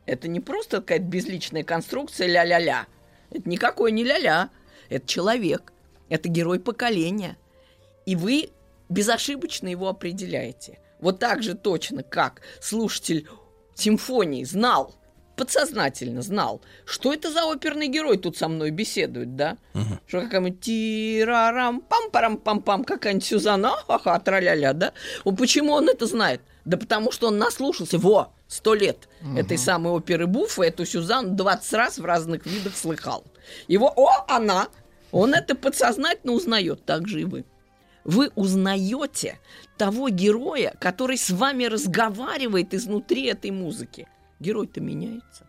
[0.05, 2.87] Это не просто какая-то безличная конструкция ля-ля-ля.
[3.31, 4.49] Это никакой не ля-ля.
[4.89, 5.73] Это человек.
[6.07, 7.35] Это герой поколения.
[8.05, 8.51] И вы
[8.87, 10.79] безошибочно его определяете.
[10.99, 13.27] Вот так же точно, как слушатель
[13.75, 14.95] симфонии знал,
[15.35, 19.57] подсознательно знал, что это за оперный герой тут со мной беседует, да?
[19.73, 19.99] Мгм.
[20.07, 24.93] Что какая-нибудь тирарам пам парам пам пам какая-нибудь Сюзанна, ха-ха, траля-ля, да?
[25.25, 26.41] Вот почему он это знает?
[26.63, 29.37] Да потому что он наслушался, во, сто лет Мгм.
[29.37, 33.23] этой самой оперы Буффа, эту Сюзанну 20 раз в разных видах слыхал.
[33.67, 34.69] Его, о, она!
[35.11, 37.45] Он это подсознательно узнает, так же и вы.
[38.05, 39.39] Вы узнаете
[39.77, 44.07] того героя, который с вами разговаривает изнутри этой музыки.
[44.39, 45.47] Герой-то меняется.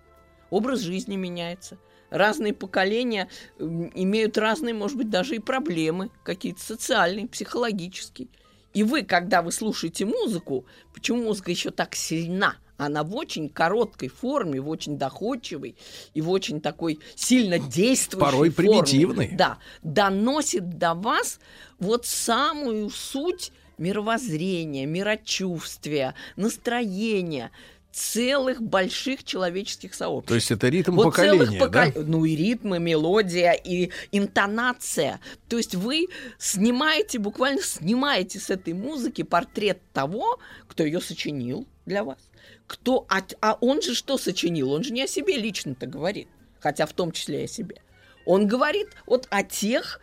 [0.48, 1.76] Образ жизни меняется.
[2.08, 3.28] Разные поколения
[3.58, 8.28] имеют разные, может быть, даже и проблемы, какие-то социальные, психологические.
[8.72, 10.64] И вы, когда вы слушаете музыку,
[10.94, 12.56] почему музыка еще так сильна?
[12.76, 15.76] Она в очень короткой форме, в очень доходчивой
[16.14, 18.70] и в очень такой сильно действующей Порой форме.
[18.70, 19.28] примитивной.
[19.32, 21.40] Да, доносит до вас
[21.78, 27.50] вот самую суть мировоззрения, мирочувствия, настроения
[27.92, 30.28] целых больших человеческих сообществ.
[30.28, 32.02] То есть это ритм Вот поколения, поко- да?
[32.02, 35.18] Ну и ритм, и мелодия, и интонация.
[35.48, 36.08] То есть вы
[36.38, 40.38] снимаете, буквально снимаете с этой музыки портрет того,
[40.68, 42.18] кто ее сочинил для вас.
[42.66, 44.72] Кто, а, а он же что сочинил?
[44.72, 46.28] Он же не о себе лично-то говорит,
[46.60, 47.82] хотя в том числе и о себе.
[48.24, 50.00] Он говорит вот о тех,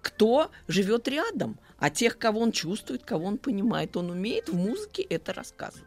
[0.00, 3.96] кто живет рядом, о тех, кого он чувствует, кого он понимает.
[3.96, 5.84] Он умеет в музыке это рассказывать.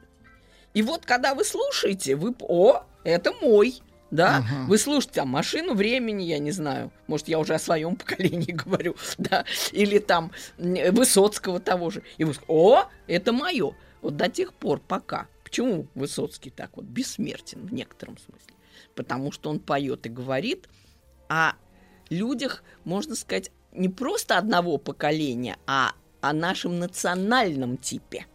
[0.76, 2.36] И вот когда вы слушаете, вы...
[2.42, 3.82] О, это мой.
[4.12, 4.68] Да, Мгм.
[4.68, 8.96] вы слушаете там машину времени, я не знаю, может, я уже о своем поколении говорю,
[9.20, 12.02] да, или там Высоцкого того же.
[12.18, 13.76] И вы о, это мое.
[14.02, 15.28] Вот до тех пор, пока.
[15.50, 18.54] Почему Высоцкий так вот бессмертен в некотором смысле?
[18.94, 20.70] Потому что он поет и говорит
[21.28, 21.54] о
[22.12, 28.28] людях, можно сказать, не просто одного поколения, а о нашем национальном типе,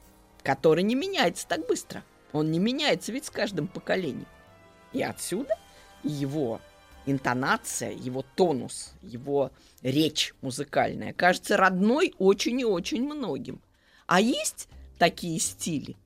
[0.43, 2.03] который не меняется так быстро.
[2.33, 4.27] Он не меняется ведь с каждым поколением.
[4.93, 5.55] И отсюда
[6.03, 6.61] его
[7.07, 13.63] интонация, его тонус, его речь музыкальная кажется родной очень и очень многим.
[14.07, 14.69] А есть
[14.99, 15.97] такие стили,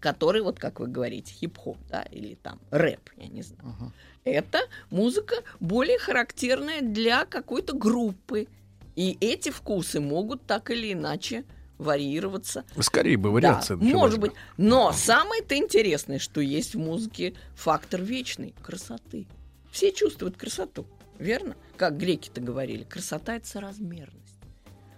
[0.00, 3.92] которые, вот как вы говорите, хип-хоп, да, или там рэп, я не знаю.
[4.24, 4.58] Это
[4.90, 8.48] музыка более характерная для какой-то группы.
[8.96, 11.44] И эти вкусы могут так или иначе
[11.78, 12.64] варьироваться.
[12.80, 14.28] Скорее бы вариация Да, может бы.
[14.28, 14.36] быть.
[14.56, 19.26] Но самое-то интересное, что есть в музыке фактор вечной красоты.
[19.70, 20.86] Все чувствуют красоту,
[21.18, 21.54] верно?
[21.76, 24.16] Как греки-то говорили, красота— это соразмерность.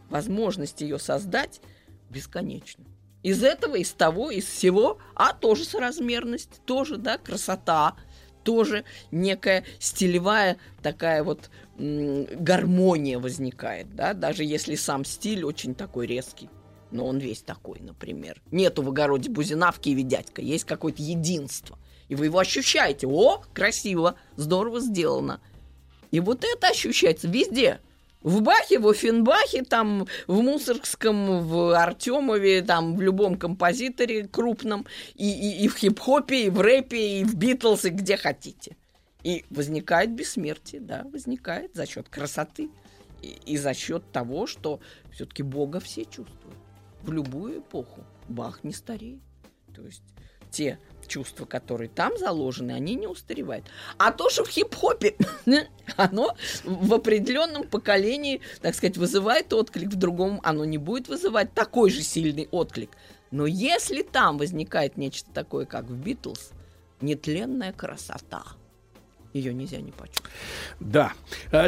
[0.08, 1.60] Возможность ее создать
[2.08, 2.84] бесконечна.
[3.22, 7.96] Из этого, из того, из всего, а тоже соразмерность, тоже, да, красота,
[8.44, 16.48] тоже некая стилевая такая вот гармония возникает, да, даже если сам стиль очень такой резкий.
[16.90, 18.40] Но он весь такой, например.
[18.50, 20.06] Нету в огороде Бузина в Киеве
[20.38, 21.78] есть какое-то единство.
[22.08, 23.06] И вы его ощущаете.
[23.06, 25.42] О, красиво, здорово сделано.
[26.10, 27.80] И вот это ощущается везде.
[28.20, 35.30] В Бахе, в Офенбахе, там, в Мусоргском, в Артемове, там, в любом композиторе крупном, и,
[35.30, 38.76] и, и в хип-хопе, и в рэпе, и в Битлз, и где хотите.
[39.22, 42.70] И возникает бессмертие, да, возникает за счет красоты
[43.22, 44.80] и, и за счет того, что
[45.12, 46.58] все-таки Бога все чувствуют.
[47.02, 49.20] В любую эпоху Бах не стареет.
[49.74, 50.02] То есть
[50.50, 50.78] те
[51.08, 53.64] чувства, которые там заложены, они не устаревают.
[53.96, 55.16] А то, что в хип-хопе,
[55.96, 61.90] оно в определенном поколении, так сказать, вызывает отклик, в другом оно не будет вызывать такой
[61.90, 62.90] же сильный отклик.
[63.30, 66.52] Но если там возникает нечто такое, как в Битлз,
[67.00, 68.44] нетленная красота,
[69.32, 70.30] ее нельзя не почувствовать.
[70.80, 71.12] Да.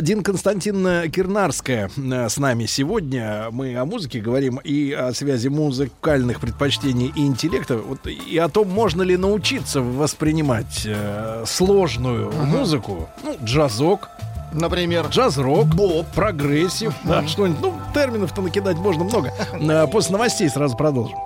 [0.01, 3.49] Дин Константин Кирнарская э, с нами сегодня.
[3.51, 7.77] Мы о музыке говорим и о связи музыкальных предпочтений и интеллекта.
[7.77, 13.09] Вот, и о том, можно ли научиться воспринимать э, сложную музыку.
[13.23, 14.09] Ну, джазок.
[14.53, 15.07] Например.
[15.07, 15.67] Джаз-рок.
[15.67, 16.07] Боп.
[16.15, 16.95] Прогрессив.
[17.05, 17.61] Да, что-нибудь.
[17.61, 19.33] Ну, терминов-то накидать можно много.
[19.53, 21.19] Э, После новостей сразу продолжим.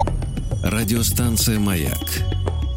[0.63, 1.99] Радиостанция «Маяк»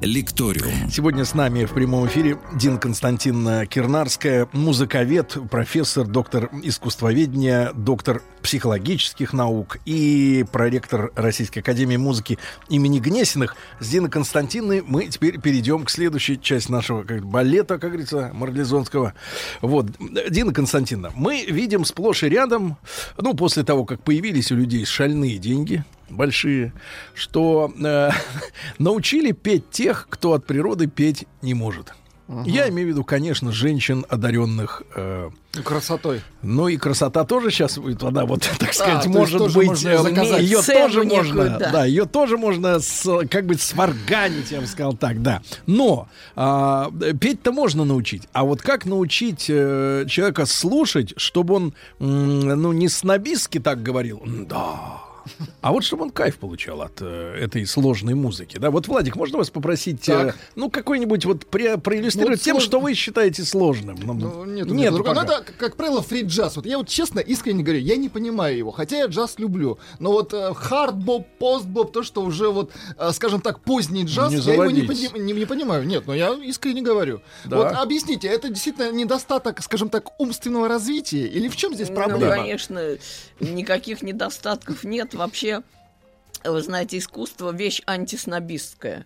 [0.00, 0.90] «Лекториум».
[0.90, 9.32] Сегодня с нами в прямом эфире Дина Константиновна Кирнарская, музыковед, профессор, доктор искусствоведения, доктор психологических
[9.32, 12.38] наук и проректор Российской Академии Музыки
[12.68, 13.56] имени Гнесиных.
[13.80, 19.14] С Диной Константиной мы теперь перейдем к следующей части нашего как, балета, как говорится, марлезонского.
[19.62, 19.86] Вот,
[20.30, 22.76] Дина Константиновна, мы видим сплошь и рядом,
[23.16, 26.72] ну, после того, как появились у людей шальные деньги, большие,
[27.14, 28.10] что э,
[28.78, 31.92] научили петь тех, кто от природы петь не может.
[32.44, 35.30] Я имею в виду, конечно, женщин, одаренных э,
[35.64, 36.20] Красотой.
[36.42, 39.88] Ну и красота тоже сейчас будет, она вот, так сказать, то есть может быть, можно
[39.88, 40.42] э, заказать.
[40.42, 41.70] ее Цену тоже некую, можно, да.
[41.72, 45.40] да, ее тоже можно, с, как бы сварганить, я бы сказал так, да.
[45.66, 52.40] Но а, петь-то можно научить, а вот как научить э, человека слушать, чтобы он, м,
[52.40, 55.07] ну, не снобистски так говорил, да.
[55.60, 58.70] А вот чтобы он кайф получал от э, этой сложной музыки, да.
[58.70, 62.80] Вот Владик, можно вас попросить, э, ну какой-нибудь вот пре- проиллюстрировать Ну, тем, слож- что
[62.80, 63.98] вы считаете сложным?
[64.02, 65.14] Ну, Ну, нет, нет, пока.
[65.14, 66.56] Ну, это, как правило, фри-джаз.
[66.56, 69.78] Вот я вот честно, искренне говорю, я не понимаю его, хотя я джаз люблю.
[69.98, 74.38] Но вот э, хард-боп, пост-боп, то, что уже вот, э, скажем так, поздний джаз, Не
[74.40, 75.86] я его не, пони- не- не понимаю.
[75.86, 77.20] Нет, но я искренне говорю.
[77.44, 77.56] Да.
[77.56, 81.26] Вот объясните, это действительно недостаток, скажем так, умственного развития?
[81.26, 82.36] Или в чем здесь Ну, проблема?
[82.36, 82.96] конечно,
[83.40, 85.14] никаких недостатков нет.
[85.18, 85.64] Вообще,
[86.44, 89.04] вы знаете, искусство вещь антиснобистская.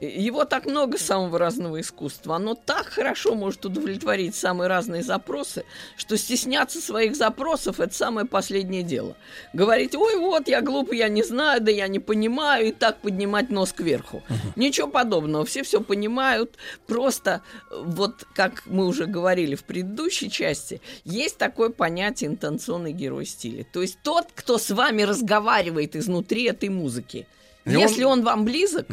[0.00, 2.36] И- Его так много самого разного искусства.
[2.36, 5.64] Оно так хорошо может удовлетворить самые разные запросы,
[5.96, 9.16] что стесняться своих запросов это самое последнее дело.
[9.52, 13.50] Говорить, ой, вот я глупый, я не знаю, да я не понимаю, и так поднимать
[13.50, 14.22] нос кверху.
[14.56, 16.56] Ничего подобного, все все понимают.
[16.86, 23.64] Просто, вот как мы уже говорили в предыдущей части, есть такое понятие интенционный герой стиля.
[23.72, 27.26] То есть тот, кто с вами разговаривает изнутри этой музыки.
[27.72, 28.86] И он- Если он вам близок,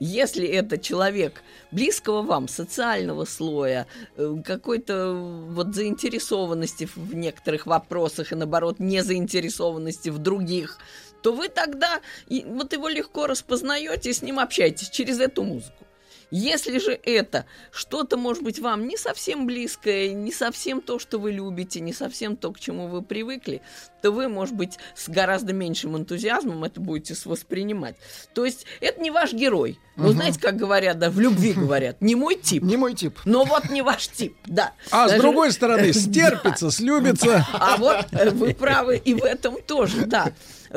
[0.00, 3.86] если это человек близкого вам социального слоя,
[4.16, 5.14] э, какой-то
[5.50, 10.78] вот заинтересованности в- некоторых вопросах и наоборот незаинтересованности в других,
[11.22, 15.86] то вы тогда и вот его легко распознаете и с ним общаетесь через эту музыку.
[16.34, 21.30] Если же это что-то, может быть, вам не совсем близкое, не совсем то, что вы
[21.30, 23.60] любите, не совсем то, к чему вы привыкли,
[24.00, 27.96] то вы, может быть, с гораздо меньшим энтузиазмом это будете с- воспринимать.
[28.34, 29.78] То есть это не ваш герой.
[29.96, 30.12] Вы Мгм.
[30.14, 32.62] знаете, как говорят, да, в любви говорят, не мой тип.
[32.62, 33.18] Не мой тип.
[33.26, 34.72] Но вот не ваш тип, да.
[34.90, 36.00] А с Даже- другой стороны, Да.
[36.00, 37.46] стерпится, слюбится.
[37.52, 40.32] А вот э, вы правы и в этом тоже, да.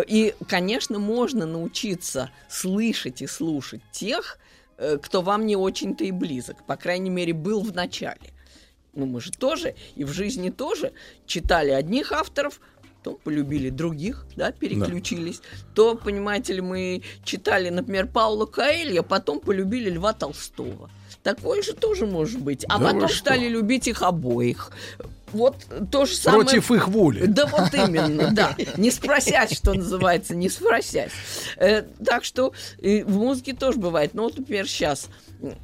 [0.06, 4.38] И, конечно, можно научиться слышать и слушать тех,
[5.02, 6.64] кто вам не очень-то и близок.
[6.66, 8.34] По крайней мере, был в начале.
[8.94, 10.94] Ну, мы же тоже, и в жизни тоже
[11.26, 12.62] читали одних авторов,
[12.98, 15.42] потом полюбили других, да, переключились.
[15.74, 20.90] То, понимаете ли, мы читали, например, Паула Коэлья, потом полюбили Льва Толстого.
[21.22, 22.66] Такое же тоже может быть.
[22.70, 24.72] А Да потом стали любить их обоих.
[25.36, 26.44] Вот то же самое...
[26.44, 27.26] Против их воли.
[27.26, 28.56] Да вот именно, да.
[28.78, 31.12] Не спросясь, что называется, не спросясь.
[31.58, 34.14] Э, так что э, в музыке тоже бывает.
[34.14, 35.10] Ну вот, например, сейчас.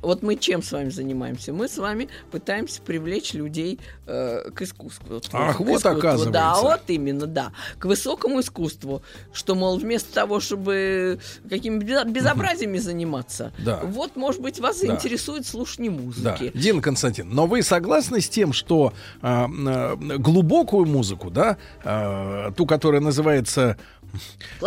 [0.02, 1.54] Вот мы чем с вами занимаемся?
[1.54, 5.22] Мы с вами пытаемся привлечь людей э, к искусству.
[5.34, 5.92] Ах, к вот искусству.
[5.92, 6.30] оказывается.
[6.32, 7.52] Да, вот именно, да.
[7.80, 9.02] К высокому искусству.
[9.34, 11.20] Что, мол, вместо того, чтобы
[11.50, 13.80] какими-то безо- безобразиями заниматься, Да.
[13.84, 14.88] вот, может быть, вас Да.
[14.88, 16.52] интересует слушание Да, музыки.
[16.54, 22.66] Дин Константин, но вы согласны с тем, что а, а, глубокую музыку, да, а, ту,
[22.66, 23.78] которая называется,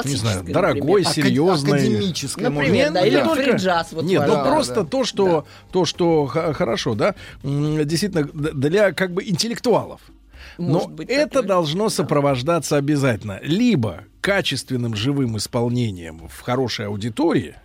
[0.05, 1.27] не знаю, дорогой, например.
[1.29, 3.93] серьезной, Академическая, Например, да, или только- фри-джаз.
[3.93, 4.85] Вот Нет, ну Да, просто да.
[4.85, 10.01] то, что то, что хорошо, да, действительно для как бы интеллектуалов.
[10.59, 11.49] Может Но быть, это такое.
[11.49, 17.57] должно сопровождаться обязательно либо качественным живым исполнением в хорошей аудитории,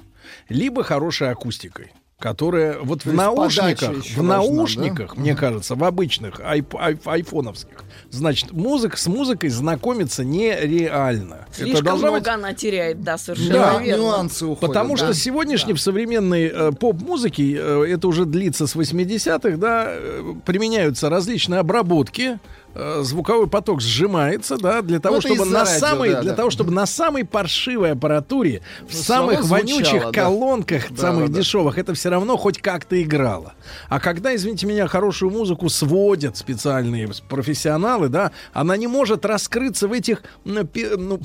[0.50, 1.92] либо хорошей акустикой.
[2.20, 5.22] Которая вот То в наушниках, в наушниках, да?
[5.22, 11.48] мне кажется, в обычных айп- айп- айфоновских, значит, музыка с музыкой знакомиться нереально.
[11.52, 14.02] Слишком должна много быть она теряет, да, совершенно да, верно.
[14.02, 14.62] нюансы уходят.
[14.62, 15.06] Потому да.
[15.06, 21.10] что сегодняшний в современной э, поп-музыке, э, это уже длится с 80-х, да, э, применяются
[21.10, 22.40] различные обработки,
[22.76, 26.32] э, звуковой поток сжимается, да, для того, Ну, это чтобы на радио, самой, да, для
[26.32, 26.38] да.
[26.38, 30.12] того, чтобы на самой паршивой аппаратуре, в Ну, самых само звучало, вонючих да.
[30.12, 31.40] колонках, Да, самых да, да.
[31.40, 33.54] дешевых, это все равно хоть как-то играло.
[33.90, 39.94] А когда, извините меня, хорошую музыку сводят специальные профессионалы, да, она не может раскрыться в
[39.94, 41.20] этих, ну,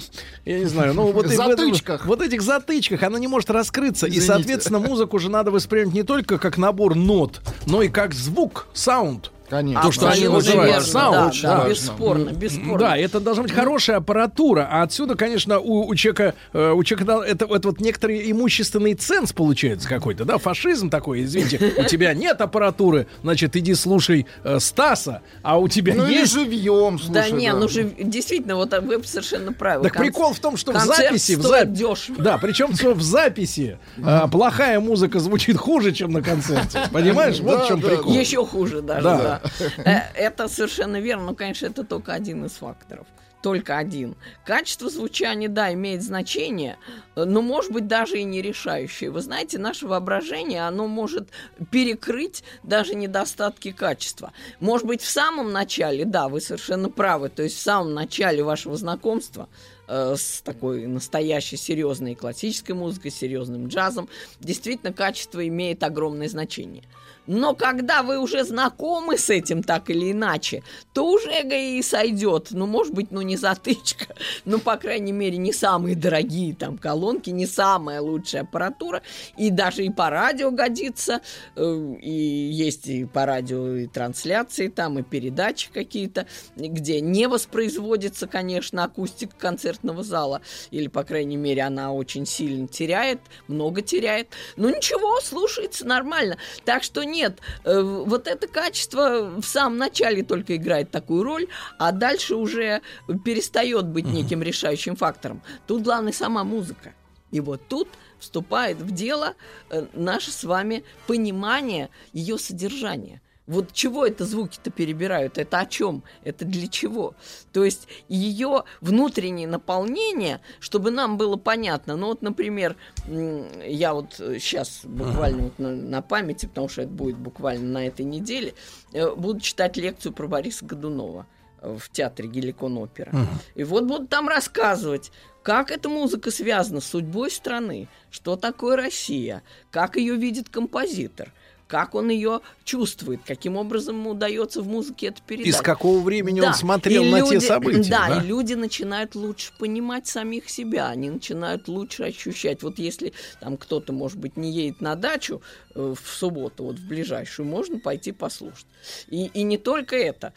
[0.45, 2.07] я не знаю, ну вот и этом- Затычках.
[2.07, 4.07] вот этих затычках она не может раскрыться.
[4.07, 4.27] И, Извините.
[4.27, 9.31] соответственно, музыку же надо воспринимать не только как набор нот, но и как звук, саунд.
[9.55, 9.83] Конечно.
[9.83, 11.17] То, что они называют верно, саунд.
[11.17, 11.71] да, очень да, важно.
[11.71, 12.79] бесспорно, бесспорно.
[12.79, 17.07] Да, это должна быть хорошая аппаратура, а отсюда, конечно, у, у человека, э, у человека
[17.07, 22.15] да, это, это вот некоторый имущественный ценз получается какой-то, да, фашизм такой, извините, у тебя
[22.15, 26.33] нет аппаратуры, значит, иди слушай э, Стаса, а у тебя Ну есть...
[26.33, 27.13] живьем, слушай.
[27.13, 29.85] да не, ну же действительно, вот вы совершенно правы.
[29.85, 32.21] Так Кон- прикол в том, что в записи, в зап- дешево.
[32.21, 37.39] да, причем в записи э, плохая музыка звучит хуже, чем на концерте, понимаешь?
[37.45, 38.13] Вот в чем Да, да, прикол.
[38.15, 39.41] Еще хуже даже, Да.
[39.85, 43.07] Э, Это совершенно верно, но, конечно, это только один из факторов.
[43.43, 44.16] только один.
[44.47, 46.79] Качество звучания, да, имеет значение,
[47.15, 49.11] но может быть даже и не решающее.
[49.11, 51.29] Вы знаете, наше воображение, оно может
[51.71, 54.33] перекрыть даже недостатки качества.
[54.61, 58.77] Может быть, в самом начале, да, вы совершенно правы, то есть в самом начале вашего
[58.79, 59.51] знакомства
[59.89, 64.09] э, с такой настоящей серьезной классической музыкой, серьезным джазом,
[64.41, 66.85] действительно качество имеет огромное значение.
[67.27, 72.49] Но когда вы уже знакомы с этим так или иначе, то уже эго и сойдет.
[72.51, 74.07] Ну, может быть, ну не затычка,
[74.45, 79.03] ну, по крайней мере, не самые дорогие там колонки, не самая лучшая аппаратура.
[79.37, 81.21] И даже и по радио годится.
[81.57, 86.27] э, И есть и по радио и трансляции там, и передачи какие-то,
[86.57, 90.43] где не воспроизводится, конечно, акустика концертного зала.
[90.71, 94.29] Или, по крайней мере, она очень сильно теряет, много теряет.
[94.57, 96.37] Ну, ничего, слушается нормально.
[96.65, 101.47] Так что нет, э, вот это качество в самом начале только играет такую роль,
[101.78, 102.82] а дальше уже
[103.24, 105.43] перестает быть неким решающим фактором.
[105.66, 106.93] Тут главное сама музыка.
[107.31, 107.89] И вот тут
[108.19, 109.35] вступает в дело
[109.70, 113.20] э, наше с вами понимание ее содержания.
[113.47, 115.37] Вот чего это звуки-то перебирают?
[115.37, 116.03] Это о чем?
[116.23, 117.15] Это для чего?
[117.53, 121.97] То есть ее внутреннее наполнение, чтобы нам было понятно.
[121.97, 122.77] Ну вот, например,
[123.07, 128.07] я вот сейчас буквально вот на, на памяти, потому что это будет буквально на этой
[128.07, 128.55] неделе,
[128.93, 131.27] э, буду читать лекцию про Бориса Годунова
[131.61, 133.12] э, в театре Геликон Опера.
[133.55, 135.12] И вот будут там рассказывать,
[135.43, 141.35] как эта музыка связана с судьбой страны, что такое Россия, как ее видит композитор,
[141.66, 145.47] как он ее чувствует, каким образом ему удается в музыке это передать.
[145.49, 148.23] Из какого времени он Да, смотрел и на те люди- события, Да, да?
[148.23, 152.62] и люди начинают лучше понимать самих себя, они начинают лучше ощущать.
[152.62, 155.43] Вот если там кто-то, может быть, не едет на дачу
[155.74, 158.66] э, в субботу, вот в ближайшую, можно пойти послушать.
[159.09, 160.32] И, и не только это.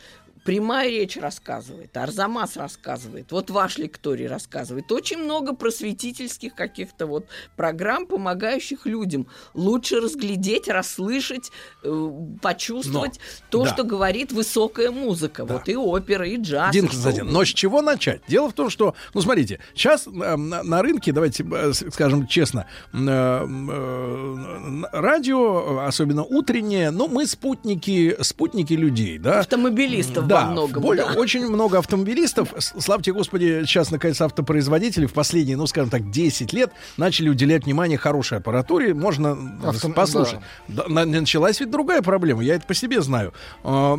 [0.47, 4.89] Прямая речь рассказывает, Арзамас рассказывает, вот ваш лекторий рассказывает.
[4.93, 7.25] Очень много просветительских каких-то вот
[7.57, 11.51] программ, помогающих людям лучше разглядеть, расслышать,
[11.83, 12.11] э,
[12.41, 13.19] почувствовать
[13.49, 13.73] то, да.
[13.73, 15.43] что говорит высокая музыка.
[15.43, 16.71] Вот и опера, и джаз.
[16.71, 18.21] Дин Константин, но с чего начать?
[18.29, 22.67] Дело в том, что, ну, смотрите, сейчас э, на, на рынке, давайте э, скажем честно,
[22.93, 29.41] э, э, радио, особенно утреннее, ну, мы спутники, спутники людей, да?
[29.41, 31.13] Автомобилистов да, во многом, более- да.
[31.19, 32.53] Очень много автомобилистов.
[32.59, 37.97] Славьте Господи, сейчас, наконец, автопроизводители в последние, ну, скажем так, 10 лет начали уделять внимание
[37.97, 38.93] хорошей аппаратуре.
[38.93, 40.39] Можно Автом- послушать.
[40.67, 43.33] Да, на- началась ведь другая проблема, я это по себе знаю.
[43.63, 43.95] Э,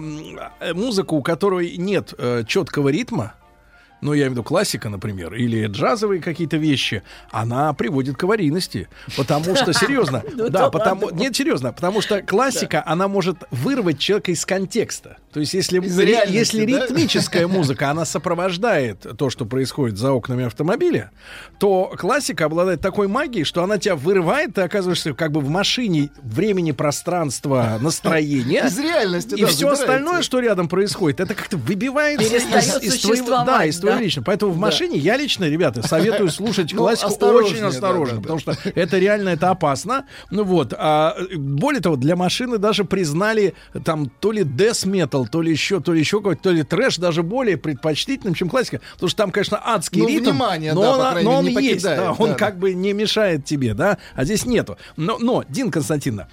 [0.74, 3.34] Музыка, у которой нет э, четкого ритма,
[4.00, 8.88] ну, я имею в виду классика, например, или джазовые какие-то вещи, она приводит к аварийности.
[9.16, 14.30] Потому что, серьезно, Ну да, потому, нет, серьезно, потому что классика, она может вырвать человека
[14.32, 15.16] из контекста.
[15.32, 15.80] То есть, если,
[16.30, 21.10] если ритмическая музыка, она сопровождает то, что происходит за окнами автомобиля,
[21.58, 26.10] то классика обладает такой магией, что она тебя вырывает, ты оказываешься как бы в машине
[26.22, 28.66] времени, пространства, настроения.
[28.66, 34.24] Из реальности, И все остальное, что рядом происходит, это как-то выбивается из, да, из личного.
[34.24, 38.98] Поэтому в машине я лично, ребята, советую слушать Ну, классику очень осторожно, потому что это
[38.98, 40.06] реально это опасно.
[40.30, 43.54] Ну вот, а более того, для машины даже признали
[43.84, 46.98] там то ли death metal, то ли еще, то ли еще какой-то, то ли трэш
[46.98, 50.92] даже более предпочтительным, чем классика, потому что там, конечно, адский Ну, ритм, внимание, но да,
[50.92, 53.98] он, крайней но он есть, покидает, да, он да, как бы не мешает тебе, да,
[54.14, 54.78] а здесь нету.
[54.96, 56.28] Но, но Дин Константиновна,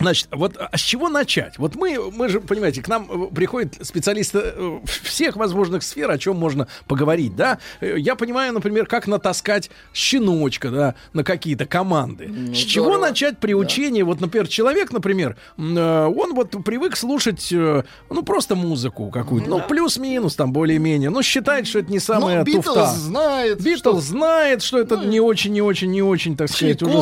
[0.00, 1.58] Значит, вот а с чего начать?
[1.58, 6.18] Вот мы, мы же, понимаете, к нам э, приходят специалисты э, всех возможных сфер, о
[6.18, 7.58] чем можно поговорить, да?
[7.80, 12.28] Э, Я понимаю, например, как натаскать щеночка, да, на какие-то команды.
[12.54, 13.08] с чего здорово.
[13.08, 14.04] начать приучение?
[14.04, 20.52] Вот, например, человек, например, он вот привык слушать, ну, просто музыку какую-то, ну, плюс-минус там
[20.52, 22.86] более-менее, но считает, что это не самая Ну, Битлз туфта.
[22.86, 26.92] знает, Битлз знает, что это не очень, не очень, не очень, так сказать, уже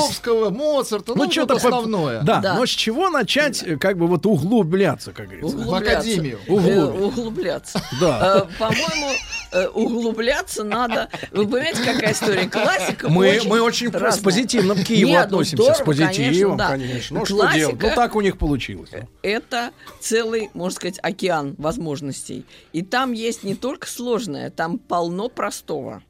[0.50, 2.20] Моцарта, ну, что-то вот основное.
[2.22, 2.54] Да, Да.
[2.54, 5.57] но с чего начать, э, как бы вот углубляться, как говорится?
[5.57, 5.98] Углубляться.
[5.98, 6.39] академию.
[6.47, 7.02] Э, Углубить.
[7.19, 7.82] углубляться.
[8.01, 8.47] Да.
[8.51, 9.11] Э, По-моему,
[9.52, 11.09] э, углубляться надо.
[11.31, 12.48] Вы понимаете, какая история?
[12.48, 14.24] Классика Мы, очень мы очень с разная.
[14.24, 15.62] позитивом к Киеву Нет, ну относимся.
[15.62, 17.15] с здорово, позитивом, конечно, конечно.
[17.15, 17.20] да.
[17.20, 17.77] Ну что делать?
[17.82, 18.90] Ну так у них получилось.
[19.23, 19.70] это
[20.01, 22.44] целый, можно сказать, океан возможностей.
[22.73, 26.02] И там есть не только сложное, там полно простого.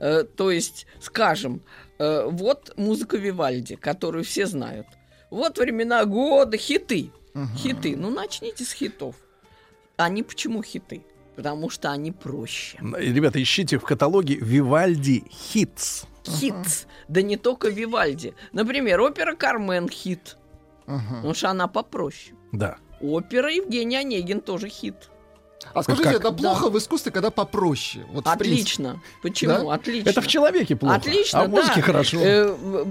[0.00, 1.60] Э, то есть, скажем,
[1.98, 4.86] э, вот музыка Вивальди, которую все знают.
[5.30, 7.10] Вот времена года, хиты.
[7.56, 7.96] Хиты.
[7.96, 9.14] Ну, начните с хитов.
[9.96, 11.04] Они почему хиты?
[11.36, 12.78] Потому что они проще.
[12.80, 16.04] Ребята, ищите в каталоге Вивальди Хитс.
[16.24, 16.86] Хит.
[17.08, 18.34] Да не только Вивальди.
[18.52, 20.38] Например, опера Кармен хит.
[20.86, 22.34] Потому что она попроще.
[22.52, 22.78] Да.
[23.00, 25.10] Опера Евгений Онегин тоже хит.
[25.74, 26.20] А скажите, как?
[26.20, 28.04] это плохо в искусстве, когда попроще?
[28.12, 29.00] Вот Отлично.
[29.22, 29.52] Почему?
[29.52, 29.74] Да?
[29.74, 30.08] Отлично.
[30.08, 30.96] Это в человеке плохо.
[30.96, 31.82] Отлично, а в музыке да.
[31.82, 32.18] хорошо.
[32.20, 32.84] Э,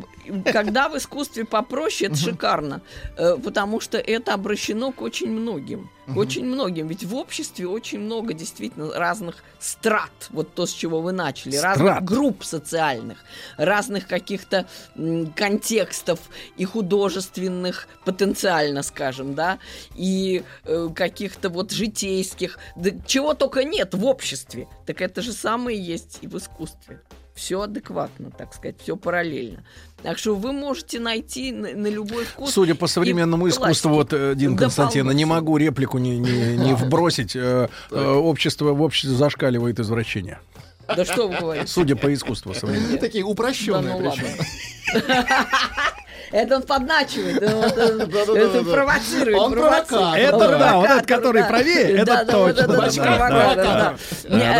[0.51, 2.81] Когда в искусстве попроще, это шикарно,
[3.17, 5.89] Э, потому что это обращено к очень многим.
[6.07, 6.17] Мгм.
[6.17, 6.87] Очень многим.
[6.87, 10.11] Ведь в обществе очень много действительно разных страт.
[10.29, 11.57] Вот то, с чего вы начали.
[11.57, 11.77] Страт.
[11.79, 13.23] Разных групп социальных,
[13.57, 14.67] разных каких-то
[15.35, 16.19] контекстов
[16.57, 19.57] и художественных, потенциально, скажем, да,
[19.95, 22.59] и э, каких-то вот житейских.
[22.75, 24.67] Да чего только нет в обществе.
[24.85, 27.01] Так это же самое есть и в искусстве.
[27.35, 29.65] Все адекватно, так сказать, все параллельно.
[30.01, 32.51] Так что вы можете найти на, на любой вкус.
[32.53, 36.73] Судя по современному искусству, вот, э, Дин Да Константина, не могу реплику не, не, не
[36.75, 37.35] вбросить.
[37.35, 40.39] э, э, Общество в обществе зашкаливает извращение.
[40.87, 41.67] Да что вы говорите?
[41.67, 42.91] Судя по искусству современному.
[42.91, 44.13] Они такие упрощенные Да
[44.93, 45.01] ну.
[46.31, 49.37] Это он подначивает, это э, провоцирует.
[49.37, 50.17] Он провокатор.
[50.17, 53.95] Это да, вот этот, который правее, это точно, Да-да-да.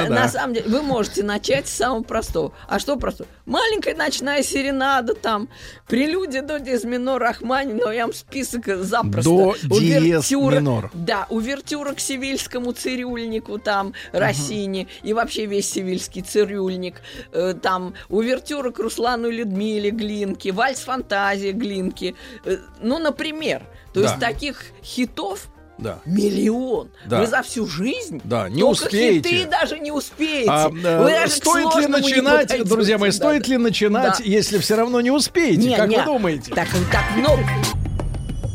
[0.10, 2.54] На самом деле, вы можете начать с самого простого.
[2.68, 3.30] А что простого?
[3.46, 5.50] Маленькая ночная серенада там,
[5.88, 9.24] прелюдия до диез минор Рахманинова, я вам список запросто.
[9.30, 10.90] До диез минор.
[10.94, 16.96] Да, увертюра к сивильскому цирюльнику там, Россини, и вообще весь сивильский цирюльник.
[17.32, 22.16] Э, Там увертюра к Руслану Людмиле Глинке, вальс фантазия Глинки.
[22.46, 23.64] Э, Ну, например.
[23.94, 24.08] То Да.
[24.08, 26.00] есть таких хитов Да.
[26.06, 26.90] миллион.
[27.06, 27.20] Да.
[27.22, 29.30] Вы за всю жизнь Да, не только успеете.
[29.30, 30.50] хиты даже не успеете.
[30.50, 33.50] А, Вы э, даже стоит ли начинать, друзья мои, Да, стоит да.
[33.50, 34.24] ли начинать, Да.
[34.24, 35.68] если все равно не успеете?
[35.70, 35.98] Не, как не.
[35.98, 36.54] вы думаете?
[36.54, 37.44] Так, так много.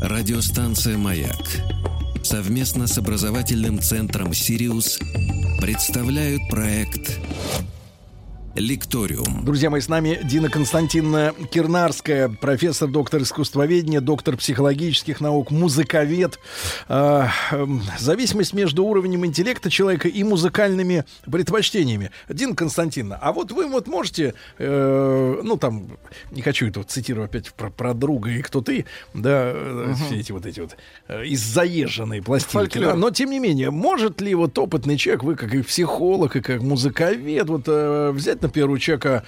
[0.01, 1.35] Радиостанция «Маяк»
[2.23, 4.99] совместно с образовательным центром «Сириус»
[5.59, 7.19] представляют проект
[8.55, 9.45] «Лекториум».
[9.45, 16.37] Друзья мои, с нами Дина Константиновна Кирнарская, профессор, доктор искусствоведения, доктор психологических наук, музыковед.
[16.89, 22.11] Э, эм, зависимость между уровнем интеллекта человека и музыкальными предпочтениями.
[22.27, 25.97] Дина Константиновна, а вот вы вот можете, э, ну там,
[26.31, 30.19] не хочу это вот цитировать опять про, про друга и кто ты, да, э, все
[30.19, 30.75] эти вот эти вот
[31.07, 32.79] э, из заезженной пластинки.
[32.79, 36.41] Да, но тем не менее, может ли вот опытный человек, вы как и психолог, и
[36.41, 39.23] как музыковед, вот э, взять, например, у человека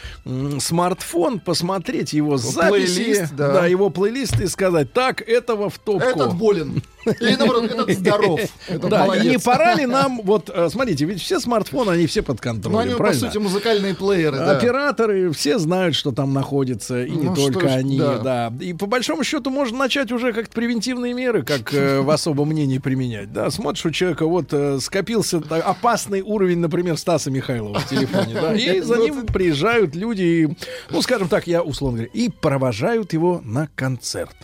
[0.59, 3.65] смартфон, посмотреть его записи, Плейлист, да.
[3.67, 6.07] его плейлист и сказать, так, этого в топку.
[6.07, 6.81] Этот болен.
[7.19, 8.39] Или наоборот, этот здоров.
[8.67, 12.21] Этот да, и не пора ли нам, вот, э, смотрите, ведь все смартфоны, они все
[12.21, 13.27] под Ну, контролем, они, по правильно?
[13.27, 14.57] сути, музыкальные плееры, да.
[14.57, 18.19] Операторы все знают, что там находится, и не Ну, что только ж, они, да.
[18.19, 18.53] да.
[18.61, 22.77] И по большому счету можно начать уже как-то превентивные меры, как э, в особом мнении
[22.77, 23.33] применять.
[23.33, 28.33] Да, смотришь, у человека вот э, скопился та- опасный уровень, например, Стаса Михайлова в телефоне,
[28.33, 30.57] да, и за ним приезжают люди, и,
[30.89, 34.35] ну, скажем так, я условно говоря, и провожают его на концерт.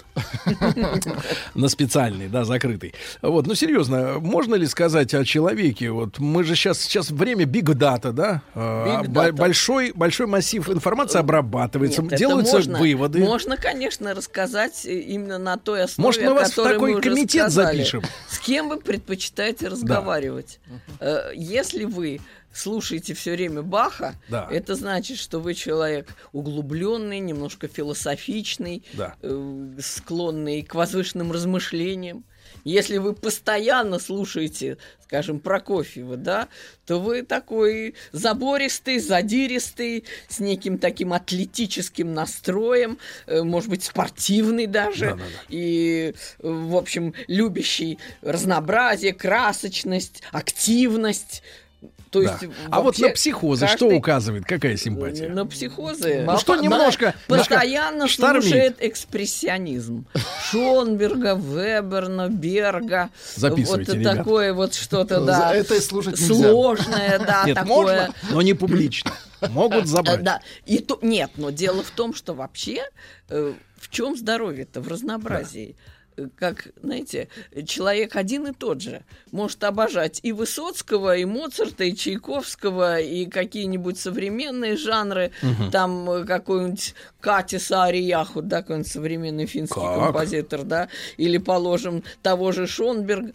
[1.55, 2.93] На специальный, да, закрытый.
[3.21, 5.91] Вот, ну серьезно, можно ли сказать о человеке?
[5.91, 8.41] Вот мы же сейчас сейчас время big data, да?
[8.53, 13.19] А, большой большой массив информации обрабатывается, Нет, это делаются выводы.
[13.19, 18.03] Можно, конечно, рассказать э, именно на той основе, Может, мы вас в такой комитет запишем?
[18.27, 20.59] С кем вы предпочитаете разговаривать?
[20.99, 22.19] Э, Если вы
[22.53, 24.47] слушаете все время Баха, Да.
[24.51, 29.15] это значит, что вы человек углубленный, немножко философичный, Да.
[29.21, 32.23] э, склонный к возвышенным размышлениям.
[32.63, 36.47] Если вы постоянно слушаете, скажем, Прокофьева, да,
[36.85, 42.97] то вы такой забористый, задиристый, с неким таким атлетическим настроем,
[43.27, 51.43] э, может быть, спортивный даже, и, э, в общем, любящий разнообразие, красочность, активность.
[52.09, 52.31] То Да.
[52.41, 54.45] есть, а вот на психозы что каждый- указывает?
[54.45, 55.29] Какая симпатия?
[55.29, 56.23] на психозы.
[56.25, 58.43] Ну, что немножко- Постоянно немножко штормит.
[58.43, 60.05] слушает экспрессионизм.
[60.49, 63.09] Шонберга, Веберна, Берга.
[63.35, 64.17] Записывайте, Вот ребят.
[64.17, 65.53] такое вот что-то, За да.
[65.55, 66.49] это слушать нельзя.
[66.49, 67.67] Сложное, да, Нет, такое.
[67.67, 69.11] можно, но не публично.
[69.49, 70.23] Могут Э, забрать.
[70.23, 70.41] Да.
[70.65, 72.83] И то, нет, но дело в том, что вообще
[73.29, 74.81] э, в чем здоровье-то?
[74.81, 75.75] В разнообразии.
[75.77, 75.98] Э,
[76.35, 77.27] Как, знаете,
[77.65, 83.99] человек один и тот же может обожать и Высоцкого, и Моцарта, и Чайковского, и какие-нибудь
[83.99, 85.71] современные жанры, Мгм.
[85.71, 89.95] там э, какой-нибудь Катиса Арияху, да, какой-нибудь современный финский Как?
[89.99, 93.33] композитор, да, или, положим, того же Шонберг.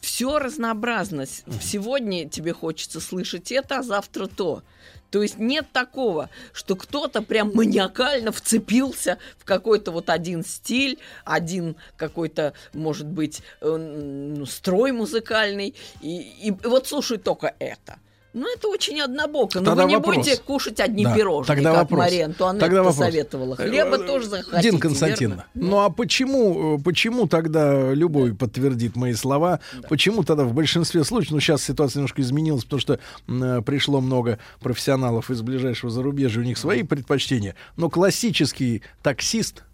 [0.00, 1.26] Все разнообразно.
[1.26, 4.62] С- Сегодня тебе хочется слышать это, а завтра то.
[5.10, 11.76] То есть нет такого, что кто-то прям маниакально вцепился в какой-то вот один стиль, один
[11.96, 17.98] какой-то, может быть, э, строй музыкальный, и, и вот слушай только это.
[18.38, 19.60] Ну, это очень однобоко.
[19.60, 20.16] Но Тогда вы не вопрос.
[20.16, 22.00] будете кушать одни Да, пирожные, тогда как вопрос.
[22.00, 22.96] Мария Антуанетта Тогда вопрос.
[23.06, 23.56] советовала.
[23.56, 25.68] Хлеба Э, тоже захотите, Дина Константиновна, верно?
[25.68, 31.32] ну а почему, э, почему тогда, Любовь подтвердит мои слова, почему тогда в большинстве случаев,
[31.32, 36.44] ну сейчас ситуация немножко изменилась, потому что э, пришло много профессионалов из ближайшего зарубежья, у
[36.44, 39.64] них свои предпочтения, но классический таксист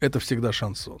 [0.00, 1.00] это всегда шансон.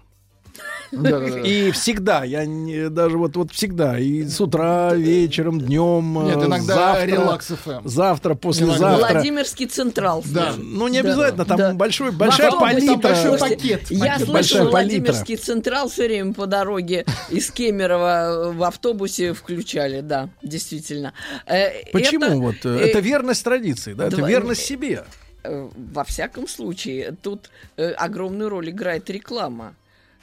[0.92, 6.46] И всегда, я не, даже вот, вот всегда, и с утра, вечером, днем, Нет, э,
[6.46, 7.80] иногда завтра, релакс FM.
[7.84, 9.12] завтра, послезавтра.
[9.14, 10.22] Владимирский Централ.
[10.26, 10.52] Да.
[10.58, 11.72] Ну, не обязательно, там Да.
[11.72, 12.92] большой, большая палитра.
[12.92, 13.90] там большой пакет.
[13.90, 14.70] Я Пакет, слышал большая палитра.
[14.70, 21.14] Владимирский Централ все время по дороге из Кемерово в автобусе включали, да, действительно.
[21.46, 22.24] Э, Почему?
[22.24, 24.08] это, вот, э, это верность традиции, да?
[24.08, 25.04] Это верность себе.
[25.44, 29.74] Во всяком случае, тут э, огромную роль играет реклама.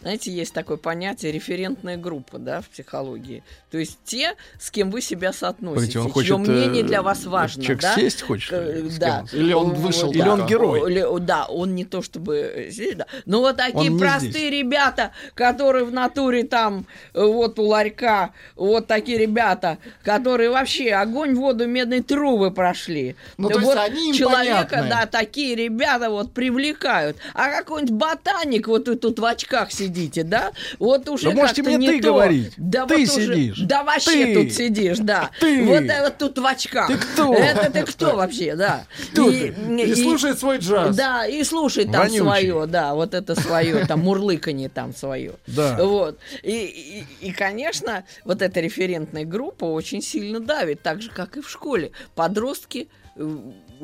[0.02, 3.44] Знаете, есть такое понятие референтная группа, да, в психологии.
[3.70, 7.02] То есть те, с кем вы себя соотносите, Погодите, он чье хочет, мнение э, для
[7.02, 7.96] вас важно, человек да?
[7.96, 9.26] сесть хочет, Э, да.
[9.34, 10.20] Или он вышел да.
[10.20, 10.92] Или он герой?
[10.92, 13.06] Или- да, он не то чтобы э, сидит, да.
[13.26, 14.52] Но вот такие простые здесь.
[14.52, 21.36] ребята, которые в натуре там, э, вот у ларька, вот такие ребята, которые вообще огонь,
[21.36, 23.16] воду, медные трубы прошли.
[23.38, 24.90] Ну, то есть вот они им человека, понятны.
[24.90, 27.18] да, такие ребята вот привлекают.
[27.34, 31.88] А какой-нибудь ботаник, вот тут в очках сидите, да, вот уже Да можете мне не
[31.88, 32.14] ты то.
[32.14, 32.54] говорить.
[32.58, 33.60] Да Ты вот уже- сидишь.
[33.60, 34.34] Да вообще Ты.
[34.36, 35.32] тут сидишь, да.
[35.40, 35.64] Ты.
[35.66, 36.88] Вот это тут в очках.
[36.88, 37.34] Ты кто?
[37.34, 38.86] Это ты кто вообще, да.
[39.12, 39.48] Кто ты?
[39.84, 40.96] И слушает свой джаз.
[40.96, 42.20] Да, и слушает там Вонючий.
[42.20, 45.34] свое, да, вот это свое, там мурлыканье там свое.
[45.48, 45.78] Да.
[45.84, 46.20] Вот.
[46.44, 51.42] И, и, и, конечно, вот эта референтная группа очень сильно давит, так же, как и
[51.42, 51.92] в школе.
[52.16, 53.38] Подростки э,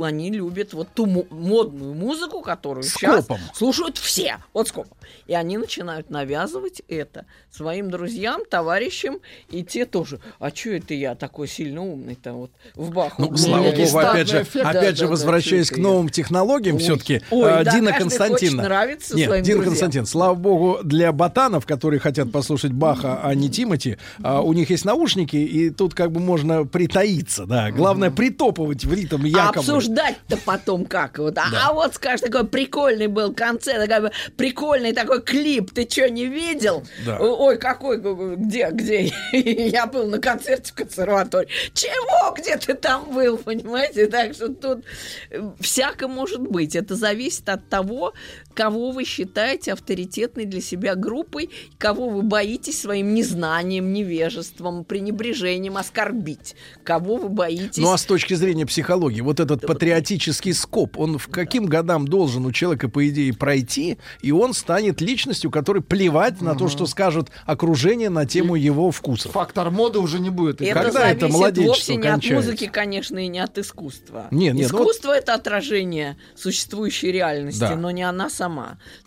[0.03, 3.39] они любят вот ту модную музыку, которую сейчас Скопом.
[3.53, 4.37] слушают все.
[4.53, 4.97] Вот скопом.
[5.27, 10.19] И они начинают навязывать это своим друзьям, товарищам, и те тоже.
[10.39, 13.21] А что это я такой сильно умный-то вот в Баху?
[13.23, 14.65] Ну, слава богу, опять же, эффект.
[14.65, 15.87] опять Да, же, да, возвращаясь чё к это я?
[15.87, 18.57] новым технологиям, все-таки да, Дина каждый Константиновна.
[18.57, 19.63] хочет нравиться Нет, Дина.
[19.63, 24.69] Константин, слава богу, для ботанов, которые хотят послушать Баха, а не Тимати, а, у них
[24.69, 27.71] есть наушники, и тут как бы можно притаиться, да.
[27.71, 29.51] Главное притопывать в ритм А
[29.85, 31.17] обсуждать-то потом как?
[31.17, 31.37] Вот.
[31.37, 36.25] А, а вот, скажешь, такой прикольный был концерт, такой прикольный такой клип, ты что, не
[36.25, 36.83] видел?
[37.05, 37.19] Да.
[37.19, 37.97] Ой, какой,
[38.35, 39.11] где, где?
[39.31, 41.49] Я был на концерте в консерватории.
[41.73, 42.33] Чего?
[42.35, 44.07] Где ты там был, понимаете?
[44.07, 44.85] Так что тут
[45.29, 46.75] э, всяко может быть.
[46.75, 48.13] Это зависит от того,
[48.55, 56.55] кого вы считаете авторитетной для себя группой, кого вы боитесь своим незнанием, невежеством, пренебрежением оскорбить,
[56.83, 57.77] кого вы боитесь...
[57.77, 62.45] Ну а с точки зрения психологии, вот этот патриотический скоп, он в каким годам должен
[62.45, 67.29] у человека, по идее, пройти, и он станет личностью, которой плевать на то, что скажет
[67.45, 69.33] окружение на тему его вкусов.
[69.33, 70.61] Фактор моды уже не будет.
[70.61, 72.39] Это Когда это младенчество вовсе не кончается?
[72.39, 74.27] от музыки, конечно, и не от искусства.
[74.31, 77.75] Нет, нет, ну вот- Искусство это отражение существующей реальности, Да.
[77.75, 78.44] но не она сама.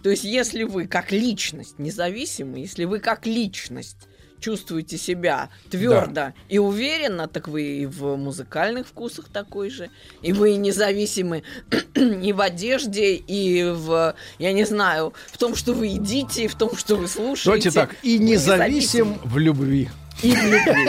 [0.02, 4.08] То есть, если вы как личность независимы, если вы как личность
[4.41, 9.91] чувствуете себя твердо и уверенно, так вы и в музыкальных вкусах такой же,
[10.23, 11.42] и вы независимы
[11.94, 16.55] и в одежде, и в, я не знаю, в том, что вы едите, и в
[16.55, 17.70] том, что вы слушаете.
[17.70, 19.89] Давайте так, и Вы независим в любви.
[20.23, 20.89] И в любви.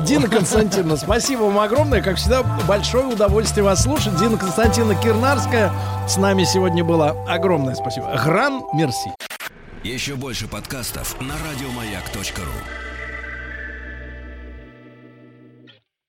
[0.00, 2.02] Дина Константиновна, спасибо вам огромное.
[2.02, 4.16] Как всегда, большое удовольствие вас слушать.
[4.16, 5.72] Дина Константиновна Кирнарская
[6.06, 7.10] с нами сегодня была.
[7.26, 8.12] Огромное спасибо.
[8.24, 9.10] Гран, мерси.
[9.82, 12.87] Еще больше подкастов на радиомаяк.ру.